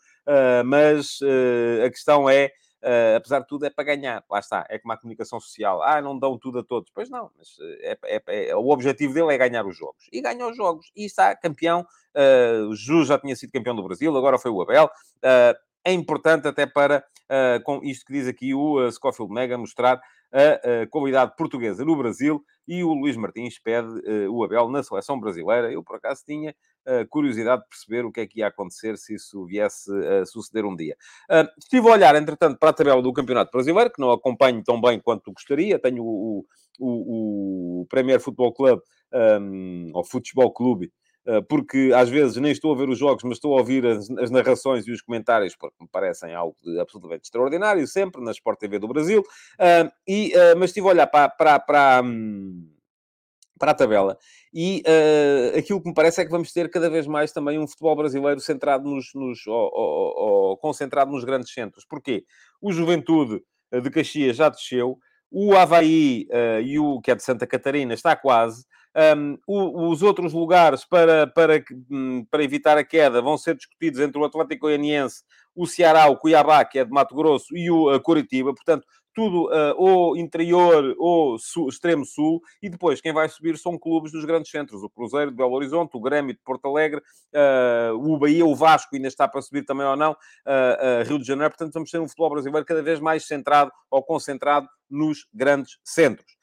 mas 0.66 1.20
a 1.86 1.90
questão 1.90 2.30
é 2.30 2.52
Uh, 2.82 3.18
apesar 3.18 3.40
de 3.40 3.48
tudo, 3.48 3.66
é 3.66 3.70
para 3.70 3.84
ganhar. 3.84 4.24
Lá 4.30 4.40
está, 4.40 4.66
é 4.70 4.80
como 4.80 4.94
a 4.94 4.98
comunicação 4.98 5.40
social. 5.40 5.82
Ah, 5.84 6.02
não 6.02 6.18
dão 6.18 6.38
tudo 6.38 6.60
a 6.60 6.64
todos. 6.64 6.90
Pois 6.94 7.10
não, 7.10 7.30
mas 7.38 7.58
eh, 7.60 7.98
é, 8.04 8.16
é, 8.16 8.50
é, 8.50 8.56
o 8.56 8.70
objetivo 8.70 9.14
dele 9.14 9.34
é 9.34 9.38
ganhar 9.38 9.66
os 9.66 9.78
jogos. 9.78 10.08
E 10.12 10.22
ganhou 10.22 10.52
os 10.52 10.58
jogos. 10.58 10.92
E 10.96 11.06
está 11.06 11.36
campeão. 11.36 11.86
Uh, 12.16 12.70
o 12.70 12.76
Ju 12.76 13.04
já 13.06 13.20
tinha 13.20 13.36
sido 13.36 13.52
campeão 13.52 13.76
do 13.76 13.84
Brasil, 13.84 14.16
agora 14.16 14.40
foi 14.40 14.50
o 14.50 14.62
Abel. 14.62 14.86
Uh, 15.18 15.58
é 15.84 15.94
importante 15.94 16.48
até 16.48 16.66
para, 16.66 17.04
uh, 17.30 17.64
com 17.64 17.82
isto 17.84 18.06
que 18.06 18.14
diz 18.14 18.28
aqui 18.28 18.54
o 18.54 18.80
uh, 18.80 18.92
Scofield 18.92 19.34
Mega, 19.34 19.58
mostrar 19.58 20.02
a, 20.32 20.86
qualidade 20.88 21.36
portuguesa 21.36 21.84
no 21.84 21.96
Brasil 21.96 22.44
e 22.68 22.84
o 22.84 22.94
Luís 22.94 23.18
Martins 23.18 23.58
pede 23.58 23.88
uh, 23.88 24.32
o 24.32 24.44
Abel 24.44 24.70
na 24.70 24.84
seleção 24.84 25.20
brasileira. 25.20 25.72
Eu, 25.72 25.84
por 25.84 25.96
acaso, 25.96 26.24
tinha 26.26 26.56
curiosidade 27.10 27.62
de 27.64 27.70
perceber 27.70 28.06
o 28.06 28.12
que 28.12 28.22
é 28.22 28.28
que 28.28 28.40
ia 28.40 28.48
acontecer 28.48 28.98
se 28.98 29.16
isso 29.16 29.46
viesse 29.46 29.92
a 30.08 30.26
suceder 30.26 30.66
um 30.66 30.76
dia. 30.76 30.96
Estive 31.58 31.88
a 31.88 31.92
olhar, 31.92 32.16
entretanto, 32.16 32.58
para 32.58 32.70
a 32.70 32.74
tabela 32.74 33.02
do 33.02 33.14
Campeonato 33.14 33.52
Brasileiro, 33.52 33.92
que 33.92 34.02
não 34.02 34.12
acompanho 34.12 34.64
tão 34.64 34.80
bem 34.80 35.00
quanto 35.00 35.32
gostaria. 35.32 35.80
Tenho 35.80 36.04
o, 36.04 36.46
o, 36.80 37.82
o 37.82 37.86
Premier 37.88 38.20
Futebol 38.20 38.54
Club, 38.54 38.80
um, 39.42 39.92
ou 39.94 40.04
Futebol 40.04 40.52
Clube, 40.52 40.92
eh, 41.30 41.42
porque 41.42 41.92
às 41.96 42.10
vezes 42.10 42.38
nem 42.38 42.52
estou 42.52 42.74
a 42.74 42.76
ver 42.76 42.90
os 42.90 42.98
jogos, 42.98 43.24
mas 43.24 43.34
estou 43.34 43.54
a 43.54 43.60
ouvir 43.60 43.86
as, 43.86 44.10
as 44.10 44.32
narrações 44.32 44.88
e 44.88 44.92
os 44.92 45.02
comentários, 45.02 45.56
porque 45.56 45.76
me 45.80 45.88
parecem 45.88 46.34
algo 46.34 46.56
absolutamente 46.82 47.26
extraordinário, 47.26 47.86
sempre, 47.88 48.24
na 48.24 48.32
Sport 48.32 48.60
TV 48.60 48.80
do 48.80 48.88
Brasil. 48.88 49.22
Uh, 49.22 49.92
e, 50.08 50.34
uh, 50.36 50.58
mas 50.58 50.72
estive 50.72 50.88
a 50.88 50.90
olhar 50.90 51.08
para, 51.08 51.30
para, 51.30 51.60
para, 51.60 52.02
um, 52.04 52.68
para 53.60 53.72
a 53.72 53.76
tabela 53.76 54.18
e 54.54 54.82
uh, 54.88 55.58
aquilo 55.58 55.82
que 55.82 55.90
me 55.90 55.94
parece 55.94 56.22
é 56.22 56.26
que 56.26 56.32
vamos 56.32 56.52
ter 56.52 56.70
cada 56.70 56.90
vez 56.90 57.06
mais 57.06 57.32
também 57.32 57.60
um 57.60 57.68
futebol 57.68 57.96
brasileiro 57.96 58.40
centrado 58.40 58.90
nos, 58.90 59.12
nos 59.14 59.46
ou, 59.46 59.72
ou, 59.74 60.14
ou, 60.18 60.58
concentrado 60.58 61.12
nos 61.12 61.24
grandes 61.24 61.54
centros. 61.54 61.86
Porquê? 61.86 62.24
O 62.62 62.72
Juventude 62.72 63.42
de 63.72 63.90
Caxias 63.92 64.36
já 64.36 64.50
desceu, 64.50 64.98
o 65.30 65.56
Havaí, 65.56 66.28
e 66.64 66.80
o, 66.80 67.00
que 67.00 67.12
é 67.12 67.16
de 67.16 67.22
Santa 67.22 67.46
Catarina, 67.46 67.94
está 67.94 68.16
quase. 68.16 68.66
Um, 69.16 69.38
os 69.48 70.02
outros 70.02 70.34
lugares 70.34 70.84
para, 70.84 71.28
para, 71.28 71.64
hum, 71.92 72.26
para 72.30 72.44
evitar 72.44 72.76
a 72.76 72.84
queda 72.84 73.22
vão 73.22 73.38
ser 73.38 73.56
discutidos 73.56 74.00
entre 74.00 74.20
o 74.20 74.26
Atlético 74.26 74.62
Goianiense, 74.62 75.24
o 75.56 75.68
Ceará, 75.68 76.08
o 76.08 76.18
Cuiabá, 76.18 76.66
que 76.66 76.80
é 76.80 76.86
de 76.86 76.92
Mato 76.92 77.16
Grosso, 77.16 77.56
e 77.56 77.70
o 77.70 77.94
uh, 77.94 78.02
Coritiba. 78.02 78.54
Portanto, 78.54 78.88
tudo 79.14 79.48
uh, 79.48 79.76
ou 79.78 80.18
interior 80.18 80.96
ou 80.98 81.38
sul, 81.38 81.70
extremo 81.70 82.06
sul, 82.06 82.42
e 82.62 82.70
depois 82.70 83.02
quem 83.02 83.14
vai 83.14 83.28
subir 83.28 83.58
são 83.58 83.78
clubes 83.78 84.12
dos 84.12 84.26
grandes 84.26 84.52
centros, 84.52 84.84
o 84.84 84.90
Cruzeiro 84.90 85.32
de 85.32 85.38
Belo 85.38 85.54
Horizonte, 85.54 85.96
o 85.96 86.02
Grêmio 86.02 86.34
de 86.34 86.40
Porto 86.44 86.68
Alegre, 86.68 87.02
uh, 87.34 87.94
o 87.96 88.18
Bahia, 88.18 88.46
o 88.46 88.56
Vasco 88.56 88.96
ainda 88.96 89.08
está 89.08 89.28
para 89.28 89.42
subir 89.42 89.66
também 89.66 89.86
ou 89.86 89.96
não, 89.96 90.12
uh, 90.12 91.08
Rio 91.08 91.20
de 91.20 91.26
Janeiro, 91.26 91.52
portanto 91.52 91.74
vamos 91.74 91.92
ter 91.92 92.00
um 92.00 92.08
futebol 92.08 92.30
brasileiro 92.30 92.66
cada 92.66 92.82
vez 92.82 93.00
mais 93.00 93.26
centrado 93.26 93.72
ou 93.90 94.04
concentrado 94.04 94.68
nos 94.90 95.28
grandes 95.34 95.78
centros 95.84 96.40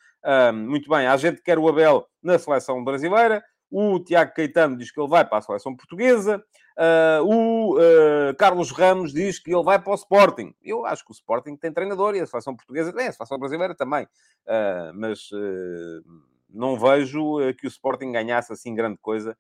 muito 0.53 0.89
bem, 0.91 1.07
há 1.07 1.17
gente 1.17 1.37
que 1.37 1.45
quer 1.45 1.59
o 1.59 1.69
Abel 1.69 2.07
na 2.23 2.39
seleção 2.39 2.83
brasileira. 2.83 3.43
O 3.71 3.99
Tiago 4.01 4.33
Caetano 4.35 4.77
diz 4.77 4.91
que 4.91 5.01
ele 5.01 5.09
vai 5.09 5.25
para 5.25 5.39
a 5.39 5.43
seleção 5.43 5.75
portuguesa. 5.77 6.43
Uh, 6.77 7.25
o 7.25 7.79
uh, 7.79 8.35
Carlos 8.37 8.71
Ramos 8.71 9.11
diz 9.11 9.39
que 9.39 9.51
ele 9.51 9.62
vai 9.62 9.79
para 9.79 9.93
o 9.93 9.95
Sporting. 9.95 10.55
Eu 10.62 10.85
acho 10.85 11.05
que 11.05 11.11
o 11.11 11.15
Sporting 11.15 11.57
tem 11.57 11.73
treinador 11.73 12.15
e 12.15 12.21
a 12.21 12.27
seleção 12.27 12.55
portuguesa, 12.55 12.93
é, 13.01 13.07
a 13.07 13.12
seleção 13.12 13.39
brasileira 13.39 13.75
também. 13.75 14.05
Uh, 14.47 14.93
mas 14.95 15.31
não 16.51 16.79
vejo 16.79 17.39
que 17.59 17.67
o 17.67 17.69
Sporting 17.69 18.12
ganhasse 18.12 18.53
assim 18.53 18.75
grande 18.75 18.99
coisa 18.99 19.37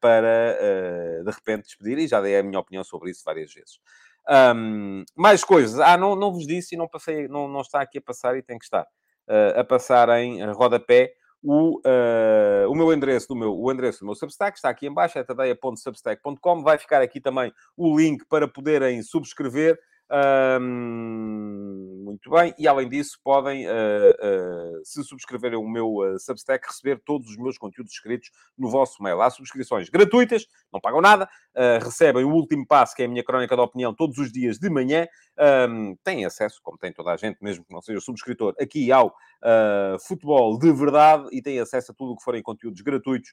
para, 0.00 1.22
de 1.24 1.30
repente, 1.30 1.64
despedir. 1.64 1.98
E 1.98 2.06
já 2.06 2.20
dei 2.20 2.38
a 2.38 2.42
minha 2.42 2.58
opinião 2.58 2.84
sobre 2.84 3.10
isso 3.10 3.22
várias 3.24 3.52
vezes. 3.52 3.78
Um, 4.56 5.04
mais 5.16 5.42
coisas. 5.42 5.80
Ah, 5.80 5.96
não, 5.96 6.14
não 6.14 6.32
vos 6.32 6.46
disse 6.46 6.74
e 6.74 6.78
não, 6.78 6.88
passei, 6.88 7.26
não, 7.28 7.48
não 7.48 7.60
está 7.60 7.80
aqui 7.80 7.98
a 7.98 8.02
passar 8.02 8.36
e 8.36 8.42
tem 8.42 8.58
que 8.58 8.64
estar 8.64 8.86
a 9.56 9.64
passar 9.64 10.08
em 10.20 10.44
rodapé 10.52 11.14
o, 11.44 11.78
uh, 11.80 12.70
o 12.70 12.74
meu 12.74 12.90
endereço 12.90 13.28
do 13.28 13.36
meu, 13.36 13.54
o 13.54 13.70
endereço 13.70 14.00
do 14.00 14.06
meu 14.06 14.14
Substack 14.14 14.56
está 14.56 14.70
aqui 14.70 14.86
em 14.86 14.92
baixo, 14.92 15.18
é 15.18 15.22
tadeia.substack.com. 15.22 16.62
Vai 16.62 16.78
ficar 16.78 17.02
aqui 17.02 17.20
também 17.20 17.52
o 17.76 17.94
link 17.96 18.24
para 18.26 18.48
poderem 18.48 19.02
subscrever 19.02 19.78
muito 22.14 22.30
bem. 22.30 22.54
E 22.58 22.66
além 22.68 22.88
disso, 22.88 23.18
podem, 23.22 23.66
uh, 23.66 23.70
uh, 23.70 24.84
se 24.84 25.02
subscreverem 25.02 25.58
o 25.58 25.68
meu 25.68 25.96
uh, 25.96 26.18
Substack, 26.18 26.66
receber 26.66 27.00
todos 27.04 27.30
os 27.30 27.36
meus 27.36 27.58
conteúdos 27.58 27.92
escritos 27.92 28.30
no 28.56 28.70
vosso 28.70 29.02
mail. 29.02 29.20
Há 29.20 29.30
subscrições 29.30 29.88
gratuitas, 29.88 30.46
não 30.72 30.80
pagam 30.80 31.00
nada, 31.00 31.28
recebem 31.82 32.24
o 32.24 32.32
último 32.32 32.66
passo, 32.66 32.94
que 32.94 33.02
é 33.02 33.06
a 33.06 33.08
minha 33.08 33.24
crónica 33.24 33.54
de 33.54 33.62
opinião, 33.62 33.94
todos 33.94 34.18
os 34.18 34.30
dias 34.32 34.58
de 34.58 34.70
manhã. 34.70 35.06
Um, 35.68 35.96
têm 36.04 36.24
acesso, 36.24 36.60
como 36.62 36.78
tem 36.78 36.92
toda 36.92 37.10
a 37.10 37.16
gente, 37.16 37.38
mesmo 37.42 37.64
que 37.64 37.72
não 37.72 37.82
seja 37.82 38.00
subscritor, 38.00 38.54
aqui 38.60 38.92
ao 38.92 39.14
futebol 40.06 40.58
de 40.58 40.72
verdade 40.72 41.28
e 41.30 41.42
têm 41.42 41.58
acesso 41.58 41.92
a 41.92 41.94
tudo 41.94 42.12
o 42.12 42.16
que 42.16 42.24
forem 42.24 42.42
conteúdos 42.42 42.80
gratuitos 42.80 43.30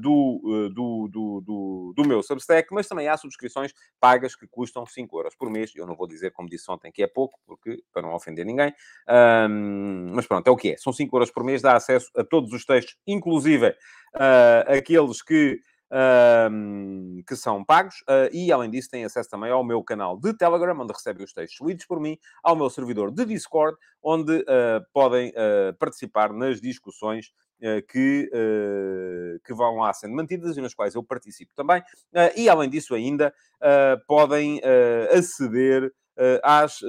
do, 0.00 0.68
do, 0.74 1.08
do, 1.08 1.40
do, 1.40 1.94
do 1.96 2.08
meu 2.08 2.22
Substack, 2.22 2.72
mas 2.72 2.88
também 2.88 3.06
há 3.08 3.16
subscrições 3.16 3.72
pagas 4.00 4.34
que 4.34 4.48
custam 4.48 4.84
5 4.84 5.16
euros 5.16 5.36
por 5.36 5.48
mês. 5.48 5.70
Eu 5.76 5.86
não 5.86 5.94
vou 5.94 6.08
dizer, 6.08 6.32
como 6.32 6.48
disse 6.48 6.68
ontem, 6.70 6.90
que 6.90 7.02
é 7.02 7.06
pouco, 7.06 7.38
porque 7.46 7.82
para 7.92 8.02
não 8.02 8.13
ofender 8.14 8.44
ninguém. 8.44 8.72
Um, 9.08 10.12
mas 10.14 10.26
pronto, 10.26 10.46
é 10.46 10.50
o 10.50 10.56
que 10.56 10.72
é. 10.72 10.76
São 10.76 10.92
5 10.92 11.16
euros 11.16 11.30
por 11.30 11.44
mês, 11.44 11.62
dá 11.62 11.76
acesso 11.76 12.10
a 12.16 12.24
todos 12.24 12.52
os 12.52 12.64
textos, 12.64 12.96
inclusive 13.06 13.68
uh, 13.68 14.72
aqueles 14.72 15.22
que 15.22 15.60
um, 16.50 17.22
que 17.26 17.36
são 17.36 17.64
pagos, 17.64 17.96
uh, 18.02 18.28
e 18.32 18.50
além 18.50 18.70
disso 18.70 18.90
têm 18.90 19.04
acesso 19.04 19.30
também 19.30 19.50
ao 19.50 19.62
meu 19.62 19.82
canal 19.82 20.18
de 20.18 20.34
Telegram, 20.34 20.78
onde 20.80 20.92
recebem 20.92 21.24
os 21.24 21.32
textos 21.32 21.64
lidos 21.66 21.86
por 21.86 22.00
mim, 22.00 22.18
ao 22.42 22.56
meu 22.56 22.68
servidor 22.68 23.10
de 23.12 23.24
Discord, 23.24 23.76
onde 24.02 24.38
uh, 24.38 24.84
podem 24.92 25.30
uh, 25.30 25.74
participar 25.78 26.32
nas 26.32 26.60
discussões 26.60 27.32
que, 27.88 28.28
que 29.42 29.54
vão 29.54 29.76
lá 29.76 29.90
sendo 29.94 30.14
mantidas 30.14 30.54
e 30.56 30.60
nas 30.60 30.74
quais 30.74 30.94
eu 30.96 31.02
participo 31.02 31.54
também. 31.54 31.82
e 32.36 32.46
além 32.46 32.68
disso, 32.68 32.94
ainda 32.94 33.32
podem 34.06 34.60
aceder 35.16 35.90
às, 36.42 36.80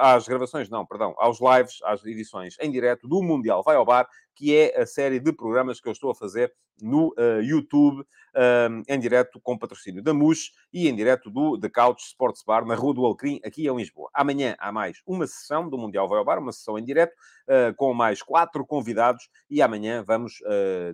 às 0.00 0.26
gravações, 0.26 0.68
não, 0.68 0.86
perdão, 0.86 1.14
aos 1.18 1.38
lives, 1.40 1.78
às 1.84 2.04
edições 2.04 2.56
em 2.60 2.70
direto 2.70 3.06
do 3.06 3.22
Mundial 3.22 3.62
Vai 3.62 3.76
ao 3.76 3.84
Bar, 3.84 4.08
que 4.34 4.56
é 4.56 4.80
a 4.80 4.86
série 4.86 5.20
de 5.20 5.32
programas 5.32 5.80
que 5.80 5.88
eu 5.88 5.92
estou 5.92 6.10
a 6.10 6.14
fazer 6.14 6.52
no 6.82 7.08
uh, 7.08 7.42
YouTube, 7.42 8.00
uh, 8.00 8.82
em 8.88 8.98
direto 8.98 9.40
com 9.42 9.58
patrocínio 9.58 10.02
da 10.02 10.14
MUS 10.14 10.52
e 10.72 10.88
em 10.88 10.94
direto 10.94 11.30
do 11.30 11.58
The 11.58 11.68
Couch 11.68 12.02
Sports 12.06 12.42
Bar, 12.46 12.64
na 12.64 12.74
Rua 12.74 12.94
do 12.94 13.04
Alcrim, 13.04 13.40
aqui 13.44 13.68
em 13.68 13.76
Lisboa. 13.76 14.10
Amanhã 14.14 14.56
há 14.58 14.72
mais 14.72 15.00
uma 15.06 15.26
sessão 15.26 15.68
do 15.68 15.78
Mundial 15.78 16.08
Vai 16.08 16.18
ao 16.18 16.24
Bar, 16.24 16.38
uma 16.38 16.52
sessão 16.52 16.78
em 16.78 16.84
direto, 16.84 17.12
uh, 17.12 17.74
com 17.76 17.92
mais 17.92 18.22
quatro 18.22 18.64
convidados, 18.66 19.28
e 19.48 19.60
amanhã 19.62 20.02
vamos 20.02 20.34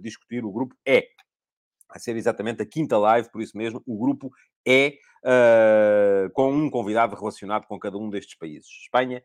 discutir 0.00 0.44
o 0.44 0.52
grupo 0.52 0.74
E. 0.84 1.06
Vai 1.88 1.98
ser 1.98 2.16
exatamente 2.16 2.62
a 2.62 2.66
quinta 2.66 2.98
live, 2.98 3.30
por 3.30 3.40
isso 3.40 3.56
mesmo, 3.56 3.82
o 3.86 3.98
grupo 3.98 4.30
E, 4.66 4.98
com 6.32 6.52
um 6.52 6.70
convidado 6.70 7.16
relacionado 7.16 7.66
com 7.66 7.78
cada 7.78 7.96
um 7.96 8.10
destes 8.10 8.36
países. 8.36 8.68
Espanha, 8.84 9.22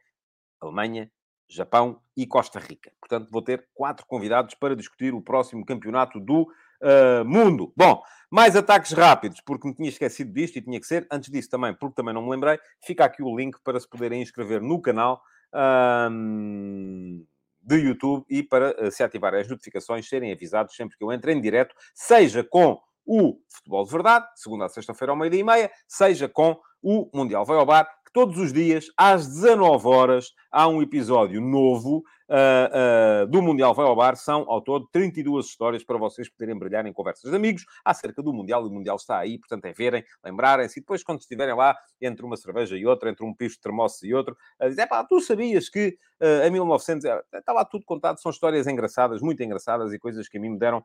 Alemanha, 0.60 1.12
Japão 1.50 2.00
e 2.16 2.26
Costa 2.26 2.60
Rica. 2.60 2.92
Portanto, 3.00 3.30
vou 3.30 3.42
ter 3.42 3.68
quatro 3.74 4.06
convidados 4.06 4.56
para 4.56 4.76
discutir 4.76 5.14
o 5.14 5.22
próximo 5.22 5.66
campeonato 5.66 6.20
do 6.20 6.44
uh, 6.44 7.26
mundo. 7.26 7.74
Bom, 7.76 8.02
mais 8.30 8.56
ataques 8.56 8.94
rápidos, 8.94 9.42
porque 9.42 9.68
me 9.68 9.76
tinha 9.76 9.90
esquecido 9.90 10.32
disto 10.32 10.56
e 10.56 10.62
tinha 10.62 10.80
que 10.80 10.88
ser. 10.88 11.06
Antes 11.12 11.30
disso 11.30 11.50
também, 11.50 11.74
porque 11.74 11.96
também 11.96 12.14
não 12.14 12.24
me 12.24 12.30
lembrei, 12.30 12.58
fica 12.86 13.04
aqui 13.04 13.22
o 13.22 13.36
link 13.36 13.58
para 13.64 13.80
se 13.80 13.90
poderem 13.90 14.22
inscrever 14.22 14.62
no 14.62 14.82
canal. 14.82 15.22
Um, 15.54 17.26
de 17.62 17.78
YouTube 17.78 18.26
e 18.30 18.42
para 18.42 18.76
uh, 18.82 18.92
se 18.92 19.04
ativarem 19.04 19.42
as 19.42 19.48
notificações, 19.48 20.08
serem 20.08 20.32
avisados 20.32 20.76
sempre 20.76 20.98
que 20.98 21.04
eu 21.04 21.12
entre 21.12 21.32
em 21.32 21.42
direto, 21.42 21.76
seja 21.94 22.44
com 22.44 22.80
o 23.06 23.40
Futebol 23.50 23.86
de 23.86 23.92
Verdade, 23.92 24.26
segunda 24.36 24.66
a 24.66 24.70
sexta-feira 24.70 25.12
ao 25.12 25.18
meio-dia 25.18 25.40
e 25.40 25.44
meia, 25.44 25.72
seja 25.88 26.28
com 26.28 26.60
o 26.82 27.10
Mundial 27.14 27.46
Vai 27.46 27.58
ao 27.58 27.66
Bar, 27.66 27.88
todos 28.14 28.38
os 28.38 28.52
dias, 28.52 28.88
às 28.98 29.28
19 29.28 29.88
horas, 29.88 30.34
há 30.52 30.68
um 30.68 30.82
episódio 30.82 31.40
novo 31.42 32.04
uh, 32.30 33.24
uh, 33.24 33.28
do 33.28 33.42
Mundial 33.42 33.74
Vai 33.74 33.86
ao 33.86 33.96
Bar. 33.96 34.16
São, 34.16 34.46
ao 34.48 34.62
todo, 34.62 34.88
32 34.92 35.46
histórias 35.46 35.84
para 35.84 35.98
vocês 35.98 36.30
poderem 36.30 36.58
brilhar 36.58 36.86
em 36.86 36.94
conversas 36.94 37.30
de 37.30 37.36
amigos 37.36 37.66
acerca 37.84 38.22
do 38.22 38.34
Mundial. 38.34 38.66
E 38.66 38.70
o 38.70 38.72
Mundial 38.72 38.96
está 38.96 39.20
aí, 39.20 39.38
portanto, 39.38 39.66
é 39.66 39.74
verem, 39.74 40.04
lembrarem-se. 40.24 40.80
E 40.80 40.82
depois, 40.82 41.04
quando 41.04 41.22
estiverem 41.22 41.56
lá, 41.56 41.76
entre 42.02 42.26
uma 42.26 42.38
cerveja 42.38 42.78
e 42.78 42.86
outra, 42.86 43.10
entre 43.10 43.26
um 43.26 43.34
piso 43.34 43.56
de 43.56 43.62
termoço 43.62 44.06
e 44.06 44.14
outro, 44.14 44.36
a 44.60 44.68
dizer, 44.68 44.88
pá, 44.88 45.04
tu 45.04 45.20
sabias 45.22 45.70
que 45.70 45.98
uh, 46.22 46.46
em 46.46 46.52
1900... 46.52 47.06
Está 47.34 47.54
lá 47.54 47.66
tudo 47.66 47.86
contado. 47.86 48.20
São 48.20 48.32
histórias 48.32 48.68
engraçadas, 48.68 49.22
muito 49.22 49.42
engraçadas 49.44 49.94
e 49.94 50.00
coisas 50.00 50.28
que 50.28 50.38
a 50.38 50.42
mim 50.42 50.50
me 50.50 50.60
deram 50.60 50.84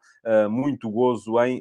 muito 0.49 0.91
gozo 0.91 1.41
em... 1.43 1.61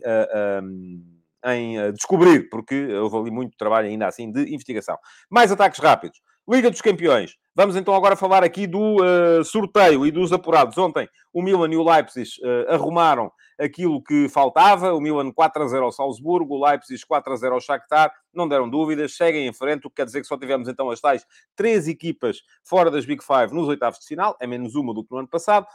em 1.46 1.80
uh, 1.80 1.94
descobrir, 1.94 2.50
porque 2.50 2.88
houve 2.96 3.18
ali 3.18 3.32
muito 3.32 3.58
trabalho 3.58 3.88
ainda 3.88 4.08
assim 4.08 4.32
de 4.32 4.42
investigação. 4.54 4.98
Mais 5.30 5.52
ataques 5.52 5.80
rápidos. 5.80 6.20
Liga 6.48 6.70
dos 6.70 6.80
Campeões. 6.80 7.36
Vamos 7.56 7.76
então 7.76 7.96
agora 7.96 8.16
falar 8.16 8.44
aqui 8.44 8.68
do 8.68 8.98
uh, 8.98 9.44
sorteio 9.44 10.06
e 10.06 10.12
dos 10.12 10.32
apurados. 10.32 10.78
Ontem 10.78 11.10
o 11.34 11.42
Milan 11.42 11.72
e 11.72 11.76
o 11.76 11.84
Leipzig 11.84 12.30
uh, 12.44 12.72
arrumaram 12.72 13.32
aquilo 13.60 14.04
que 14.04 14.30
faltava. 14.30 14.94
O 14.94 15.02
Milan 15.02 15.32
4 15.32 15.64
a 15.64 15.68
0 15.68 15.86
ao 15.86 15.92
Salzburgo, 15.92 16.54
o 16.54 16.64
Leipzig 16.64 17.04
4 17.08 17.34
a 17.34 17.36
0 17.36 17.56
ao 17.56 17.62
Shakhtar. 17.62 18.14
Não 18.32 18.48
deram 18.48 18.70
dúvidas, 18.70 19.18
seguem 19.18 19.48
em 19.48 19.54
frente, 19.54 19.88
o 19.88 19.90
que 19.90 19.96
quer 19.96 20.06
dizer 20.06 20.22
que 20.22 20.28
só 20.28 20.38
tivemos 20.38 20.68
então 20.68 20.92
as 20.92 21.02
tais 21.02 21.26
três 21.56 21.88
equipas 21.88 22.42
fora 22.64 22.92
das 22.92 23.06
Big 23.06 23.24
Five 23.24 23.52
nos 23.52 23.68
oitavos 23.68 23.98
de 24.00 24.06
final, 24.06 24.38
é 24.40 24.46
menos 24.46 24.76
uma 24.76 24.94
do 24.94 25.04
que 25.04 25.12
no 25.12 25.20
ano 25.20 25.28
passado. 25.28 25.66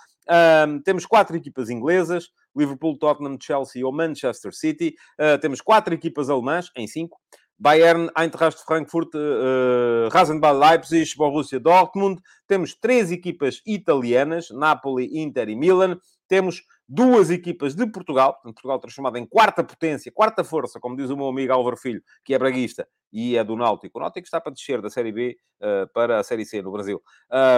Temos 0.85 1.05
quatro 1.05 1.37
equipas 1.37 1.69
inglesas, 1.69 2.29
Liverpool, 2.55 2.97
Tottenham, 2.97 3.39
Chelsea 3.41 3.85
ou 3.85 3.93
Manchester 3.93 4.53
City. 4.53 4.95
Uh, 5.19 5.39
temos 5.41 5.61
quatro 5.61 5.95
equipas 5.95 6.29
alemãs, 6.31 6.71
em 6.77 6.87
cinco. 6.87 7.19
Bayern, 7.61 8.09
Eintracht 8.17 8.59
Frankfurt, 8.65 9.15
uh, 9.15 10.09
Rasenball 10.11 10.59
Leipzig, 10.59 11.15
Borussia 11.15 11.61
Dortmund. 11.61 12.23
Temos 12.47 12.75
três 12.75 13.13
equipas 13.13 13.61
italianas, 13.67 14.49
Napoli, 14.51 15.21
Inter 15.21 15.51
e 15.51 15.55
Milan. 15.55 15.99
Temos 16.27 16.63
duas 16.89 17.29
equipas 17.29 17.75
de 17.75 17.87
Portugal, 17.87 18.41
Portugal 18.43 18.79
transformado 18.79 19.19
em 19.19 19.27
quarta 19.27 19.63
potência, 19.63 20.11
quarta 20.11 20.43
força, 20.43 20.81
como 20.81 20.97
diz 20.97 21.11
o 21.11 21.17
meu 21.17 21.29
amigo 21.29 21.53
Álvaro 21.53 21.77
Filho, 21.77 22.03
que 22.25 22.33
é 22.33 22.39
braguista 22.39 22.89
e 23.13 23.37
é 23.37 23.45
do 23.45 23.55
Náutico. 23.57 23.99
O 23.99 24.01
Náutico 24.01 24.25
está 24.25 24.41
para 24.41 24.53
descer 24.53 24.81
da 24.81 24.89
Série 24.89 25.13
B 25.13 25.37
uh, 25.61 25.87
para 25.93 26.19
a 26.19 26.25
Série 26.25 26.47
C 26.47 26.63
no 26.63 26.73
Brasil. 26.73 27.03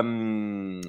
Um, 0.04 0.80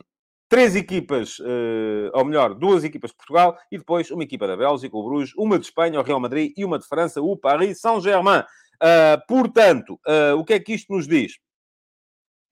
três 0.50 0.76
equipas, 0.76 1.38
uh, 1.40 2.10
ou 2.14 2.26
melhor, 2.26 2.56
duas 2.56 2.84
equipas 2.84 3.12
de 3.12 3.18
Portugal 3.18 3.58
e 3.72 3.78
depois 3.78 4.10
uma 4.10 4.24
equipa 4.24 4.48
da 4.48 4.58
Bélgica, 4.58 4.98
o 4.98 5.04
Bruges, 5.04 5.34
uma 5.38 5.60
de 5.60 5.66
Espanha, 5.66 6.00
o 6.00 6.04
Real 6.04 6.20
Madrid 6.20 6.52
e 6.58 6.66
uma 6.66 6.80
de 6.80 6.88
França, 6.88 7.22
o 7.22 7.38
Paris 7.38 7.80
Saint-Germain. 7.80 8.44
Uh, 8.82 9.26
portanto, 9.28 10.00
uh, 10.08 10.38
o 10.38 10.44
que 10.44 10.54
é 10.54 10.60
que 10.60 10.74
isto 10.74 10.94
nos 10.94 11.08
diz? 11.08 11.34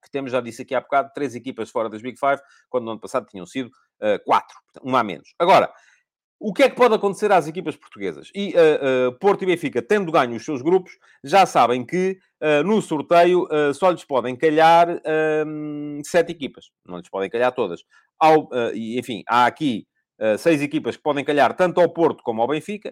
Que 0.03 0.09
temos, 0.11 0.31
já 0.31 0.41
disse 0.41 0.61
aqui 0.61 0.73
há 0.73 0.81
bocado, 0.81 1.11
três 1.13 1.35
equipas 1.35 1.69
fora 1.69 1.89
das 1.89 2.01
Big 2.01 2.17
Five, 2.19 2.41
quando 2.69 2.85
no 2.85 2.91
ano 2.91 2.99
passado 2.99 3.27
tinham 3.27 3.45
sido 3.45 3.67
uh, 3.67 4.23
quatro, 4.25 4.57
uma 4.81 4.99
a 4.99 5.03
menos. 5.03 5.33
Agora, 5.37 5.71
o 6.39 6.53
que 6.53 6.63
é 6.63 6.69
que 6.69 6.75
pode 6.75 6.95
acontecer 6.95 7.31
às 7.31 7.47
equipas 7.47 7.75
portuguesas? 7.75 8.31
E 8.33 8.55
Porto 9.19 9.43
e 9.43 9.45
Benfica, 9.45 9.79
tendo 9.79 10.11
ganho 10.11 10.35
os 10.35 10.43
seus 10.43 10.63
grupos, 10.63 10.97
já 11.23 11.45
sabem 11.45 11.85
que 11.85 12.17
no 12.65 12.81
sorteio 12.81 13.47
só 13.75 13.91
lhes 13.91 14.03
podem 14.03 14.35
calhar 14.35 14.87
sete 16.03 16.31
equipas. 16.31 16.71
Não 16.83 16.97
lhes 16.97 17.11
podem 17.11 17.29
calhar 17.29 17.51
todas. 17.51 17.83
Ao, 18.19 18.49
e, 18.73 18.97
enfim, 18.97 19.21
há 19.27 19.45
aqui 19.45 19.87
seis 20.39 20.63
equipas 20.63 20.97
que 20.97 21.03
podem 21.03 21.23
calhar 21.23 21.55
tanto 21.55 21.79
ao 21.79 21.93
Porto 21.93 22.23
como 22.23 22.41
ao 22.41 22.47
Benfica, 22.47 22.91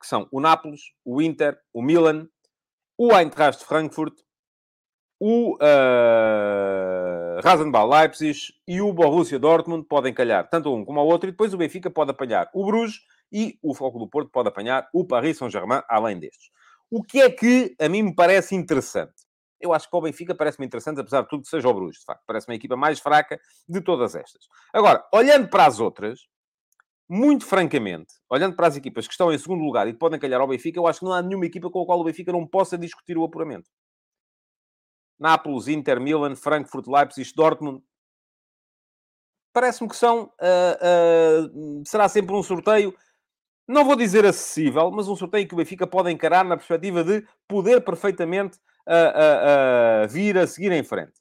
que 0.00 0.08
são 0.08 0.26
o 0.32 0.40
Nápoles, 0.40 0.80
o 1.04 1.22
Inter, 1.22 1.56
o 1.72 1.80
Milan, 1.80 2.26
o 3.04 3.12
Eintracht 3.12 3.64
Frankfurt, 3.64 4.14
o 5.18 5.56
uh, 5.56 7.40
Rasenball 7.42 7.88
Leipzig 7.88 8.38
e 8.64 8.80
o 8.80 8.92
Borussia 8.92 9.40
Dortmund 9.40 9.88
podem 9.88 10.14
calhar 10.14 10.48
tanto 10.48 10.72
um 10.72 10.84
como 10.84 11.00
o 11.00 11.04
outro, 11.04 11.28
e 11.28 11.32
depois 11.32 11.52
o 11.52 11.56
Benfica 11.56 11.90
pode 11.90 12.12
apanhar 12.12 12.48
o 12.54 12.64
Bruges 12.64 13.00
e 13.32 13.58
o 13.60 13.74
Foco 13.74 13.98
do 13.98 14.06
Porto 14.06 14.30
pode 14.30 14.50
apanhar 14.50 14.88
o 14.94 15.04
Paris 15.04 15.38
Saint-Germain, 15.38 15.82
além 15.88 16.16
destes. 16.16 16.50
O 16.88 17.02
que 17.02 17.20
é 17.20 17.28
que 17.28 17.74
a 17.80 17.88
mim 17.88 18.02
me 18.02 18.14
parece 18.14 18.54
interessante? 18.54 19.14
Eu 19.60 19.72
acho 19.72 19.90
que 19.90 19.96
o 19.96 20.00
Benfica 20.00 20.32
parece-me 20.32 20.66
interessante, 20.66 21.00
apesar 21.00 21.22
de 21.22 21.28
tudo 21.28 21.42
que 21.42 21.48
seja 21.48 21.68
o 21.68 21.74
Bruges, 21.74 21.98
de 21.98 22.04
facto. 22.04 22.22
Parece-me 22.24 22.54
a 22.54 22.56
equipa 22.56 22.76
mais 22.76 23.00
fraca 23.00 23.40
de 23.68 23.80
todas 23.80 24.14
estas. 24.14 24.46
Agora, 24.72 25.04
olhando 25.12 25.48
para 25.48 25.66
as 25.66 25.80
outras, 25.80 26.20
muito 27.08 27.44
francamente, 27.44 28.14
olhando 28.30 28.56
para 28.56 28.66
as 28.66 28.76
equipas 28.76 29.06
que 29.06 29.12
estão 29.12 29.32
em 29.32 29.38
segundo 29.38 29.62
lugar 29.62 29.86
e 29.86 29.92
que 29.92 29.98
podem 29.98 30.18
calhar 30.18 30.40
ao 30.40 30.48
Benfica, 30.48 30.78
eu 30.78 30.86
acho 30.86 31.00
que 31.00 31.04
não 31.04 31.12
há 31.12 31.20
nenhuma 31.20 31.46
equipa 31.46 31.70
com 31.70 31.82
a 31.82 31.86
qual 31.86 32.00
o 32.00 32.04
Benfica 32.04 32.32
não 32.32 32.46
possa 32.46 32.78
discutir 32.78 33.18
o 33.18 33.24
apuramento. 33.24 33.68
Nápoles, 35.18 35.68
Inter, 35.68 36.00
Milan, 36.00 36.34
Frankfurt, 36.34 36.86
Leipzig, 36.86 37.32
Dortmund. 37.34 37.82
Parece-me 39.52 39.88
que 39.88 39.96
são... 39.96 40.24
Uh, 40.40 41.46
uh, 41.46 41.82
será 41.86 42.08
sempre 42.08 42.34
um 42.34 42.42
sorteio, 42.42 42.96
não 43.68 43.84
vou 43.84 43.94
dizer 43.94 44.24
acessível, 44.24 44.90
mas 44.90 45.06
um 45.06 45.14
sorteio 45.14 45.46
que 45.46 45.54
o 45.54 45.58
Benfica 45.58 45.86
pode 45.86 46.10
encarar 46.10 46.44
na 46.44 46.56
perspectiva 46.56 47.04
de 47.04 47.26
poder 47.46 47.84
perfeitamente 47.84 48.58
uh, 48.88 50.08
vir 50.08 50.38
a 50.38 50.46
seguir 50.46 50.72
em 50.72 50.82
frente. 50.82 51.12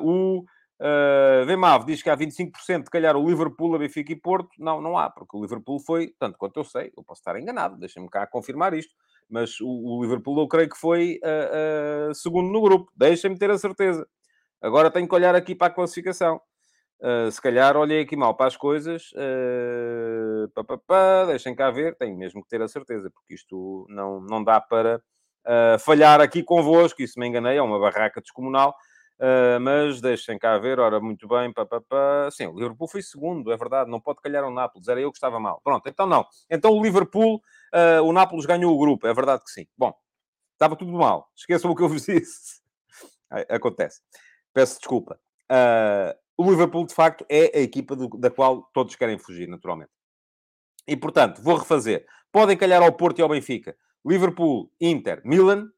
o 0.00 0.44
Uh, 0.80 1.44
Vemav 1.44 1.84
diz 1.84 2.02
que 2.02 2.08
há 2.08 2.16
25% 2.16 2.84
de 2.84 2.90
calhar 2.90 3.16
o 3.16 3.28
Liverpool, 3.28 3.74
a 3.74 3.78
Benfica 3.78 4.12
e 4.12 4.16
Porto. 4.16 4.50
Não, 4.58 4.80
não 4.80 4.96
há, 4.96 5.10
porque 5.10 5.36
o 5.36 5.42
Liverpool 5.42 5.80
foi, 5.80 6.14
tanto 6.18 6.38
quanto 6.38 6.60
eu 6.60 6.64
sei, 6.64 6.92
eu 6.96 7.02
posso 7.02 7.20
estar 7.20 7.38
enganado, 7.38 7.76
deixem-me 7.76 8.08
cá 8.08 8.26
confirmar 8.26 8.72
isto, 8.74 8.94
mas 9.28 9.60
o, 9.60 9.66
o, 9.68 10.02
Liverpool 10.02 10.38
eu 10.40 10.46
creio 10.46 10.68
que 10.68 10.78
foi 10.78 11.18
uh, 11.24 12.10
uh, 12.10 12.14
segundo 12.14 12.50
no 12.50 12.62
grupo, 12.62 12.92
deixem-me 12.96 13.36
ter 13.36 13.50
a 13.50 13.58
certeza. 13.58 14.06
Agora 14.62 14.90
tenho 14.90 15.08
que 15.08 15.14
olhar 15.14 15.34
aqui 15.34 15.54
para 15.54 15.66
a 15.66 15.74
classificação. 15.74 16.40
Uh, 17.00 17.30
se 17.30 17.40
calhar 17.40 17.76
olhei 17.76 18.00
aqui 18.00 18.16
mal 18.16 18.36
para 18.36 18.46
as 18.46 18.56
coisas, 18.56 19.10
uh, 19.12 20.48
pá, 20.54 20.64
pá, 20.64 20.78
pá, 20.78 21.24
deixem 21.26 21.54
cá 21.54 21.70
ver, 21.70 21.96
tenho 21.96 22.16
mesmo 22.16 22.42
que 22.42 22.48
ter 22.48 22.62
a 22.62 22.68
certeza, 22.68 23.10
porque 23.10 23.34
isto 23.34 23.86
não, 23.88 24.20
não 24.20 24.42
dá 24.42 24.60
para 24.60 25.02
falhar 25.80 26.20
aqui 26.20 26.42
convosco, 26.42 27.06
se 27.06 27.18
me 27.18 27.26
enganei, 27.26 27.56
é 27.56 27.62
uma 27.62 27.80
barraca 27.80 28.20
descomunal. 28.20 28.74
Uh, 29.18 29.58
mas 29.60 30.00
deixem 30.00 30.38
cá 30.38 30.56
ver, 30.58 30.78
ora, 30.78 31.00
muito 31.00 31.26
bem, 31.26 31.52
pá, 31.52 31.66
pá, 31.66 31.80
pá. 31.80 32.30
Sim, 32.30 32.46
o 32.46 32.54
Liverpool 32.54 32.86
foi 32.86 33.02
segundo, 33.02 33.50
é 33.50 33.56
verdade, 33.56 33.90
não 33.90 34.00
pode 34.00 34.20
calhar 34.20 34.44
o 34.44 34.50
Nápoles, 34.50 34.86
era 34.86 35.00
eu 35.00 35.10
que 35.10 35.16
estava 35.16 35.40
mal. 35.40 35.60
Pronto, 35.64 35.88
então 35.88 36.06
não. 36.06 36.24
Então 36.48 36.72
o 36.72 36.82
Liverpool, 36.82 37.42
uh, 37.74 38.02
o 38.04 38.12
Nápoles 38.12 38.46
ganhou 38.46 38.72
o 38.72 38.78
grupo, 38.78 39.06
é 39.06 39.12
verdade 39.12 39.42
que 39.42 39.50
sim. 39.50 39.66
Bom, 39.76 39.92
estava 40.52 40.76
tudo 40.76 40.92
mal, 40.92 41.28
esqueçam 41.36 41.70
o 41.70 41.74
que 41.74 41.82
eu 41.82 41.88
vos 41.88 42.06
disse. 42.06 42.60
Acontece. 43.48 44.00
Peço 44.54 44.78
desculpa. 44.78 45.18
Uh, 45.50 46.16
o 46.36 46.48
Liverpool, 46.48 46.86
de 46.86 46.94
facto, 46.94 47.26
é 47.28 47.58
a 47.58 47.60
equipa 47.60 47.96
do, 47.96 48.08
da 48.08 48.30
qual 48.30 48.62
todos 48.72 48.94
querem 48.94 49.18
fugir, 49.18 49.48
naturalmente. 49.48 49.90
E, 50.86 50.96
portanto, 50.96 51.42
vou 51.42 51.56
refazer. 51.56 52.06
Podem 52.30 52.56
calhar 52.56 52.82
ao 52.82 52.92
Porto 52.92 53.18
e 53.18 53.22
ao 53.22 53.28
Benfica. 53.28 53.76
Liverpool, 54.06 54.72
Inter, 54.80 55.20
Milan, 55.24 55.68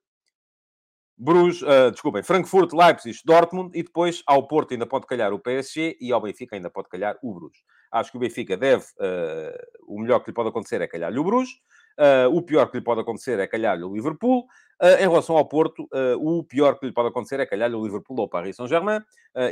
Bruges, 1.22 1.60
uh, 1.60 1.90
desculpem, 1.90 2.22
Frankfurt, 2.22 2.72
Leipzig, 2.72 3.18
Dortmund 3.26 3.78
e 3.78 3.82
depois 3.82 4.22
ao 4.26 4.48
Porto 4.48 4.72
ainda 4.72 4.86
pode 4.86 5.06
calhar 5.06 5.34
o 5.34 5.38
PSG 5.38 5.98
e 6.00 6.10
ao 6.12 6.20
Benfica 6.22 6.56
ainda 6.56 6.70
pode 6.70 6.88
calhar 6.88 7.18
o 7.22 7.34
Bruges. 7.34 7.60
Acho 7.92 8.10
que 8.10 8.16
o 8.16 8.20
Benfica 8.20 8.56
deve, 8.56 8.84
uh, 8.84 9.84
o 9.86 10.00
melhor 10.00 10.20
que 10.20 10.30
lhe 10.30 10.34
pode 10.34 10.48
acontecer 10.48 10.80
é 10.80 10.86
calhar-lhe 10.86 11.18
o 11.18 11.24
Bruges, 11.24 11.52
uh, 11.98 12.34
o 12.34 12.40
pior 12.40 12.70
que 12.70 12.78
lhe 12.78 12.82
pode 12.82 13.02
acontecer 13.02 13.38
é 13.38 13.46
calhar-lhe 13.46 13.84
o 13.84 13.92
Liverpool, 13.92 14.46
em 14.82 15.06
relação 15.06 15.36
ao 15.36 15.46
Porto, 15.46 15.86
o 16.18 16.42
pior 16.42 16.78
que 16.78 16.86
lhe 16.86 16.92
pode 16.92 17.08
acontecer 17.08 17.38
é 17.38 17.44
calhar-lhe 17.44 17.76
o 17.76 17.84
Liverpool 17.84 18.18
ou 18.18 18.24
o 18.24 18.28
Paris 18.30 18.56
Saint-Germain, 18.56 19.00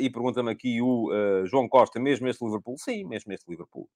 e 0.01 0.09
pergunta-me 0.09 0.51
aqui 0.51 0.81
o 0.81 1.11
João 1.45 1.69
Costa, 1.69 2.01
mesmo 2.01 2.27
este 2.29 2.43
Liverpool? 2.43 2.79
Sim, 2.79 3.05
mesmo 3.05 3.31
este 3.35 3.47
Liverpool 3.47 3.87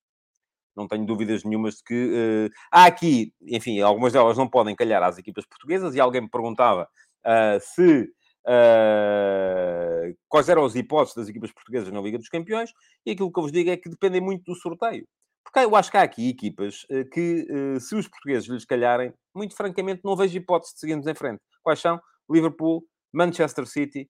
não 0.77 0.87
tenho 0.87 1.07
dúvidas 1.07 1.43
nenhumas 1.43 1.77
de 1.77 1.85
que 1.85 2.51
há 2.71 2.85
aqui, 2.85 3.33
enfim, 3.49 3.81
algumas 3.81 4.13
delas 4.13 4.37
não 4.37 4.47
podem 4.47 4.77
calhar 4.77 5.03
às 5.03 5.17
equipas 5.17 5.47
portuguesas, 5.47 5.95
e 5.95 6.01
alguém 6.01 6.21
me 6.21 6.29
perguntava 6.29 6.87
uh, 7.27 7.61
se 7.61 8.03
uh, 8.47 10.17
quais 10.29 10.49
eram 10.49 10.65
as 10.65 10.75
hipóteses 10.75 11.15
das 11.15 11.29
equipas 11.29 11.53
portuguesas 11.53 11.93
na 11.93 12.01
Liga 12.01 12.19
dos 12.19 12.29
Campeões, 12.29 12.73
e 13.05 13.13
aquilo 13.13 13.33
que 13.33 13.39
eu 13.39 13.43
vos 13.43 13.53
digo 13.53 13.71
é 13.71 13.77
que 13.77 13.89
dependem 13.89 14.21
muito 14.21 14.45
do 14.45 14.55
sorteio. 14.55 15.07
Porque 15.45 15.59
eu 15.59 15.75
acho 15.75 15.91
que 15.91 15.97
há 15.97 16.03
aqui 16.03 16.29
equipas 16.29 16.85
uh, 16.85 17.09
que, 17.11 17.47
se 17.81 17.95
os 17.95 18.09
portugueses 18.09 18.49
lhes 18.49 18.65
calharem, 18.65 19.13
muito 19.35 19.57
francamente 19.57 20.03
não 20.05 20.17
vejo 20.17 20.37
hipótese 20.37 20.75
de 20.75 20.81
seguirmos 20.81 21.07
em 21.07 21.15
frente. 21.15 21.41
Quais 21.63 21.81
são? 21.81 22.01
Liverpool, 22.31 22.85
Manchester 23.13 23.67
City, 23.67 24.09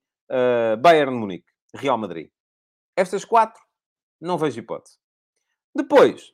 Bayern 0.81 1.15
Munique, 1.15 1.45
Real 1.75 1.97
Madrid. 1.97 2.29
Estas 2.95 3.25
quatro, 3.25 3.61
não 4.21 4.37
vejo 4.37 4.59
hipótese. 4.59 4.97
Depois, 5.75 6.31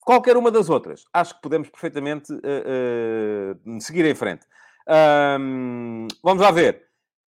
qualquer 0.00 0.36
uma 0.36 0.50
das 0.50 0.70
outras, 0.70 1.04
acho 1.12 1.34
que 1.34 1.42
podemos 1.42 1.68
perfeitamente 1.68 2.32
uh, 2.32 2.38
uh, 2.38 3.80
seguir 3.80 4.06
em 4.06 4.14
frente. 4.14 4.46
Um, 4.88 6.08
vamos 6.22 6.42
lá 6.42 6.50
ver. 6.50 6.88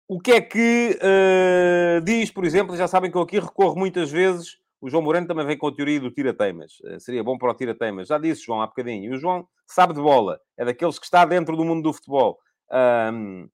O 0.08 0.20
que 0.20 0.32
é 0.32 0.40
que 0.40 0.98
uh, 1.00 2.00
diz, 2.02 2.30
por 2.30 2.44
exemplo, 2.44 2.76
já 2.76 2.86
sabem 2.86 3.10
que 3.10 3.16
eu 3.16 3.22
aqui 3.22 3.38
recorro 3.38 3.76
muitas 3.76 4.10
vezes, 4.10 4.58
o 4.80 4.90
João 4.90 5.02
Moreno 5.02 5.26
também 5.26 5.46
vem 5.46 5.56
com 5.56 5.68
a 5.68 5.74
teoria 5.74 5.98
do 5.98 6.10
tira-teimas. 6.10 6.78
Uh, 6.80 7.00
seria 7.00 7.24
bom 7.24 7.38
para 7.38 7.50
o 7.50 7.54
tira-teimas. 7.54 8.08
Já 8.08 8.18
disse, 8.18 8.44
João, 8.44 8.60
há 8.60 8.66
bocadinho. 8.66 9.04
E 9.04 9.14
o 9.14 9.18
João 9.18 9.48
sabe 9.66 9.94
de 9.94 10.00
bola. 10.00 10.38
É 10.58 10.64
daqueles 10.64 10.98
que 10.98 11.06
está 11.06 11.24
dentro 11.24 11.56
do 11.56 11.64
mundo 11.64 11.82
do 11.82 11.92
futebol. 11.92 12.38
Um, 12.70 13.48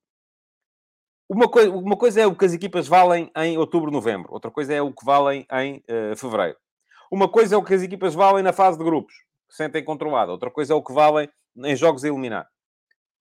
uma, 1.29 1.47
coi 1.47 1.69
uma 1.69 1.95
coisa 1.95 2.19
é 2.21 2.27
o 2.27 2.35
que 2.35 2.43
as 2.43 2.53
equipas 2.53 2.87
valem 2.87 3.31
em 3.37 3.57
outubro, 3.57 3.89
novembro. 3.89 4.33
Outra 4.33 4.51
coisa 4.51 4.73
é 4.73 4.81
o 4.81 4.91
que 4.91 5.05
valem 5.05 5.45
em 5.53 5.77
uh, 5.77 6.15
fevereiro. 6.17 6.57
Uma 7.09 7.29
coisa 7.29 7.55
é 7.55 7.57
o 7.57 7.63
que 7.63 7.73
as 7.73 7.81
equipas 7.81 8.13
valem 8.13 8.43
na 8.43 8.51
fase 8.51 8.77
de 8.77 8.83
grupos, 8.83 9.13
que 9.49 9.55
sentem 9.55 9.83
controlada. 9.83 10.31
Outra 10.31 10.51
coisa 10.51 10.73
é 10.73 10.75
o 10.75 10.83
que 10.83 10.91
valem 10.91 11.29
em 11.57 11.75
jogos 11.75 12.03
a 12.03 12.07
eliminar. 12.07 12.47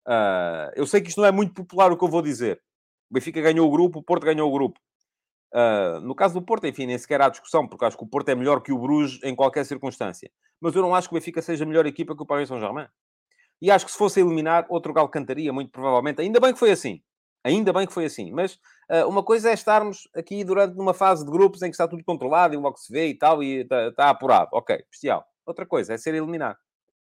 Uh, 0.07 0.73
eu 0.75 0.87
sei 0.87 1.01
que 1.01 1.09
isto 1.09 1.21
não 1.21 1.27
é 1.27 1.33
muito 1.33 1.55
popular 1.55 1.93
o 1.93 1.97
que 1.97 2.05
eu 2.05 2.09
vou 2.09 2.23
dizer. 2.23 2.61
O 3.11 3.15
Benfica 3.15 3.41
ganhou 3.41 3.67
o 3.67 3.71
grupo, 3.71 3.99
o 3.99 4.03
Porto 4.03 4.25
ganhou 4.25 4.49
o 4.49 4.53
grupo. 4.53 4.79
Uh, 5.53 6.01
no 6.01 6.15
caso 6.15 6.35
do 6.35 6.43
Porto, 6.43 6.67
enfim, 6.67 6.87
nem 6.87 6.97
sequer 6.97 7.21
há 7.21 7.29
discussão, 7.29 7.67
porque 7.67 7.85
acho 7.85 7.97
que 7.97 8.05
o 8.05 8.07
Porto 8.07 8.29
é 8.29 8.35
melhor 8.35 8.63
que 8.63 8.73
o 8.73 8.79
Bruges 8.79 9.21
em 9.23 9.35
qualquer 9.35 9.65
circunstância. 9.65 10.31
Mas 10.61 10.75
eu 10.75 10.83
não 10.83 10.95
acho 10.95 11.09
que 11.09 11.15
o 11.15 11.19
Benfica 11.19 11.43
seja 11.43 11.65
a 11.65 11.67
melhor 11.67 11.87
equipa 11.87 12.15
que 12.15 12.23
o 12.23 12.27
Paris 12.27 12.49
Saint-Germain. 12.49 12.87
E 13.61 13.71
acho 13.71 13.85
que 13.85 13.93
se 13.93 13.99
fosse 13.99 14.21
eliminar, 14.21 14.67
outro 14.69 14.93
galo 14.93 15.09
cantaria, 15.09 15.53
muito 15.53 15.71
provavelmente. 15.71 16.21
Ainda 16.21 16.41
bem 16.41 16.53
que 16.53 16.59
foi 16.59 16.71
assim. 16.71 17.03
Ainda 17.43 17.73
bem 17.73 17.87
que 17.87 17.93
foi 17.93 18.05
assim. 18.05 18.31
Mas 18.31 18.55
uh, 18.91 19.09
uma 19.09 19.23
coisa 19.23 19.51
é 19.51 19.55
estarmos 19.55 20.09
aqui 20.15 20.45
durante 20.45 20.79
uma 20.79 20.95
fase 20.95 21.25
de 21.25 21.31
grupos 21.31 21.63
em 21.63 21.67
que 21.67 21.75
está 21.75 21.89
tudo 21.89 22.05
controlado 22.05 22.55
e 22.55 22.57
logo 22.57 22.77
se 22.77 22.93
vê 22.93 23.09
e 23.09 23.15
tal, 23.15 23.43
e 23.43 23.63
está, 23.63 23.89
está 23.89 24.11
apurado. 24.11 24.51
Ok, 24.53 24.85
bestial. 24.91 25.27
Outra 25.45 25.67
coisa 25.67 25.95
é 25.95 25.99
ser 25.99 26.15
eliminado. 26.15 26.59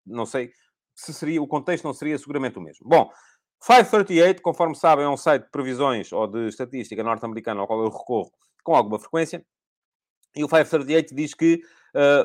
Não 0.06 0.26
sei 0.26 0.52
se 0.94 1.12
seria, 1.12 1.42
o 1.42 1.46
contexto 1.46 1.84
não 1.84 1.92
seria 1.92 2.18
seguramente 2.18 2.58
o 2.58 2.62
mesmo. 2.62 2.86
Bom, 2.88 3.10
538, 3.60 4.42
conforme 4.42 4.74
sabem, 4.74 5.04
é 5.04 5.08
um 5.08 5.16
site 5.16 5.44
de 5.44 5.50
previsões 5.50 6.12
ou 6.12 6.26
de 6.26 6.48
estatística 6.48 7.02
norte-americana 7.02 7.60
ao 7.60 7.66
qual 7.66 7.80
eu 7.82 7.88
recorro 7.88 8.30
com 8.62 8.74
alguma 8.74 8.98
frequência. 8.98 9.44
E 10.36 10.44
o 10.44 10.48
538 10.48 11.14
diz 11.14 11.32
que 11.34 11.62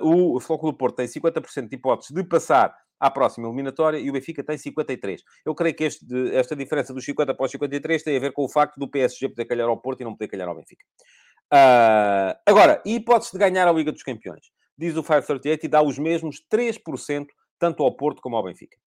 uh, 0.01 0.35
o 0.35 0.39
Flóculo 0.39 0.73
Porto 0.73 0.95
tem 0.95 1.07
50% 1.07 1.69
de 1.69 1.75
hipóteses 1.75 2.13
de 2.13 2.23
passar 2.23 2.75
à 2.99 3.09
próxima 3.09 3.47
eliminatória 3.47 3.97
e 3.97 4.09
o 4.09 4.13
Benfica 4.13 4.43
tem 4.43 4.57
53. 4.57 5.21
Eu 5.45 5.55
creio 5.55 5.75
que 5.75 5.85
este, 5.85 6.05
esta 6.33 6.55
diferença 6.55 6.93
dos 6.93 7.05
50 7.05 7.33
para 7.33 7.45
os 7.45 7.51
53 7.51 8.03
tem 8.03 8.17
a 8.17 8.19
ver 8.19 8.33
com 8.33 8.43
o 8.43 8.49
facto 8.49 8.77
do 8.77 8.89
PSG 8.89 9.29
poder 9.29 9.45
calhar 9.45 9.69
ao 9.69 9.79
Porto 9.79 10.01
e 10.01 10.03
não 10.03 10.11
poder 10.11 10.27
calhar 10.27 10.47
ao 10.49 10.55
Benfica. 10.55 10.83
Uh, 11.53 12.35
agora, 12.45 12.81
hipótese 12.85 13.31
de 13.31 13.37
ganhar 13.37 13.67
a 13.67 13.71
Liga 13.71 13.91
dos 13.91 14.03
Campeões? 14.03 14.51
Diz 14.77 14.95
o 14.97 15.03
538 15.03 15.65
e 15.65 15.69
dá 15.69 15.81
os 15.81 15.97
mesmos 15.97 16.43
3% 16.51 17.27
tanto 17.59 17.83
ao 17.83 17.95
Porto 17.95 18.21
como 18.21 18.35
ao 18.35 18.43
Benfica. 18.43 18.77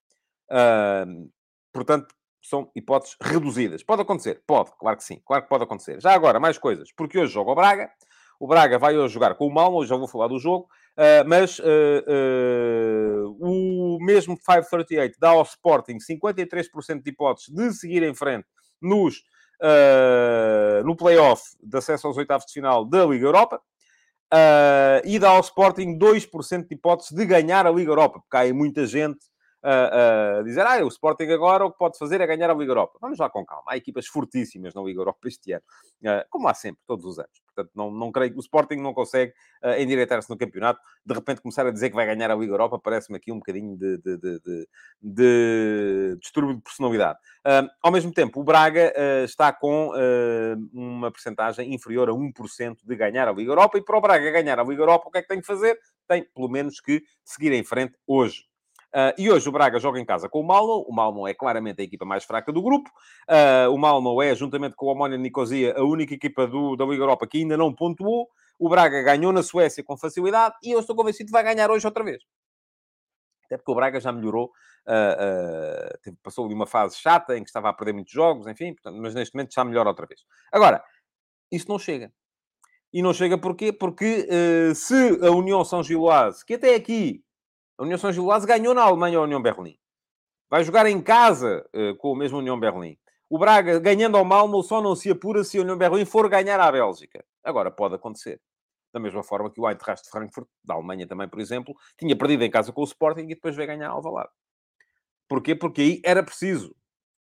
Uh, 0.50 1.30
portanto, 1.72 2.14
são 2.42 2.70
hipóteses 2.74 3.16
reduzidas. 3.22 3.82
Pode 3.82 4.02
acontecer? 4.02 4.42
Pode, 4.46 4.72
claro 4.78 4.96
que 4.96 5.04
sim. 5.04 5.20
Claro 5.24 5.44
que 5.44 5.48
pode 5.48 5.64
acontecer. 5.64 6.00
Já 6.00 6.12
agora, 6.12 6.40
mais 6.40 6.58
coisas. 6.58 6.90
Porque 6.92 7.18
hoje 7.18 7.32
joga 7.32 7.52
o 7.52 7.54
Braga. 7.54 7.90
O 8.40 8.48
Braga 8.48 8.78
vai 8.78 8.98
hoje 8.98 9.14
jogar 9.14 9.36
com 9.36 9.46
o 9.46 9.54
Malmo. 9.54 9.78
Hoje 9.78 9.90
já 9.90 9.96
vou 9.96 10.08
falar 10.08 10.26
do 10.26 10.38
jogo. 10.38 10.66
Uh, 10.98 11.24
mas 11.26 11.58
uh, 11.60 11.62
uh, 11.64 13.36
o 13.40 13.98
mesmo 14.04 14.36
538 14.36 15.16
dá 15.18 15.30
ao 15.30 15.42
Sporting 15.42 15.98
53% 15.98 17.02
de 17.02 17.10
hipóteses 17.10 17.48
de 17.48 17.72
seguir 17.72 18.02
em 18.02 18.14
frente 18.14 18.46
nos, 18.80 19.22
no 20.84 20.96
play-off 20.96 21.42
de 21.62 21.78
acesso 21.78 22.08
aos 22.08 22.16
oitavos 22.16 22.44
de 22.46 22.52
final 22.52 22.84
da 22.84 23.06
Liga 23.06 23.26
Europa. 23.26 23.62
E 25.04 25.18
dá 25.18 25.30
ao 25.30 25.40
Sporting 25.40 25.98
2% 25.98 26.66
de 26.66 26.74
hipóteses 26.74 27.12
de 27.12 27.24
ganhar 27.24 27.66
a 27.66 27.70
Liga 27.70 27.90
Europa, 27.90 28.20
porque 28.20 28.36
há 28.36 28.40
aí 28.40 28.52
muita 28.52 28.86
gente 28.86 29.18
a 29.62 30.42
dizer, 30.42 30.66
ah, 30.66 30.84
o 30.84 30.88
Sporting 30.88 31.30
agora 31.30 31.64
o 31.64 31.72
que 31.72 31.78
pode 31.78 31.96
fazer 31.98 32.20
é 32.20 32.26
ganhar 32.26 32.50
a 32.50 32.54
Liga 32.54 32.72
Europa. 32.72 32.98
Vamos 33.00 33.18
lá 33.18 33.30
com 33.30 33.44
calma. 33.44 33.64
Há 33.68 33.76
equipas 33.76 34.06
fortíssimas 34.06 34.74
na 34.74 34.82
Liga 34.82 35.00
Europa 35.00 35.28
este 35.28 35.52
ano, 35.52 35.62
uh, 36.04 36.24
como 36.28 36.48
há 36.48 36.54
sempre, 36.54 36.82
todos 36.86 37.04
os 37.04 37.18
anos. 37.18 37.42
Portanto, 37.54 37.70
não, 37.74 37.90
não 37.90 38.10
creio 38.10 38.32
que 38.32 38.38
o 38.38 38.40
Sporting 38.40 38.76
não 38.76 38.94
consegue 38.94 39.32
uh, 39.62 39.80
endireitar-se 39.80 40.28
no 40.28 40.36
campeonato. 40.36 40.80
De 41.04 41.14
repente 41.14 41.40
começar 41.40 41.66
a 41.66 41.70
dizer 41.70 41.90
que 41.90 41.96
vai 41.96 42.06
ganhar 42.06 42.30
a 42.30 42.34
Liga 42.34 42.52
Europa 42.52 42.78
parece-me 42.78 43.16
aqui 43.16 43.30
um 43.30 43.38
bocadinho 43.38 43.76
de, 43.76 43.98
de, 43.98 44.18
de, 44.18 44.40
de, 44.40 44.68
de 45.02 46.16
distúrbio 46.20 46.56
de 46.56 46.62
personalidade. 46.62 47.18
Uh, 47.46 47.68
ao 47.82 47.92
mesmo 47.92 48.12
tempo, 48.12 48.40
o 48.40 48.44
Braga 48.44 48.92
uh, 48.96 49.24
está 49.24 49.52
com 49.52 49.88
uh, 49.88 50.70
uma 50.72 51.10
percentagem 51.10 51.74
inferior 51.74 52.08
a 52.08 52.12
1% 52.12 52.78
de 52.82 52.96
ganhar 52.96 53.28
a 53.28 53.32
Liga 53.32 53.50
Europa. 53.50 53.78
E 53.78 53.82
para 53.82 53.96
o 53.96 54.00
Braga 54.00 54.30
ganhar 54.30 54.58
a 54.58 54.64
Liga 54.64 54.82
Europa, 54.82 55.08
o 55.08 55.10
que 55.10 55.18
é 55.18 55.22
que 55.22 55.28
tem 55.28 55.40
que 55.40 55.46
fazer? 55.46 55.78
Tem, 56.08 56.24
pelo 56.34 56.48
menos, 56.48 56.80
que 56.80 57.02
seguir 57.24 57.52
em 57.52 57.64
frente 57.64 57.94
hoje. 58.06 58.44
Uh, 58.94 59.16
e 59.16 59.30
hoje 59.30 59.48
o 59.48 59.52
Braga 59.52 59.80
joga 59.80 59.98
em 59.98 60.04
casa 60.04 60.28
com 60.28 60.40
o 60.40 60.44
Malmo. 60.44 60.84
O 60.86 60.92
Malmo 60.92 61.26
é 61.26 61.32
claramente 61.32 61.80
a 61.80 61.84
equipa 61.84 62.04
mais 62.04 62.24
fraca 62.24 62.52
do 62.52 62.60
grupo. 62.60 62.90
Uh, 63.28 63.72
o 63.72 63.78
Malmo 63.78 64.22
é, 64.22 64.34
juntamente 64.34 64.76
com 64.76 64.86
o 64.86 64.90
Amónia 64.90 65.16
Nicosia, 65.16 65.74
a 65.76 65.82
única 65.82 66.14
equipa 66.14 66.46
do, 66.46 66.76
da 66.76 66.84
Liga 66.84 67.02
Europa 67.02 67.26
que 67.26 67.38
ainda 67.38 67.56
não 67.56 67.74
pontuou. 67.74 68.28
O 68.58 68.68
Braga 68.68 69.02
ganhou 69.02 69.32
na 69.32 69.42
Suécia 69.42 69.82
com 69.82 69.96
facilidade 69.96 70.54
e 70.62 70.72
eu 70.72 70.80
estou 70.80 70.94
convencido 70.94 71.26
que 71.26 71.32
vai 71.32 71.42
ganhar 71.42 71.70
hoje 71.70 71.86
outra 71.86 72.04
vez. 72.04 72.22
Até 73.46 73.56
porque 73.56 73.72
o 73.72 73.74
Braga 73.74 73.98
já 73.98 74.12
melhorou. 74.12 74.50
Uh, 74.86 76.16
passou 76.22 76.46
de 76.48 76.54
uma 76.54 76.66
fase 76.66 76.96
chata 76.96 77.36
em 77.36 77.42
que 77.42 77.48
estava 77.48 77.70
a 77.70 77.72
perder 77.72 77.94
muitos 77.94 78.12
jogos, 78.12 78.46
enfim, 78.46 78.74
portanto, 78.74 79.00
mas 79.00 79.14
neste 79.14 79.34
momento 79.34 79.54
já 79.54 79.64
melhora 79.64 79.88
outra 79.88 80.06
vez. 80.06 80.20
Agora, 80.50 80.84
isso 81.50 81.66
não 81.68 81.78
chega. 81.78 82.12
E 82.92 83.00
não 83.00 83.14
chega 83.14 83.38
porquê? 83.38 83.72
Porque 83.72 84.28
se 84.74 85.18
a 85.24 85.30
União 85.30 85.64
São 85.64 85.82
Giloase, 85.82 86.44
que 86.44 86.54
até 86.54 86.74
aqui 86.74 87.24
a 87.82 87.84
União 87.84 87.98
São 87.98 88.12
Giloase 88.12 88.46
ganhou 88.46 88.72
na 88.74 88.82
Alemanha 88.82 89.18
a 89.18 89.22
União 89.22 89.42
Berlim. 89.42 89.76
Vai 90.48 90.62
jogar 90.62 90.86
em 90.86 91.02
casa 91.02 91.68
uh, 91.74 91.96
com 91.96 92.12
o 92.12 92.14
mesmo 92.14 92.38
União 92.38 92.58
Berlim. 92.58 92.96
O 93.28 93.36
Braga, 93.36 93.80
ganhando 93.80 94.16
ao 94.16 94.24
Malmo, 94.24 94.62
só 94.62 94.80
não 94.80 94.94
se 94.94 95.10
apura 95.10 95.42
se 95.42 95.58
a 95.58 95.62
União 95.62 95.76
Berlim 95.76 96.04
for 96.04 96.28
ganhar 96.28 96.60
à 96.60 96.70
Bélgica. 96.70 97.24
Agora, 97.42 97.72
pode 97.72 97.96
acontecer. 97.96 98.40
Da 98.94 99.00
mesma 99.00 99.24
forma 99.24 99.50
que 99.50 99.60
o 99.60 99.68
Eintracht 99.68 100.04
de 100.04 100.10
Frankfurt, 100.10 100.46
da 100.62 100.74
Alemanha 100.74 101.08
também, 101.08 101.28
por 101.28 101.40
exemplo, 101.40 101.74
tinha 101.98 102.16
perdido 102.16 102.44
em 102.44 102.50
casa 102.50 102.70
com 102.72 102.82
o 102.82 102.84
Sporting 102.84 103.22
e 103.22 103.34
depois 103.34 103.56
veio 103.56 103.66
ganhar 103.66 103.90
ao 103.90 104.00
Valado. 104.00 104.30
Porquê? 105.28 105.56
Porque 105.56 105.82
aí 105.82 106.02
era 106.04 106.22
preciso. 106.22 106.76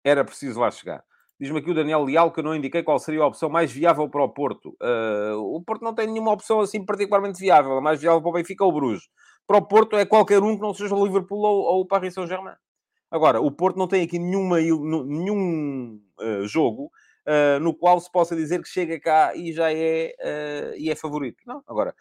Era 0.04 0.26
preciso 0.26 0.60
lá 0.60 0.72
chegar. 0.72 1.04
Diz-me 1.40 1.60
aqui 1.60 1.70
o 1.70 1.76
Daniel 1.76 2.04
Leal 2.04 2.32
que 2.32 2.40
eu 2.40 2.44
não 2.44 2.56
indiquei 2.56 2.82
qual 2.82 2.98
seria 2.98 3.22
a 3.22 3.28
opção 3.28 3.50
mais 3.50 3.72
viável 3.72 4.10
para 4.10 4.24
o 4.24 4.30
Porto. 4.30 4.76
Uh, 4.82 5.38
o 5.56 5.62
Porto 5.64 5.84
não 5.84 5.94
tem 5.94 6.08
nenhuma 6.08 6.32
opção 6.32 6.60
assim 6.60 6.84
particularmente 6.84 7.40
viável. 7.40 7.78
A 7.78 7.82
mais 7.82 8.02
viável 8.02 8.20
para 8.20 8.30
o 8.30 8.34
Benfica 8.34 8.64
é 8.64 8.68
o 8.68 8.72
Bruges 8.72 9.08
para 9.50 9.58
o 9.58 9.64
Porto 9.64 9.96
é 9.96 10.06
qualquer 10.06 10.44
um 10.44 10.56
que 10.56 10.62
não 10.62 10.76
seja 10.76 10.94
o 10.94 11.04
Liverpool 11.04 11.40
ou, 11.40 11.64
ou 11.64 11.82
o 11.82 11.86
Paris 11.86 12.14
Saint-Germain. 12.14 12.54
Agora, 13.10 13.42
o 13.42 13.52
Porto 13.52 13.80
não 13.80 13.88
tem 13.88 14.04
aqui 14.04 14.20
nenhuma, 14.20 14.58
nenhum 14.60 16.00
uh, 16.22 16.48
jogo 16.48 16.92
uh, 17.26 17.60
no 17.60 17.74
qual 17.74 18.00
se 18.00 18.12
possa 18.12 18.36
dizer 18.36 18.62
que 18.62 18.70
chega 18.70 19.00
cá 19.00 19.36
e 19.36 19.52
já 19.52 19.74
é, 19.74 20.14
uh, 20.20 20.78
e 20.78 20.92
é 20.92 20.96
favorito. 20.96 21.42
Não, 21.48 21.64
agora, 21.68 21.96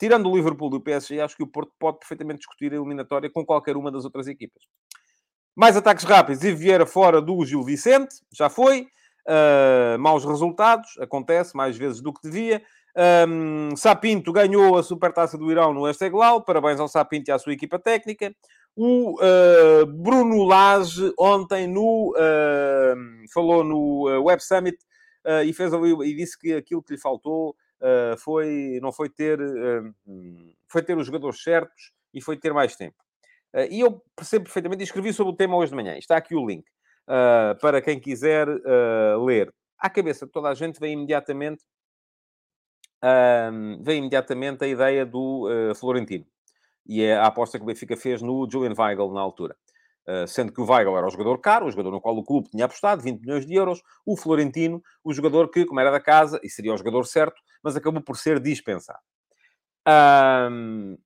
tirando 0.00 0.28
o 0.28 0.34
Liverpool 0.34 0.68
do 0.68 0.80
PSG, 0.80 1.20
acho 1.20 1.36
que 1.36 1.44
o 1.44 1.46
Porto 1.46 1.70
pode 1.78 2.00
perfeitamente 2.00 2.40
discutir 2.40 2.72
a 2.72 2.76
eliminatória 2.76 3.30
com 3.30 3.46
qualquer 3.46 3.76
uma 3.76 3.92
das 3.92 4.04
outras 4.04 4.26
equipas. 4.26 4.64
Mais 5.54 5.76
ataques 5.76 6.02
rápidos. 6.02 6.42
E 6.42 6.52
Vieira 6.52 6.86
fora 6.86 7.22
do 7.22 7.44
Gil 7.44 7.62
Vicente, 7.62 8.16
já 8.32 8.50
foi. 8.50 8.88
Uh, 9.28 9.96
maus 10.00 10.24
resultados, 10.24 10.98
acontece 10.98 11.54
mais 11.54 11.76
vezes 11.76 12.00
do 12.00 12.12
que 12.12 12.22
devia. 12.22 12.64
Um, 12.96 13.76
Sapinto 13.76 14.32
ganhou 14.32 14.76
a 14.76 14.82
Supertaça 14.82 15.38
do 15.38 15.50
Irão 15.50 15.72
no 15.72 15.88
Esteghlal. 15.88 16.42
Parabéns 16.42 16.80
ao 16.80 16.88
Sapinto 16.88 17.30
e 17.30 17.32
à 17.32 17.38
sua 17.38 17.52
equipa 17.52 17.78
técnica. 17.78 18.34
O 18.80 19.18
uh, 19.20 19.86
Bruno 19.86 20.44
Lage 20.44 21.12
ontem 21.18 21.66
no, 21.66 22.12
uh, 22.12 23.28
falou 23.34 23.64
no 23.64 24.08
uh, 24.08 24.22
Web 24.22 24.40
Summit 24.40 24.78
e, 25.44 25.52
fez 25.52 25.72
e 25.72 26.14
disse 26.14 26.38
que 26.38 26.54
aquilo 26.54 26.82
que 26.82 26.94
lhe 26.94 26.98
faltou 26.98 27.54
foi, 28.18 28.78
não 28.80 28.90
foi 28.90 29.10
ter, 29.10 29.38
foi 30.66 30.82
ter 30.82 30.96
os 30.96 31.04
jogadores 31.04 31.42
certos 31.42 31.92
e 32.14 32.22
foi 32.22 32.38
ter 32.38 32.54
mais 32.54 32.76
tempo. 32.76 32.96
e 33.68 33.80
eu 33.80 34.02
percebo 34.16 34.44
perfeitamente, 34.44 34.84
escrevi 34.84 35.12
sobre 35.12 35.34
o 35.34 35.36
tema 35.36 35.54
hoje 35.54 35.70
de 35.70 35.76
manhã. 35.76 35.98
Está 35.98 36.16
aqui 36.16 36.34
o 36.34 36.46
link 36.46 36.64
para 37.60 37.82
quem 37.82 38.00
quiser 38.00 38.48
ler. 39.22 39.52
À 39.78 39.90
cabeça 39.90 40.24
de 40.24 40.32
toda 40.32 40.48
a 40.48 40.54
gente 40.54 40.80
vem 40.80 40.94
imediatamente 40.94 41.62
um, 43.02 43.82
veio 43.82 43.98
imediatamente 43.98 44.64
a 44.64 44.68
ideia 44.68 45.06
do 45.06 45.48
uh, 45.48 45.74
Florentino. 45.74 46.26
E 46.86 47.02
é 47.02 47.16
a 47.16 47.26
aposta 47.26 47.58
que 47.58 47.64
o 47.64 47.66
Benfica 47.66 47.96
fez 47.96 48.22
no 48.22 48.48
Julian 48.50 48.74
Weigl 48.76 49.12
na 49.12 49.20
altura. 49.20 49.56
Uh, 50.06 50.26
sendo 50.26 50.52
que 50.52 50.60
o 50.60 50.64
Weigl 50.64 50.96
era 50.96 51.06
o 51.06 51.10
jogador 51.10 51.38
caro, 51.38 51.66
o 51.66 51.70
jogador 51.70 51.90
no 51.90 52.00
qual 52.00 52.16
o 52.16 52.24
clube 52.24 52.48
tinha 52.48 52.64
apostado, 52.64 53.02
20 53.02 53.20
milhões 53.20 53.46
de 53.46 53.54
euros. 53.54 53.82
O 54.06 54.16
Florentino, 54.16 54.82
o 55.04 55.12
jogador 55.12 55.50
que, 55.50 55.66
como 55.66 55.80
era 55.80 55.90
da 55.90 56.00
casa, 56.00 56.40
e 56.42 56.48
seria 56.48 56.72
o 56.72 56.78
jogador 56.78 57.04
certo, 57.04 57.40
mas 57.62 57.76
acabou 57.76 58.00
por 58.00 58.16
ser 58.16 58.40
dispensado. 58.40 59.00
Um, 59.86 60.96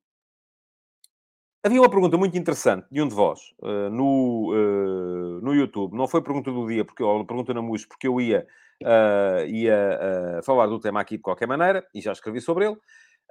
Havia 1.64 1.80
uma 1.80 1.88
pergunta 1.88 2.16
muito 2.16 2.36
interessante 2.36 2.88
de 2.90 3.00
um 3.00 3.06
de 3.06 3.14
vós 3.14 3.38
uh, 3.60 3.88
no, 3.88 4.50
uh, 4.52 5.40
no 5.40 5.54
YouTube. 5.54 5.96
Não 5.96 6.08
foi 6.08 6.20
pergunta 6.20 6.50
do 6.50 6.66
dia, 6.66 6.84
porque, 6.84 7.04
ou 7.04 7.24
pergunta 7.24 7.54
na 7.54 7.62
MUS, 7.62 7.86
porque 7.86 8.08
eu 8.08 8.20
ia, 8.20 8.44
uh, 8.82 9.46
ia 9.46 10.42
falar 10.44 10.66
do 10.66 10.80
tema 10.80 11.00
aqui 11.00 11.16
de 11.16 11.22
qualquer 11.22 11.46
maneira, 11.46 11.86
e 11.94 12.00
já 12.00 12.10
escrevi 12.10 12.40
sobre 12.40 12.66
ele. 12.66 12.76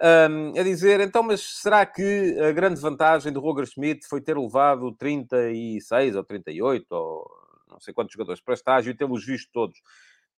Um, 0.01 0.57
a 0.57 0.63
dizer, 0.63 1.01
então, 1.01 1.21
mas 1.21 1.41
será 1.41 1.85
que 1.85 2.39
a 2.39 2.53
grande 2.53 2.79
vantagem 2.79 3.33
do 3.33 3.41
Roger 3.41 3.65
Schmidt 3.65 4.07
foi 4.07 4.21
ter 4.21 4.37
levado 4.37 4.93
36 4.93 6.15
ou 6.15 6.23
38, 6.23 6.85
ou 6.89 7.29
não 7.69 7.81
sei 7.81 7.93
quantos 7.93 8.13
jogadores 8.13 8.41
para 8.41 8.53
estágio 8.53 8.91
e 8.91 8.95
tê-los 8.95 9.25
visto 9.25 9.49
todos? 9.51 9.77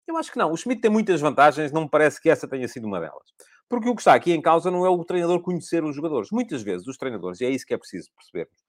Eu 0.08 0.18
acho 0.18 0.32
que 0.32 0.38
não. 0.40 0.52
O 0.52 0.58
Schmidt 0.58 0.82
tem 0.82 0.92
muitas 0.92 1.22
vantagens, 1.22 1.72
não 1.72 1.84
me 1.84 1.90
parece 1.90 2.20
que 2.20 2.30
essa 2.30 2.48
tenha 2.48 2.68
sido 2.68 2.88
uma 2.88 3.00
delas. 3.00 3.32
Porque 3.70 3.90
o 3.90 3.96
que 3.96 4.02
está 4.02 4.14
aqui 4.14 4.32
em 4.32 4.42
causa 4.42 4.70
não 4.70 4.86
é 4.86 4.90
o 4.90 5.04
treinador 5.04 5.42
conhecer 5.42 5.84
os 5.84 5.96
jogadores. 5.96 6.30
Muitas 6.32 6.62
vezes 6.62 6.88
os 6.88 6.98
treinadores, 6.98 7.42
e 7.42 7.46
é 7.46 7.50
isso 7.50 7.66
que 7.66 7.74
é 7.74 7.78
preciso 7.78 8.10
percebermos, 8.16 8.60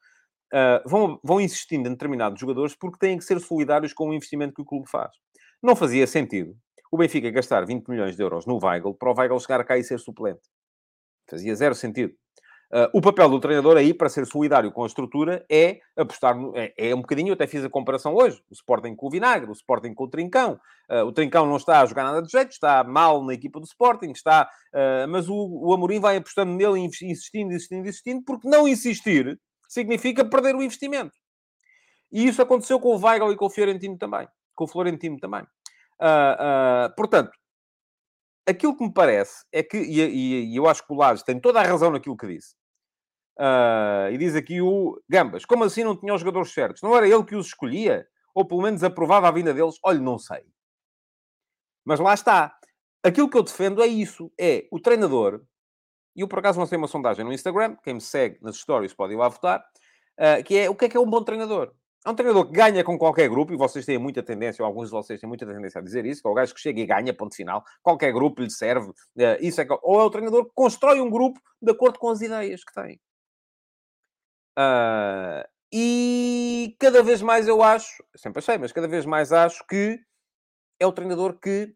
uh, 0.53 0.89
vão, 0.89 1.21
vão 1.23 1.41
insistindo 1.41 1.89
em 1.89 1.93
determinados 1.93 2.41
jogadores 2.41 2.75
porque 2.75 2.99
têm 2.99 3.19
que 3.19 3.25
ser 3.25 3.41
solidários 3.41 3.93
com 3.93 4.09
o 4.09 4.15
investimento 4.15 4.55
que 4.55 4.63
o 4.63 4.65
clube 4.65 4.89
faz. 4.89 5.11
Não 5.63 5.77
fazia 5.77 6.07
sentido 6.07 6.57
o 6.95 6.97
Benfica 6.97 7.29
gastar 7.29 7.67
20 7.67 7.89
milhões 7.89 8.15
de 8.15 8.23
euros 8.23 8.47
no 8.47 8.65
Weigl 8.65 8.95
para 8.95 9.11
o 9.11 9.15
Weigl 9.19 9.41
chegar 9.41 9.65
cá 9.65 9.77
e 9.77 9.83
ser 9.83 9.99
suplente. 9.99 10.43
Fazia 11.29 11.53
zero 11.57 11.75
sentido. 11.75 12.15
Uh, 12.75 12.91
o 12.93 13.01
papel 13.01 13.29
do 13.29 13.39
treinador 13.39 13.77
aí, 13.77 13.95
para 13.95 14.09
ser 14.09 14.27
solidário 14.27 14.72
com 14.72 14.83
a 14.83 14.87
estrutura, 14.89 15.47
é 15.49 15.79
apostar... 15.97 16.37
No, 16.37 16.53
é, 16.57 16.75
é, 16.77 16.93
um 16.93 17.01
bocadinho, 17.01 17.29
eu 17.29 17.35
até 17.35 17.47
fiz 17.47 17.64
a 17.64 17.70
comparação 17.70 18.16
hoje. 18.16 18.43
O 18.51 18.53
Sporting 18.53 18.97
com 18.97 19.07
o 19.07 19.11
Vinagre, 19.11 19.49
o 19.49 19.53
Sporting 19.53 19.95
com 19.95 20.03
o 20.03 20.09
Trincão. 20.09 20.59
Uh, 20.91 21.05
o 21.05 21.12
Trincão 21.12 21.47
não 21.47 21.57
está 21.57 21.81
a 21.81 21.87
jogar 21.87 22.03
nada 22.03 22.20
de 22.20 22.33
jeito, 22.33 22.51
está 22.51 22.83
mal 22.83 23.25
na 23.25 23.33
equipa 23.33 23.61
do 23.61 23.64
Sporting, 23.64 24.11
está... 24.11 24.51
Uh, 24.75 25.07
mas 25.09 25.29
o, 25.29 25.37
o 25.37 25.72
Amorim 25.72 26.01
vai 26.01 26.16
apostando 26.16 26.53
nele, 26.53 26.81
insistindo, 26.81 27.53
insistindo, 27.53 27.89
insistindo, 27.89 28.25
porque 28.27 28.49
não 28.49 28.66
insistir 28.66 29.39
significa 29.68 30.25
perder 30.25 30.57
o 30.57 30.62
investimento. 30.62 31.14
E 32.11 32.27
isso 32.27 32.43
aconteceu 32.43 32.81
com 32.81 32.89
o 32.89 32.99
Weigl 32.99 33.31
e 33.31 33.37
com 33.37 33.47
o 33.47 33.51
Fiorentino 33.51 33.97
também. 33.97 34.27
Com 34.53 34.64
o 34.64 34.68
Florentino 34.68 35.16
também. 35.20 35.45
portanto, 36.97 37.31
aquilo 38.47 38.77
que 38.77 38.85
me 38.85 38.93
parece 38.93 39.45
é 39.53 39.62
que, 39.62 39.77
e, 39.77 40.01
e, 40.01 40.45
e, 40.53 40.57
eu 40.57 40.66
acho 40.68 40.87
que 40.87 40.93
o 40.93 40.97
Lages 40.97 41.22
tem 41.22 41.41
toda 41.41 41.61
a 41.61 41.64
razão 41.64 41.91
naquilo 41.91 42.16
que 42.16 42.27
disse, 42.27 42.55
Uh, 43.39 44.12
e 44.12 44.18
diz 44.18 44.35
aqui 44.37 44.61
o 44.61 45.01
Gambas: 45.09 45.45
como 45.45 45.64
assim 45.64 45.82
não 45.82 45.97
tinha 45.97 46.14
os 46.14 46.20
jogadores 46.20 46.53
certos? 46.53 46.82
Não 46.82 46.97
era 46.97 47.09
ele 47.09 47.24
que 47.24 47.35
os 47.35 47.47
escolhia? 47.47 48.07
Ou 48.35 48.45
pelo 48.45 48.62
menos 48.62 48.82
aprovava 48.82 49.28
a 49.28 49.30
vinda 49.30 49.53
deles? 49.53 49.76
Olha, 49.82 50.01
não 50.01 50.18
sei. 50.18 50.45
Mas 51.85 52.01
lá 52.01 52.14
está. 52.14 52.57
Aquilo 53.03 53.28
que 53.28 53.37
eu 53.37 53.43
defendo 53.43 53.82
é 53.82 53.87
isso: 53.87 54.32
é 54.39 54.66
o 54.70 54.80
treinador. 54.80 55.43
E 56.16 56.20
eu 56.20 56.28
por 56.28 56.39
acaso 56.39 56.61
lancei 56.61 56.78
uma 56.78 56.89
sondagem 56.89 57.24
no 57.24 57.32
Instagram. 57.32 57.76
Quem 57.82 57.95
me 57.95 58.01
segue 58.01 58.39
nas 58.41 58.57
stories 58.57 58.95
pode 58.95 59.14
ir 59.14 59.16
lá 59.16 59.28
votar. 59.28 59.64
uh, 60.18 60.43
que 60.45 60.57
é 60.57 60.70
o 60.70 60.74
que 60.76 60.85
é 60.87 60.89
que 60.89 60.97
é 60.97 61.01
um 61.01 61.11
bom 61.11 61.22
treinador? 61.22 61.72
É 62.07 62.11
um 62.11 62.14
treinador 62.14 62.47
que 62.47 62.53
ganha 62.53 62.85
com 62.85 62.99
qualquer 62.99 63.30
grupo, 63.30 63.55
e 63.55 63.57
vocês 63.57 63.87
têm 63.87 63.97
muita 63.97 64.22
tendência, 64.22 64.62
ou 64.62 64.66
alguns 64.66 64.89
de 64.89 64.93
vocês 64.93 65.18
têm 65.18 65.26
muita 65.26 65.47
tendência 65.47 65.80
a 65.80 65.82
dizer 65.82 66.05
isso, 66.05 66.20
que 66.20 66.28
é 66.28 66.30
o 66.30 66.35
gajo 66.35 66.55
que 66.55 66.61
chega 66.61 66.78
e 66.78 66.85
ganha, 66.85 67.14
ponto 67.14 67.35
final. 67.35 67.64
Qualquer 67.82 68.12
grupo 68.12 68.43
lhe 68.43 68.51
serve. 68.51 68.91
Uh, 68.91 69.41
isso 69.41 69.61
é, 69.61 69.66
ou 69.82 70.01
é 70.01 70.05
o 70.05 70.11
treinador 70.11 70.45
que 70.45 70.53
constrói 70.55 71.01
um 71.01 71.09
grupo 71.09 71.41
de 71.61 71.72
acordo 71.72 71.99
com 71.99 72.11
as 72.11 72.20
ideias 72.20 72.62
que 72.62 72.74
tem. 72.74 73.01
Uh, 74.59 75.47
e 75.73 76.77
cada 76.79 77.03
vez 77.03 77.21
mais 77.21 77.49
eu 77.49 77.63
acho, 77.63 78.05
sempre 78.15 78.39
achei, 78.39 78.57
mas 78.59 78.73
cada 78.73 78.87
vez 78.87 79.05
mais 79.05 79.33
acho 79.33 79.67
que 79.67 80.01
é 80.79 80.87
o 80.87 80.93
treinador 80.93 81.39
que. 81.39 81.75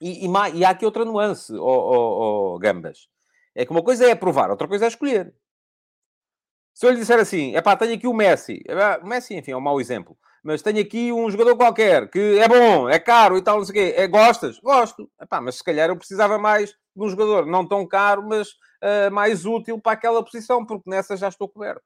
E, 0.00 0.26
e, 0.26 0.30
e 0.54 0.64
há 0.64 0.70
aqui 0.70 0.84
outra 0.84 1.04
nuance, 1.04 1.52
oh, 1.52 2.54
oh, 2.54 2.58
Gambas. 2.58 3.08
É 3.54 3.64
que 3.64 3.70
uma 3.70 3.82
coisa 3.82 4.06
é 4.06 4.12
aprovar, 4.12 4.50
outra 4.50 4.68
coisa 4.68 4.84
é 4.84 4.88
escolher. 4.88 5.34
Se 6.74 6.86
eu 6.86 6.90
lhe 6.90 6.98
disser 6.98 7.18
assim, 7.18 7.56
é 7.56 7.60
pá, 7.60 7.76
tenho 7.76 7.94
aqui 7.94 8.06
o 8.06 8.14
Messi. 8.14 8.62
O 9.02 9.06
Messi, 9.06 9.34
enfim, 9.34 9.50
é 9.50 9.56
um 9.56 9.60
mau 9.60 9.80
exemplo. 9.80 10.16
Mas 10.44 10.62
tenho 10.62 10.80
aqui 10.80 11.12
um 11.12 11.28
jogador 11.28 11.56
qualquer 11.56 12.08
que 12.08 12.38
é 12.38 12.48
bom, 12.48 12.88
é 12.88 12.98
caro 13.00 13.36
e 13.36 13.42
tal, 13.42 13.58
não 13.58 13.64
sei 13.64 13.72
o 13.72 13.74
quê. 13.74 13.94
É, 13.96 14.06
gostas? 14.06 14.60
Gosto. 14.60 15.10
Epá, 15.20 15.40
mas 15.40 15.56
se 15.56 15.64
calhar 15.64 15.88
eu 15.88 15.96
precisava 15.96 16.38
mais 16.38 16.76
de 16.98 17.04
um 17.04 17.08
jogador 17.08 17.46
não 17.46 17.66
tão 17.66 17.86
caro, 17.86 18.22
mas 18.26 18.50
uh, 18.50 19.10
mais 19.12 19.46
útil 19.46 19.80
para 19.80 19.92
aquela 19.92 20.22
posição, 20.22 20.64
porque 20.64 20.88
nessa 20.88 21.16
já 21.16 21.28
estou 21.28 21.48
coberto. 21.48 21.82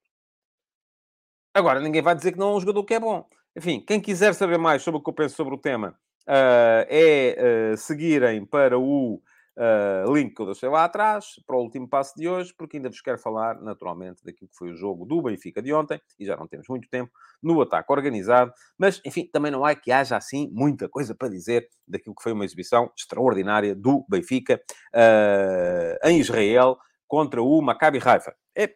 Agora, 1.54 1.80
ninguém 1.80 2.00
vai 2.00 2.14
dizer 2.14 2.32
que 2.32 2.38
não 2.38 2.52
é 2.52 2.56
um 2.56 2.60
jogador 2.60 2.84
que 2.84 2.94
é 2.94 3.00
bom. 3.00 3.26
Enfim, 3.54 3.80
quem 3.80 4.00
quiser 4.00 4.34
saber 4.34 4.58
mais 4.58 4.82
sobre 4.82 4.98
o 4.98 5.02
que 5.02 5.10
eu 5.10 5.14
penso 5.14 5.36
sobre 5.36 5.54
o 5.54 5.58
tema, 5.58 5.94
uh, 6.26 6.86
é 6.88 7.72
uh, 7.72 7.76
seguirem 7.76 8.46
para 8.46 8.78
o 8.78 9.22
Uh, 9.54 10.10
link 10.14 10.34
que 10.34 10.40
eu 10.40 10.46
deixei 10.46 10.68
lá 10.68 10.84
atrás, 10.84 11.34
para 11.46 11.56
o 11.56 11.60
último 11.60 11.86
passo 11.86 12.14
de 12.16 12.26
hoje, 12.26 12.54
porque 12.56 12.78
ainda 12.78 12.88
vos 12.88 13.02
quero 13.02 13.18
falar, 13.18 13.60
naturalmente, 13.60 14.24
daquilo 14.24 14.48
que 14.48 14.56
foi 14.56 14.70
o 14.70 14.76
jogo 14.76 15.04
do 15.04 15.20
Benfica 15.20 15.60
de 15.60 15.74
ontem, 15.74 16.00
e 16.18 16.24
já 16.24 16.36
não 16.36 16.48
temos 16.48 16.66
muito 16.68 16.88
tempo, 16.88 17.12
no 17.42 17.60
ataque 17.60 17.92
organizado, 17.92 18.50
mas, 18.78 19.00
enfim, 19.04 19.28
também 19.30 19.52
não 19.52 19.66
é 19.66 19.74
que 19.74 19.92
haja, 19.92 20.16
assim, 20.16 20.50
muita 20.52 20.88
coisa 20.88 21.14
para 21.14 21.28
dizer 21.28 21.68
daquilo 21.86 22.14
que 22.14 22.22
foi 22.22 22.32
uma 22.32 22.44
exibição 22.46 22.90
extraordinária 22.96 23.74
do 23.74 24.06
Benfica 24.08 24.58
uh, 24.94 26.08
em 26.08 26.18
Israel 26.18 26.78
contra 27.06 27.42
o 27.42 27.60
Maccabi 27.60 27.98
Haifa. 28.02 28.34
É, 28.56 28.72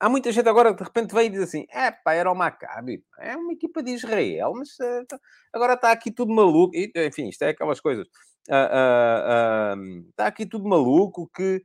há 0.00 0.08
muita 0.08 0.32
gente 0.32 0.48
agora 0.48 0.72
que 0.72 0.78
de 0.78 0.84
repente 0.84 1.14
vem 1.14 1.26
e 1.26 1.30
diz 1.30 1.42
assim: 1.42 1.66
é 1.70 1.90
pá, 1.90 2.14
era 2.14 2.32
o 2.32 2.34
Maccabi, 2.34 3.04
é 3.18 3.36
uma 3.36 3.52
equipa 3.52 3.82
de 3.82 3.90
Israel, 3.90 4.54
mas 4.56 4.70
uh, 4.80 5.18
agora 5.52 5.74
está 5.74 5.92
aqui 5.92 6.10
tudo 6.10 6.34
maluco. 6.34 6.74
E, 6.74 6.90
enfim, 6.96 7.28
isto 7.28 7.42
é 7.42 7.50
aquelas 7.50 7.80
coisas 7.80 8.08
está 8.44 9.74
uh, 9.76 10.24
uh, 10.24 10.28
aqui 10.28 10.46
tudo 10.46 10.68
maluco 10.68 11.30
que 11.34 11.62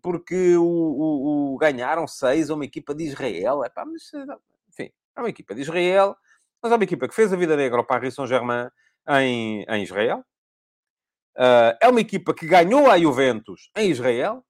porque 0.00 0.56
o, 0.56 0.62
o, 0.62 1.54
o, 1.54 1.58
ganharam 1.58 2.06
seis 2.06 2.50
a 2.50 2.54
uma 2.54 2.64
equipa 2.64 2.94
de 2.94 3.04
Israel. 3.04 3.64
Epá, 3.64 3.84
mas, 3.84 4.12
enfim, 4.68 4.92
é 5.16 5.20
uma 5.20 5.28
equipa 5.28 5.56
de 5.56 5.62
Israel, 5.62 6.16
mas 6.62 6.70
é 6.70 6.76
uma 6.76 6.84
equipa 6.84 7.08
que 7.08 7.14
fez 7.14 7.32
a 7.32 7.36
vida 7.36 7.56
negra 7.56 7.78
ao 7.78 7.84
Paris 7.84 8.14
Saint-Germain 8.14 8.68
em, 9.08 9.64
em 9.64 9.82
Israel. 9.82 10.24
Uh, 11.36 11.76
é 11.82 11.88
uma 11.88 12.00
equipa 12.00 12.32
que 12.32 12.46
ganhou 12.46 12.90
a 12.90 12.98
Juventus 12.98 13.70
em 13.76 13.90
Israel. 13.90 14.44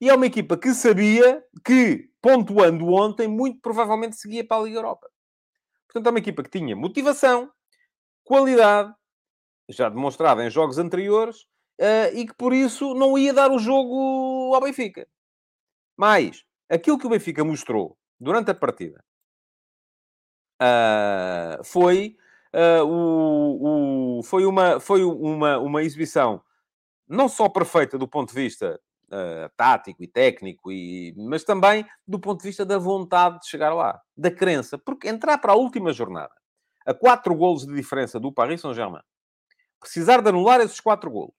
E 0.00 0.10
é 0.10 0.14
uma 0.14 0.26
equipa 0.26 0.56
que 0.56 0.74
sabia 0.74 1.42
que, 1.64 2.10
pontuando 2.20 2.88
ontem, 2.88 3.28
muito 3.28 3.60
provavelmente 3.60 4.16
seguia 4.16 4.46
para 4.46 4.60
a 4.60 4.64
Liga 4.64 4.78
Europa. 4.78 5.08
Portanto, 5.86 6.06
é 6.06 6.10
uma 6.10 6.18
equipa 6.18 6.42
que 6.42 6.50
tinha 6.50 6.76
motivação, 6.76 7.50
qualidade 8.24 8.92
já 9.68 9.88
demonstrada 9.88 10.44
em 10.44 10.50
jogos 10.50 10.78
anteriores, 10.78 11.42
uh, 11.80 12.14
e 12.14 12.26
que 12.26 12.34
por 12.34 12.52
isso 12.52 12.94
não 12.94 13.16
ia 13.18 13.32
dar 13.32 13.50
o 13.50 13.58
jogo 13.58 14.54
ao 14.54 14.60
Benfica. 14.60 15.06
Mas 15.96 16.44
aquilo 16.68 16.98
que 16.98 17.06
o 17.06 17.10
Benfica 17.10 17.44
mostrou 17.44 17.96
durante 18.20 18.50
a 18.50 18.54
partida 18.54 19.02
uh, 20.60 21.64
foi, 21.64 22.16
uh, 22.54 22.84
o, 22.84 24.18
o, 24.18 24.22
foi, 24.22 24.44
uma, 24.46 24.80
foi 24.80 25.04
uma, 25.04 25.58
uma 25.58 25.82
exibição 25.82 26.42
não 27.08 27.28
só 27.28 27.48
perfeita 27.48 27.96
do 27.98 28.08
ponto 28.08 28.34
de 28.34 28.40
vista 28.40 28.80
Uh, 29.06 29.48
tático 29.56 30.02
e 30.02 30.08
técnico, 30.08 30.72
e, 30.72 31.14
mas 31.16 31.44
também 31.44 31.86
do 32.08 32.18
ponto 32.18 32.40
de 32.40 32.48
vista 32.48 32.66
da 32.66 32.76
vontade 32.76 33.38
de 33.38 33.46
chegar 33.46 33.72
lá, 33.72 34.02
da 34.16 34.32
crença. 34.32 34.76
Porque 34.76 35.08
entrar 35.08 35.38
para 35.38 35.52
a 35.52 35.54
última 35.56 35.92
jornada, 35.92 36.34
a 36.84 36.92
quatro 36.92 37.32
golos 37.32 37.64
de 37.64 37.72
diferença 37.72 38.18
do 38.18 38.32
Paris 38.32 38.60
Saint-Germain, 38.60 39.04
precisar 39.80 40.20
de 40.20 40.28
anular 40.28 40.60
esses 40.60 40.80
quatro 40.80 41.10
golos 41.10 41.34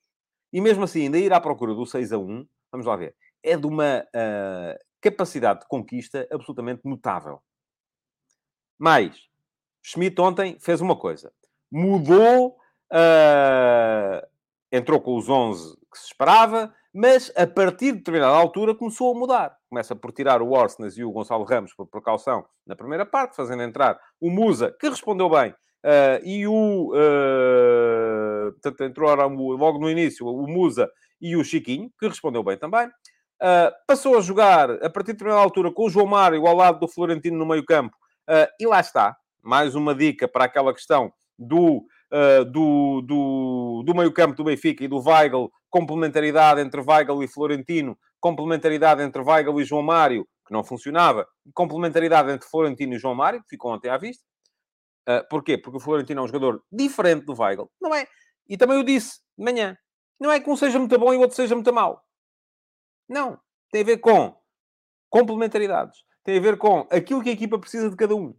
e 0.52 0.62
mesmo 0.62 0.84
assim 0.84 1.04
ainda 1.04 1.18
ir 1.18 1.34
à 1.34 1.42
procura 1.42 1.74
do 1.74 1.86
6 1.86 2.14
a 2.14 2.18
1, 2.18 2.48
vamos 2.72 2.88
lá 2.88 2.96
ver, 2.96 3.16
é 3.44 3.58
de 3.58 3.68
uma 3.68 4.00
uh, 4.00 4.80
capacidade 5.02 5.62
de 5.62 5.68
conquista 5.68 6.28
absolutamente 6.32 6.82
notável. 6.86 7.42
Mas, 8.78 9.18
Schmidt 9.82 10.20
ontem 10.22 10.58
fez 10.60 10.82
uma 10.82 10.96
coisa. 10.96 11.32
Mudou, 11.72 12.58
uh, 12.92 14.28
entrou 14.72 15.02
com 15.02 15.18
os 15.18 15.28
11 15.30 15.76
que 15.92 15.98
se 15.98 16.06
esperava, 16.08 16.74
mas 16.94 17.32
a 17.36 17.46
partir 17.46 17.92
de 17.92 18.00
determinada 18.00 18.36
altura 18.36 18.76
começou 18.76 19.16
a 19.16 19.20
mudar. 19.20 19.58
Começa 19.70 19.96
por 19.96 20.12
tirar 20.12 20.42
o 20.42 20.52
Orsnes 20.52 20.98
e 20.98 21.04
o 21.04 21.12
Gonçalo 21.12 21.44
Ramos 21.44 21.74
por 21.74 21.88
precaução 21.88 22.46
na 22.66 22.76
primeira 22.76 23.06
parte, 23.06 23.36
fazendo 23.36 23.64
entrar 23.64 24.00
o 24.20 24.30
Musa, 24.30 24.76
que 24.80 24.90
respondeu 24.90 25.30
bem, 25.30 25.54
uh, 25.84 26.24
e 26.24 26.48
o 26.48 26.92
portanto, 28.54 28.84
entrou 28.84 29.14
logo 29.56 29.80
no 29.80 29.90
início 29.90 30.26
o 30.26 30.48
Musa 30.48 30.90
e 31.22 31.36
o 31.36 31.44
Chiquinho, 31.44 31.92
que 32.00 32.08
respondeu 32.08 32.44
bem 32.44 32.58
também. 32.58 32.88
Uh, 33.38 33.70
passou 33.86 34.18
a 34.18 34.22
jogar, 34.22 34.72
a 34.84 34.90
partir 34.90 35.08
de 35.08 35.14
determinada 35.14 35.44
altura, 35.44 35.72
com 35.72 35.86
o 35.86 35.90
João 35.90 36.08
Mário 36.08 36.46
ao 36.48 36.56
lado 36.56 36.80
do 36.80 36.88
Florentino 36.88 37.38
no 37.38 37.46
meio-campo. 37.46 37.96
Uh, 38.28 38.50
e 38.60 38.66
lá 38.66 38.80
está. 38.80 39.16
Mais 39.44 39.76
uma 39.76 39.94
dica 39.94 40.28
para 40.28 40.46
aquela 40.46 40.74
questão 40.74 41.14
do, 41.38 41.86
uh, 42.12 42.46
do, 42.46 43.02
do, 43.02 43.84
do 43.86 43.96
meio-campo 43.96 44.36
do 44.36 44.44
Benfica 44.44 44.84
e 44.84 44.88
do 44.88 45.00
Weigl, 45.00 45.52
complementaridade 45.70 46.62
entre 46.62 46.82
Weigl 46.82 47.24
e 47.24 47.28
Florentino, 47.28 47.98
complementaridade 48.20 49.04
entre 49.04 49.22
Weigl 49.22 49.62
e 49.62 49.64
João 49.64 49.84
Mário, 49.84 50.28
que 50.46 50.52
não 50.52 50.64
funcionava, 50.64 51.28
complementaridade 51.54 52.32
entre 52.32 52.50
Florentino 52.50 52.96
e 52.96 53.00
João 53.00 53.14
Mário, 53.14 53.42
que 53.42 53.50
ficou 53.50 53.72
ontem 53.72 53.90
à 53.90 53.98
vista. 53.98 54.24
Uh, 55.08 55.28
porquê? 55.30 55.58
Porque 55.58 55.78
o 55.78 55.80
Florentino 55.80 56.22
é 56.22 56.24
um 56.24 56.28
jogador 56.28 56.64
diferente 56.72 57.26
do 57.26 57.34
Weigl. 57.40 57.72
Não 57.80 57.96
é 57.96 58.08
e 58.50 58.58
também 58.58 58.78
o 58.78 58.84
disse 58.84 59.20
de 59.38 59.44
manhã. 59.44 59.78
Não 60.20 60.32
é 60.32 60.40
que 60.40 60.50
um 60.50 60.56
seja 60.56 60.80
muito 60.80 60.98
bom 60.98 61.14
e 61.14 61.18
o 61.18 61.22
outro 61.22 61.36
seja 61.36 61.54
muito 61.54 61.72
mau. 61.74 62.04
Não. 63.08 63.40
Tem 63.72 63.82
a 63.82 63.86
ver 63.86 63.98
com 63.98 64.36
complementaridades. 65.10 66.04
Tem 66.24 66.38
a 66.38 66.42
ver 66.42 66.58
com 66.58 66.88
aquilo 66.92 67.22
que 67.22 67.30
a 67.30 67.34
equipa 67.34 67.60
precisa 67.60 67.90
de 67.90 67.96
cada 67.96 68.16
um. 68.16 68.36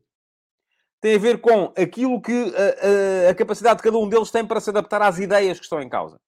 Tem 1.00 1.14
a 1.14 1.18
ver 1.18 1.40
com 1.40 1.72
aquilo 1.76 2.20
que 2.20 2.32
a, 2.32 3.28
a, 3.28 3.30
a 3.30 3.34
capacidade 3.34 3.76
de 3.76 3.82
cada 3.84 3.98
um 3.98 4.08
deles 4.08 4.30
tem 4.30 4.44
para 4.44 4.60
se 4.60 4.70
adaptar 4.70 5.00
às 5.02 5.18
ideias 5.18 5.58
que 5.58 5.64
estão 5.64 5.80
em 5.80 5.88
causa. 5.88 6.20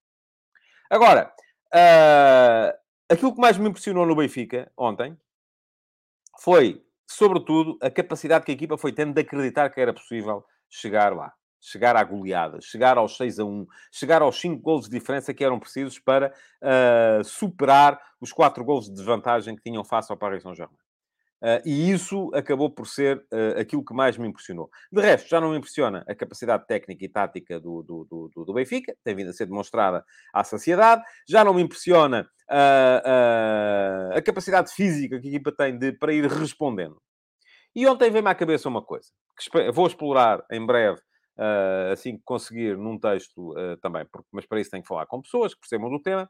Agora, 0.88 1.32
uh, 1.74 2.78
aquilo 3.08 3.34
que 3.34 3.40
mais 3.40 3.58
me 3.58 3.68
impressionou 3.68 4.06
no 4.06 4.14
Benfica 4.14 4.70
ontem 4.76 5.18
foi, 6.40 6.84
sobretudo, 7.12 7.78
a 7.80 7.90
capacidade 7.90 8.44
que 8.44 8.52
a 8.52 8.54
equipa 8.54 8.78
foi 8.78 8.92
tendo 8.92 9.14
de 9.14 9.20
acreditar 9.20 9.70
que 9.70 9.80
era 9.80 9.92
possível 9.92 10.44
chegar 10.68 11.14
lá 11.14 11.32
chegar 11.60 11.94
à 11.94 12.02
goleada, 12.02 12.58
chegar 12.60 12.96
aos 12.96 13.16
6 13.16 13.38
a 13.38 13.44
1, 13.44 13.66
chegar 13.92 14.22
aos 14.22 14.40
5 14.40 14.62
golos 14.62 14.88
de 14.88 14.98
diferença 14.98 15.34
que 15.34 15.44
eram 15.44 15.60
precisos 15.60 15.98
para 15.98 16.32
uh, 16.62 17.22
superar 17.22 18.00
os 18.20 18.32
4 18.32 18.64
golos 18.64 18.86
de 18.86 18.94
desvantagem 18.94 19.54
que 19.54 19.62
tinham 19.62 19.84
face 19.84 20.10
ao 20.10 20.16
Paris 20.16 20.42
Saint-Germain. 20.42 20.74
Uh, 21.42 21.56
e 21.64 21.90
isso 21.90 22.30
acabou 22.34 22.68
por 22.68 22.86
ser 22.86 23.16
uh, 23.32 23.58
aquilo 23.60 23.84
que 23.84 23.94
mais 23.94 24.16
me 24.18 24.28
impressionou. 24.28 24.70
De 24.92 25.00
resto, 25.00 25.28
já 25.28 25.40
não 25.40 25.50
me 25.50 25.58
impressiona 25.58 26.04
a 26.06 26.14
capacidade 26.14 26.66
técnica 26.66 27.04
e 27.04 27.08
tática 27.08 27.58
do, 27.58 27.82
do, 27.82 28.30
do, 28.34 28.44
do 28.44 28.52
Benfica, 28.52 28.94
tem 29.02 29.14
vindo 29.14 29.30
a 29.30 29.32
ser 29.32 29.46
demonstrada 29.46 30.04
à 30.34 30.44
saciedade. 30.44 31.02
Já 31.26 31.42
não 31.42 31.54
me 31.54 31.62
impressiona 31.62 32.28
uh, 32.50 34.16
a 34.16 34.22
capacidade 34.22 34.72
física 34.72 35.20
que 35.20 35.28
a 35.28 35.30
equipa 35.30 35.52
tem 35.52 35.78
de, 35.78 35.92
para 35.92 36.12
ir 36.12 36.26
respondendo. 36.26 37.00
E 37.74 37.86
ontem 37.86 38.10
veio-me 38.10 38.30
à 38.30 38.34
cabeça 38.34 38.68
uma 38.68 38.82
coisa, 38.82 39.08
que 39.38 39.70
vou 39.70 39.86
explorar 39.86 40.44
em 40.50 40.64
breve 40.64 41.00
uh, 41.38 41.92
assim 41.92 42.16
que 42.16 42.22
conseguir 42.24 42.76
num 42.76 42.98
texto 42.98 43.52
uh, 43.52 43.76
também, 43.80 44.04
porque, 44.06 44.28
mas 44.32 44.46
para 44.46 44.60
isso 44.60 44.70
tenho 44.70 44.82
que 44.82 44.88
falar 44.88 45.06
com 45.06 45.22
pessoas 45.22 45.54
que 45.54 45.60
percebam 45.60 45.88
do 45.88 46.00
tema, 46.00 46.28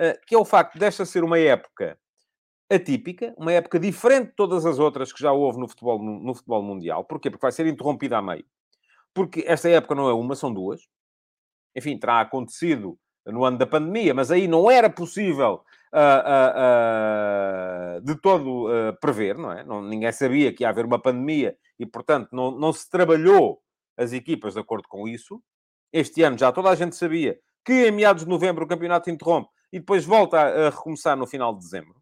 uh, 0.00 0.26
que 0.26 0.34
é 0.34 0.38
o 0.38 0.44
facto 0.44 0.78
desta 0.78 1.04
ser 1.04 1.24
uma 1.24 1.38
época 1.38 1.98
atípica, 2.70 3.34
uma 3.36 3.52
época 3.52 3.78
diferente 3.78 4.28
de 4.28 4.34
todas 4.36 4.64
as 4.66 4.78
outras 4.78 5.12
que 5.12 5.20
já 5.20 5.32
houve 5.32 5.58
no 5.58 5.68
futebol, 5.68 6.02
no, 6.02 6.20
no 6.20 6.34
futebol 6.34 6.62
mundial. 6.62 7.04
Porquê? 7.04 7.30
Porque 7.30 7.44
vai 7.44 7.52
ser 7.52 7.66
interrompida 7.66 8.18
a 8.18 8.22
meio. 8.22 8.44
Porque 9.14 9.44
esta 9.46 9.68
época 9.68 9.94
não 9.94 10.08
é 10.08 10.12
uma, 10.12 10.34
são 10.34 10.52
duas. 10.52 10.82
Enfim, 11.76 11.98
terá 11.98 12.20
acontecido 12.20 12.98
no 13.26 13.44
ano 13.44 13.58
da 13.58 13.66
pandemia, 13.66 14.14
mas 14.14 14.30
aí 14.30 14.46
não 14.46 14.70
era 14.70 14.88
possível 14.88 15.64
uh, 15.92 15.98
uh, 17.96 17.98
uh, 17.98 18.00
de 18.00 18.14
todo 18.20 18.68
prever, 19.00 19.36
não 19.36 19.52
é? 19.52 19.64
Não, 19.64 19.82
ninguém 19.82 20.12
sabia 20.12 20.52
que 20.52 20.62
ia 20.62 20.68
haver 20.68 20.84
uma 20.84 21.00
pandemia 21.00 21.56
e, 21.78 21.84
portanto, 21.84 22.28
não, 22.32 22.50
não 22.50 22.72
se 22.72 22.88
trabalhou 22.88 23.60
as 23.96 24.12
equipas 24.12 24.54
de 24.54 24.60
acordo 24.60 24.88
com 24.88 25.08
isso. 25.08 25.42
Este 25.92 26.22
ano 26.22 26.38
já 26.38 26.52
toda 26.52 26.70
a 26.70 26.74
gente 26.74 26.94
sabia 26.96 27.38
que 27.64 27.88
em 27.88 27.90
meados 27.90 28.24
de 28.24 28.30
novembro 28.30 28.64
o 28.64 28.68
campeonato 28.68 29.10
interrompe 29.10 29.50
e 29.72 29.80
depois 29.80 30.04
volta 30.04 30.38
a, 30.38 30.70
recomeçar 30.70 31.16
no 31.16 31.26
final 31.26 31.52
de 31.52 31.60
dezembro. 31.60 31.96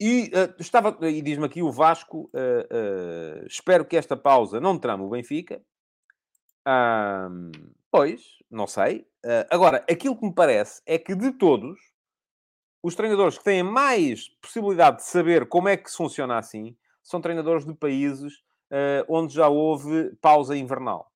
E 0.00 0.26
uh, 0.26 0.54
estava, 0.60 0.96
e 1.08 1.20
diz-me 1.22 1.46
aqui 1.46 1.60
o 1.60 1.72
Vasco, 1.72 2.30
uh, 2.32 3.42
uh, 3.42 3.46
espero 3.46 3.84
que 3.84 3.96
esta 3.96 4.16
pausa 4.16 4.60
não 4.60 4.78
trame 4.78 5.02
o 5.02 5.08
Benfica. 5.08 5.60
Pois, 7.90 8.22
não 8.50 8.66
sei. 8.66 9.06
agora, 9.50 9.84
aquilo 9.90 10.16
que 10.16 10.26
me 10.26 10.34
parece 10.34 10.82
é 10.86 10.98
que 10.98 11.14
de 11.14 11.32
todos, 11.32 11.78
os 12.82 12.94
treinadores 12.94 13.38
que 13.38 13.44
têm 13.44 13.62
mais 13.62 14.28
possibilidade 14.40 14.98
de 14.98 15.04
saber 15.04 15.48
como 15.48 15.68
é 15.68 15.76
que 15.76 15.90
funciona 15.90 16.38
assim, 16.38 16.76
são 17.02 17.20
treinadores 17.20 17.64
de 17.64 17.74
países 17.74 18.32
onde 19.08 19.34
já 19.34 19.48
houve 19.48 20.14
pausa 20.20 20.56
invernal. 20.56 21.10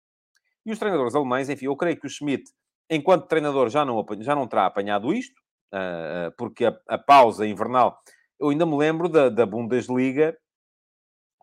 E 0.64 0.73
os 0.73 0.79
treinadores 0.79 1.14
alemães, 1.14 1.49
enfim, 1.49 1.66
eu 1.66 1.77
creio 1.77 1.99
que 1.99 2.07
o 2.07 2.11
Schmidt, 2.11 2.51
enquanto 2.91 3.29
treinador, 3.29 3.68
já 3.68 3.85
não, 3.85 4.05
já 4.20 4.35
não 4.35 4.47
terá 4.47 4.66
apanhado 4.66 5.12
isto, 5.12 5.41
porque 6.37 6.64
a, 6.64 6.77
a 6.89 6.99
pausa 6.99 7.47
invernal 7.47 7.99
eu 8.43 8.49
ainda 8.49 8.66
me 8.66 8.77
lembro 8.77 9.09
da, 9.09 9.29
da 9.29 9.47
Bundesliga 9.47 10.37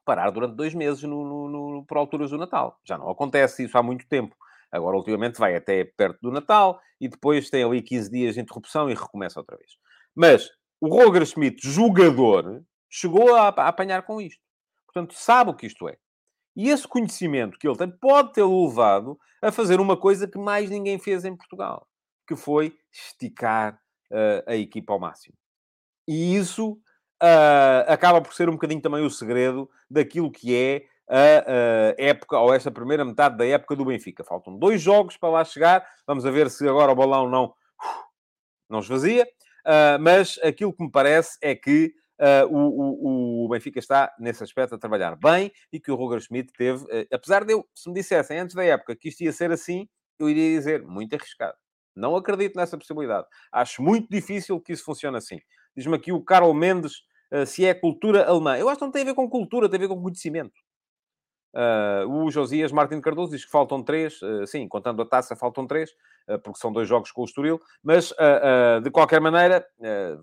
parar 0.04 0.32
durante 0.32 0.56
dois 0.56 0.74
meses 0.74 1.02
no, 1.04 1.24
no, 1.24 1.48
no, 1.48 1.86
por 1.86 1.98
alturas 1.98 2.32
do 2.32 2.38
Natal. 2.38 2.78
Já 2.84 2.98
não 2.98 3.10
acontece 3.10 3.64
isso 3.64 3.78
há 3.78 3.82
muito 3.82 4.06
tempo. 4.06 4.36
Agora, 4.72 4.98
ultimamente, 4.98 5.40
vai 5.40 5.56
até 5.56 5.84
perto 5.84 6.20
do 6.22 6.32
Natal 6.32 6.80
e 7.00 7.08
depois 7.08 7.50
tem 7.50 7.64
ali 7.64 7.82
15 7.82 8.10
dias 8.10 8.36
de 8.36 8.42
interrupção 8.42 8.90
e 8.90 8.94
recomeça 8.94 9.40
outra 9.40 9.58
vez. 9.58 9.72
Mas 10.16 10.50
o 10.82 10.88
Roger 10.88 11.26
Schmidt, 11.26 11.68
jogador, 11.68 12.64
chegou 12.90 13.36
a, 13.36 13.48
apanhar 13.48 14.04
com 14.04 14.22
isto. 14.22 14.42
Portanto, 14.86 15.14
sabe 15.14 15.52
o 15.52 15.56
que 15.56 15.68
isto 15.68 15.88
é. 15.88 15.98
E 16.56 16.70
esse 16.70 16.88
conhecimento 16.88 17.58
que 17.58 17.68
ele 17.68 17.78
tem 17.78 17.90
pode 17.90 18.34
tê-lo 18.34 18.68
levado 18.68 19.18
a 19.42 19.52
fazer 19.52 19.80
uma 19.80 19.96
coisa 19.96 20.28
que 20.28 20.38
mais 20.38 20.70
ninguém 20.70 21.00
fez 21.00 21.24
em 21.24 21.36
Portugal, 21.36 21.88
que 22.28 22.36
foi 22.36 22.78
esticar 22.92 23.80
uh, 24.12 24.44
a 24.46 24.56
equipa 24.56 24.94
ao 24.94 25.00
máximo. 25.00 25.36
E 26.08 26.36
isso 26.36 26.74
uh, 27.24 27.86
acaba 27.88 28.22
por 28.22 28.34
ser 28.34 28.50
um 28.50 28.54
bocadinho 28.54 28.82
também 28.82 29.06
o 29.06 29.10
segredo 29.10 29.70
daquilo 29.90 30.32
que 30.32 30.56
é 30.56 30.86
a, 31.10 31.96
época, 31.98 32.38
ou 32.38 32.54
esta 32.54 32.70
primeira 32.70 33.04
metade 33.04 33.38
da 33.38 33.46
época 33.46 33.76
do 33.76 33.86
Benfica. 33.86 34.24
Faltam 34.24 34.58
dois 34.58 34.82
jogos 34.82 35.18
para 35.18 35.30
lá 35.30 35.44
chegar. 35.44 35.86
Vamos 36.06 36.26
a 36.26 36.32
ver 36.32 36.50
se 36.50 36.68
agora 36.68 36.92
o 36.92 36.96
balão 36.96 37.28
não, 37.30 37.54
não 38.70 38.80
esvazia. 38.80 39.28
Uh, 39.66 40.00
mas 40.00 40.40
aquilo 40.44 40.74
que 40.74 40.84
me 40.84 40.92
parece 40.92 41.38
é 41.42 41.56
que 41.56 41.94
uh, 42.20 42.48
o, 42.50 43.44
o, 43.44 43.46
o, 43.46 43.50
Benfica 43.50 43.80
está, 43.80 44.14
nesse 44.20 44.44
aspecto, 44.44 44.76
a 44.76 44.80
trabalhar 44.80 45.16
bem 45.16 45.52
e 45.72 45.80
que 45.80 45.92
o 45.92 45.96
Roger 45.96 46.22
Schmidt 46.22 46.54
teve... 46.54 46.84
Uh, 46.86 47.08
apesar 47.12 47.44
de 47.44 47.54
eu, 47.54 47.68
se 47.76 47.90
me 47.90 47.96
dissessem 47.96 48.40
antes 48.40 48.56
da 48.56 48.64
época 48.64 48.96
que 48.96 49.10
isto 49.10 49.22
ia 49.22 49.32
ser 49.32 49.52
assim, 49.52 49.88
eu 50.18 50.30
iria 50.30 50.58
dizer, 50.58 50.84
muito 50.84 51.14
arriscado. 51.14 51.56
Não 51.96 52.16
acredito 52.16 52.56
nessa 52.56 52.78
possibilidade. 52.78 53.28
Acho 53.52 53.82
muito 53.82 54.08
difícil 54.10 54.60
que 54.60 54.74
isso 54.74 54.84
funcione 54.84 55.18
assim. 55.18 55.40
Diz-me 55.76 55.96
aqui 55.96 56.12
o 56.12 56.24
Carol 56.24 56.54
Mendes 56.54 56.94
uh, 57.34 57.46
se 57.46 57.66
é 57.66 57.74
cultura 57.74 58.26
alemã. 58.26 58.58
Eu 58.58 58.70
acho 58.70 58.80
que 58.80 58.86
não 58.86 58.92
tem 58.92 59.02
a 59.02 59.06
ver 59.06 59.16
com 59.16 59.30
cultura, 59.30 59.70
tem 59.70 59.78
a 59.78 59.82
ver 59.82 59.88
com 59.88 60.02
conhecimento. 60.02 60.54
Uh, 61.54 62.08
o 62.08 62.30
Josias 62.30 62.72
Martin 62.72 63.02
Cardoso 63.02 63.32
diz 63.32 63.44
que 63.44 63.52
faltam 63.52 63.82
três, 63.84 64.22
uh, 64.22 64.46
sim, 64.46 64.68
contando 64.68 65.02
a 65.02 65.06
taça, 65.06 65.36
faltam 65.36 65.66
três, 65.66 65.92
uh, 66.28 66.38
porque 66.40 66.60
são 66.60 66.72
dois 66.72 66.88
jogos 66.88 67.12
com 67.12 67.22
o 67.22 67.26
Estoril, 67.26 67.60
mas 67.84 68.14
de 68.84 68.92
qualquer 68.92 69.20
maneira, 69.20 69.66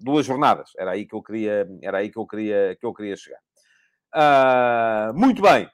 duas 0.01 0.25
jornadas, 0.25 0.71
era 0.79 0.93
aí 0.93 1.05
que 1.05 1.15
eu 1.15 1.23
queria, 1.23 1.69
era 1.83 1.99
aí 1.99 2.11
que 2.11 2.19
eu 2.19 2.27
queria, 2.27 2.77
que 2.79 2.87
eu 2.87 2.95
queria 2.95 3.17
chegar. 3.17 3.41
muito 5.15 5.43
bem, 5.43 5.69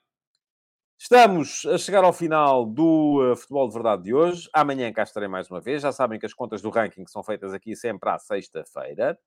estamos 0.99 1.67
a 1.67 1.77
chegar 1.77 2.05
ao 2.05 2.13
final 2.13 2.65
do 2.65 3.35
Futebol 3.37 3.69
de 3.69 3.75
Verdade 3.75 4.03
de 4.05 4.15
hoje. 4.15 4.49
Amanhã 4.53 4.93
cá 4.93 5.03
estarei 5.03 5.29
mais 5.29 5.51
uma 5.51 5.61
vez. 5.61 5.83
Já 5.83 5.93
sabem 5.93 6.19
que 6.19 6.27
as 6.27 6.35
contas 6.35 6.63
do 6.63 6.71
ranking 6.71 7.07
são 7.07 7.23
feitas 7.23 7.53
aqui 7.53 7.77
sempre 7.77 8.09
à 8.09 8.19
sexta-feira. 8.19 9.19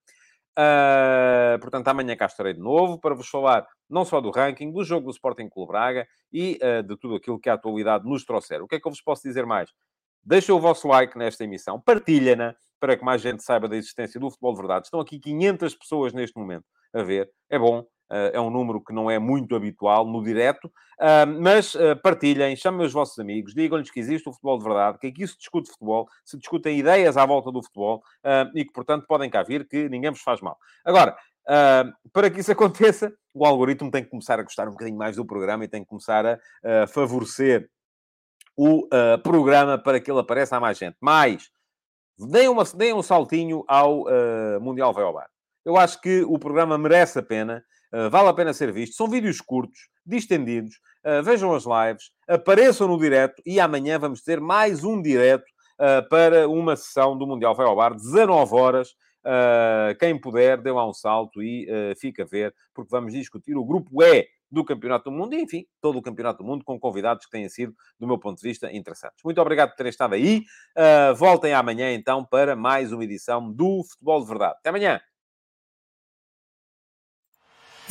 Uh, 0.58 1.60
portanto, 1.60 1.88
amanhã 1.90 2.16
cá 2.16 2.26
estarei 2.28 2.54
de 2.54 2.62
novo 2.62 2.98
para 2.98 3.14
vos 3.14 3.28
falar 3.28 3.68
não 3.90 4.06
só 4.06 4.22
do 4.22 4.32
ranking, 4.32 4.72
do 4.72 4.84
jogo 4.84 5.08
do 5.08 5.12
Sporting 5.12 5.50
Clube 5.50 5.72
Braga 5.72 6.08
e 6.32 6.58
uh, 6.64 6.82
de 6.82 6.98
tudo 6.98 7.16
aquilo 7.16 7.40
que 7.40 7.50
a 7.50 7.56
atualidade 7.56 8.08
nos 8.08 8.24
trouxer. 8.24 8.62
O 8.62 8.68
que 8.68 8.76
é 8.76 8.80
que 8.80 8.88
eu 8.88 8.92
vos 8.92 9.02
posso 9.02 9.24
dizer 9.24 9.46
mais? 9.46 9.70
Deixem 10.24 10.56
o 10.56 10.60
vosso 10.60 10.88
like 10.88 11.18
nesta 11.18 11.44
emissão, 11.44 11.80
partilha-na 11.80 12.56
para 12.80 12.98
que 12.98 13.04
mais 13.04 13.22
gente 13.22 13.44
saiba 13.44 13.68
da 13.68 13.76
existência 13.76 14.20
do 14.20 14.30
Futebol 14.30 14.54
de 14.54 14.60
Verdade. 14.60 14.86
Estão 14.88 15.00
aqui 15.00 15.20
500 15.20 15.76
pessoas 15.76 16.14
neste 16.14 16.38
momento 16.38 16.66
a 16.94 17.04
ver. 17.04 17.30
É 17.50 17.60
bom, 17.60 17.86
é 18.10 18.40
um 18.40 18.50
número 18.50 18.82
que 18.82 18.94
não 18.94 19.10
é 19.10 19.18
muito 19.18 19.56
habitual 19.56 20.06
no 20.06 20.24
direto, 20.24 20.66
uh, 20.66 21.26
mas 21.42 21.74
uh, 21.76 21.96
partilhem, 22.02 22.56
chamem 22.56 22.86
os 22.86 22.94
vossos 22.94 23.18
amigos, 23.18 23.54
digam-lhes 23.54 23.90
que 23.90 24.00
existe 24.00 24.30
o 24.30 24.32
futebol 24.32 24.58
de 24.58 24.64
verdade, 24.64 25.00
que 25.00 25.08
aqui 25.08 25.28
se 25.28 25.38
discute 25.38 25.72
futebol, 25.72 26.08
se 26.24 26.38
discutem 26.38 26.78
ideias 26.78 27.18
à 27.18 27.26
volta 27.26 27.52
do 27.52 27.64
futebol 27.64 28.04
e 28.54 28.66
que, 28.66 28.72
portanto, 28.72 29.06
podem 29.08 29.30
cá 29.30 29.44
vir, 29.44 29.68
que 29.68 29.90
ninguém 29.90 30.12
vos 30.12 30.22
faz 30.22 30.42
mal. 30.42 30.58
Agora, 30.84 31.16
para 32.12 32.30
que 32.30 32.40
isso 32.40 32.52
aconteça, 32.54 33.14
o 33.34 33.46
algoritmo 33.46 33.92
tem 33.92 34.04
que 34.04 34.10
começar 34.10 34.40
a 34.40 34.44
gostar 34.44 34.68
um 34.68 34.72
bocadinho 34.72 34.98
mais 34.98 35.16
do 35.16 35.26
programa 35.26 35.64
e 35.66 35.68
tem 35.68 35.84
que 35.84 35.90
começar 35.90 36.26
a 36.26 36.88
favorecer 36.88 37.70
o 38.56 38.88
programa 39.24 39.78
para 39.78 40.00
que 40.00 40.10
ele 40.10 40.20
apareça 40.20 40.58
a 40.58 40.60
mais 40.60 40.78
gente. 40.78 40.98
Mais, 41.00 41.50
deem, 42.18 42.50
uma, 42.50 42.64
deem 42.64 42.94
um 42.94 43.04
saltinho 43.04 43.64
ao 43.68 44.06
Mundial 44.62 44.94
Vai 44.94 45.04
ao 45.04 45.14
Bar. 45.14 45.30
Eu 45.66 45.78
acho 45.78 46.00
que 46.00 46.22
o 46.22 46.38
programa 46.38 46.78
merece 46.78 47.18
a 47.18 47.24
pena. 47.24 47.66
Uh, 47.96 48.10
vale 48.10 48.28
a 48.28 48.34
pena 48.34 48.54
ser 48.54 48.74
visto. 48.74 48.94
São 48.94 49.08
vídeos 49.08 49.40
curtos, 49.40 49.88
distendidos. 50.06 50.76
Uh, 51.06 51.24
vejam 51.24 51.54
as 51.54 51.64
lives, 51.64 52.12
apareçam 52.28 52.90
no 52.90 53.00
direto 53.00 53.42
e 53.46 53.58
amanhã 53.58 53.98
vamos 53.98 54.22
ter 54.22 54.42
mais 54.42 54.84
um 54.84 55.02
direto 55.02 55.46
uh, 55.80 56.08
para 56.10 56.50
uma 56.50 56.76
sessão 56.76 57.18
do 57.18 57.26
Mundial 57.26 57.56
Vai 57.56 57.66
ao 57.66 57.76
Bar, 57.76 57.96
19 57.96 58.54
horas. 58.54 58.90
quem 59.98 60.20
puder, 60.20 60.62
dê 60.62 60.72
lá 60.72 60.88
um 60.88 60.94
salto 60.94 61.42
e 61.42 61.68
fica 61.98 62.24
a 62.24 62.26
ver, 62.28 62.54
porque 62.74 62.92
vamos 62.92 63.14
discutir 63.14 63.56
o 63.58 63.66
grupo 63.66 64.04
E 64.04 64.28
do 64.52 64.64
Campeonato 64.64 65.10
do 65.10 65.12
Mundo 65.12 65.34
e, 65.34 65.42
enfim, 65.42 65.66
todo 65.82 65.98
o 65.98 66.02
Campeonato 66.02 66.44
do 66.44 66.48
Mundo 66.48 66.64
com 66.64 66.80
convidados 66.80 67.26
que 67.26 67.32
têm 67.32 67.50
sido, 67.50 67.74
do 68.00 68.06
meu 68.06 68.20
ponto 68.20 68.40
de 68.40 68.48
vista, 68.48 68.72
interessantes. 68.72 69.18
Muito 69.24 69.42
obrigado 69.42 69.70
por 69.70 69.78
terem 69.78 69.90
estado 69.90 70.14
aí. 70.14 70.44
voltem 71.18 71.54
amanhã, 71.54 71.92
então, 71.92 72.24
para 72.24 72.56
mais 72.56 72.92
uma 72.92 73.04
edição 73.04 73.52
do 73.52 73.84
Futebol 73.84 74.22
de 74.22 74.28
Verdade. 74.28 74.56
Até 74.60 74.70
amanhã! 74.70 75.02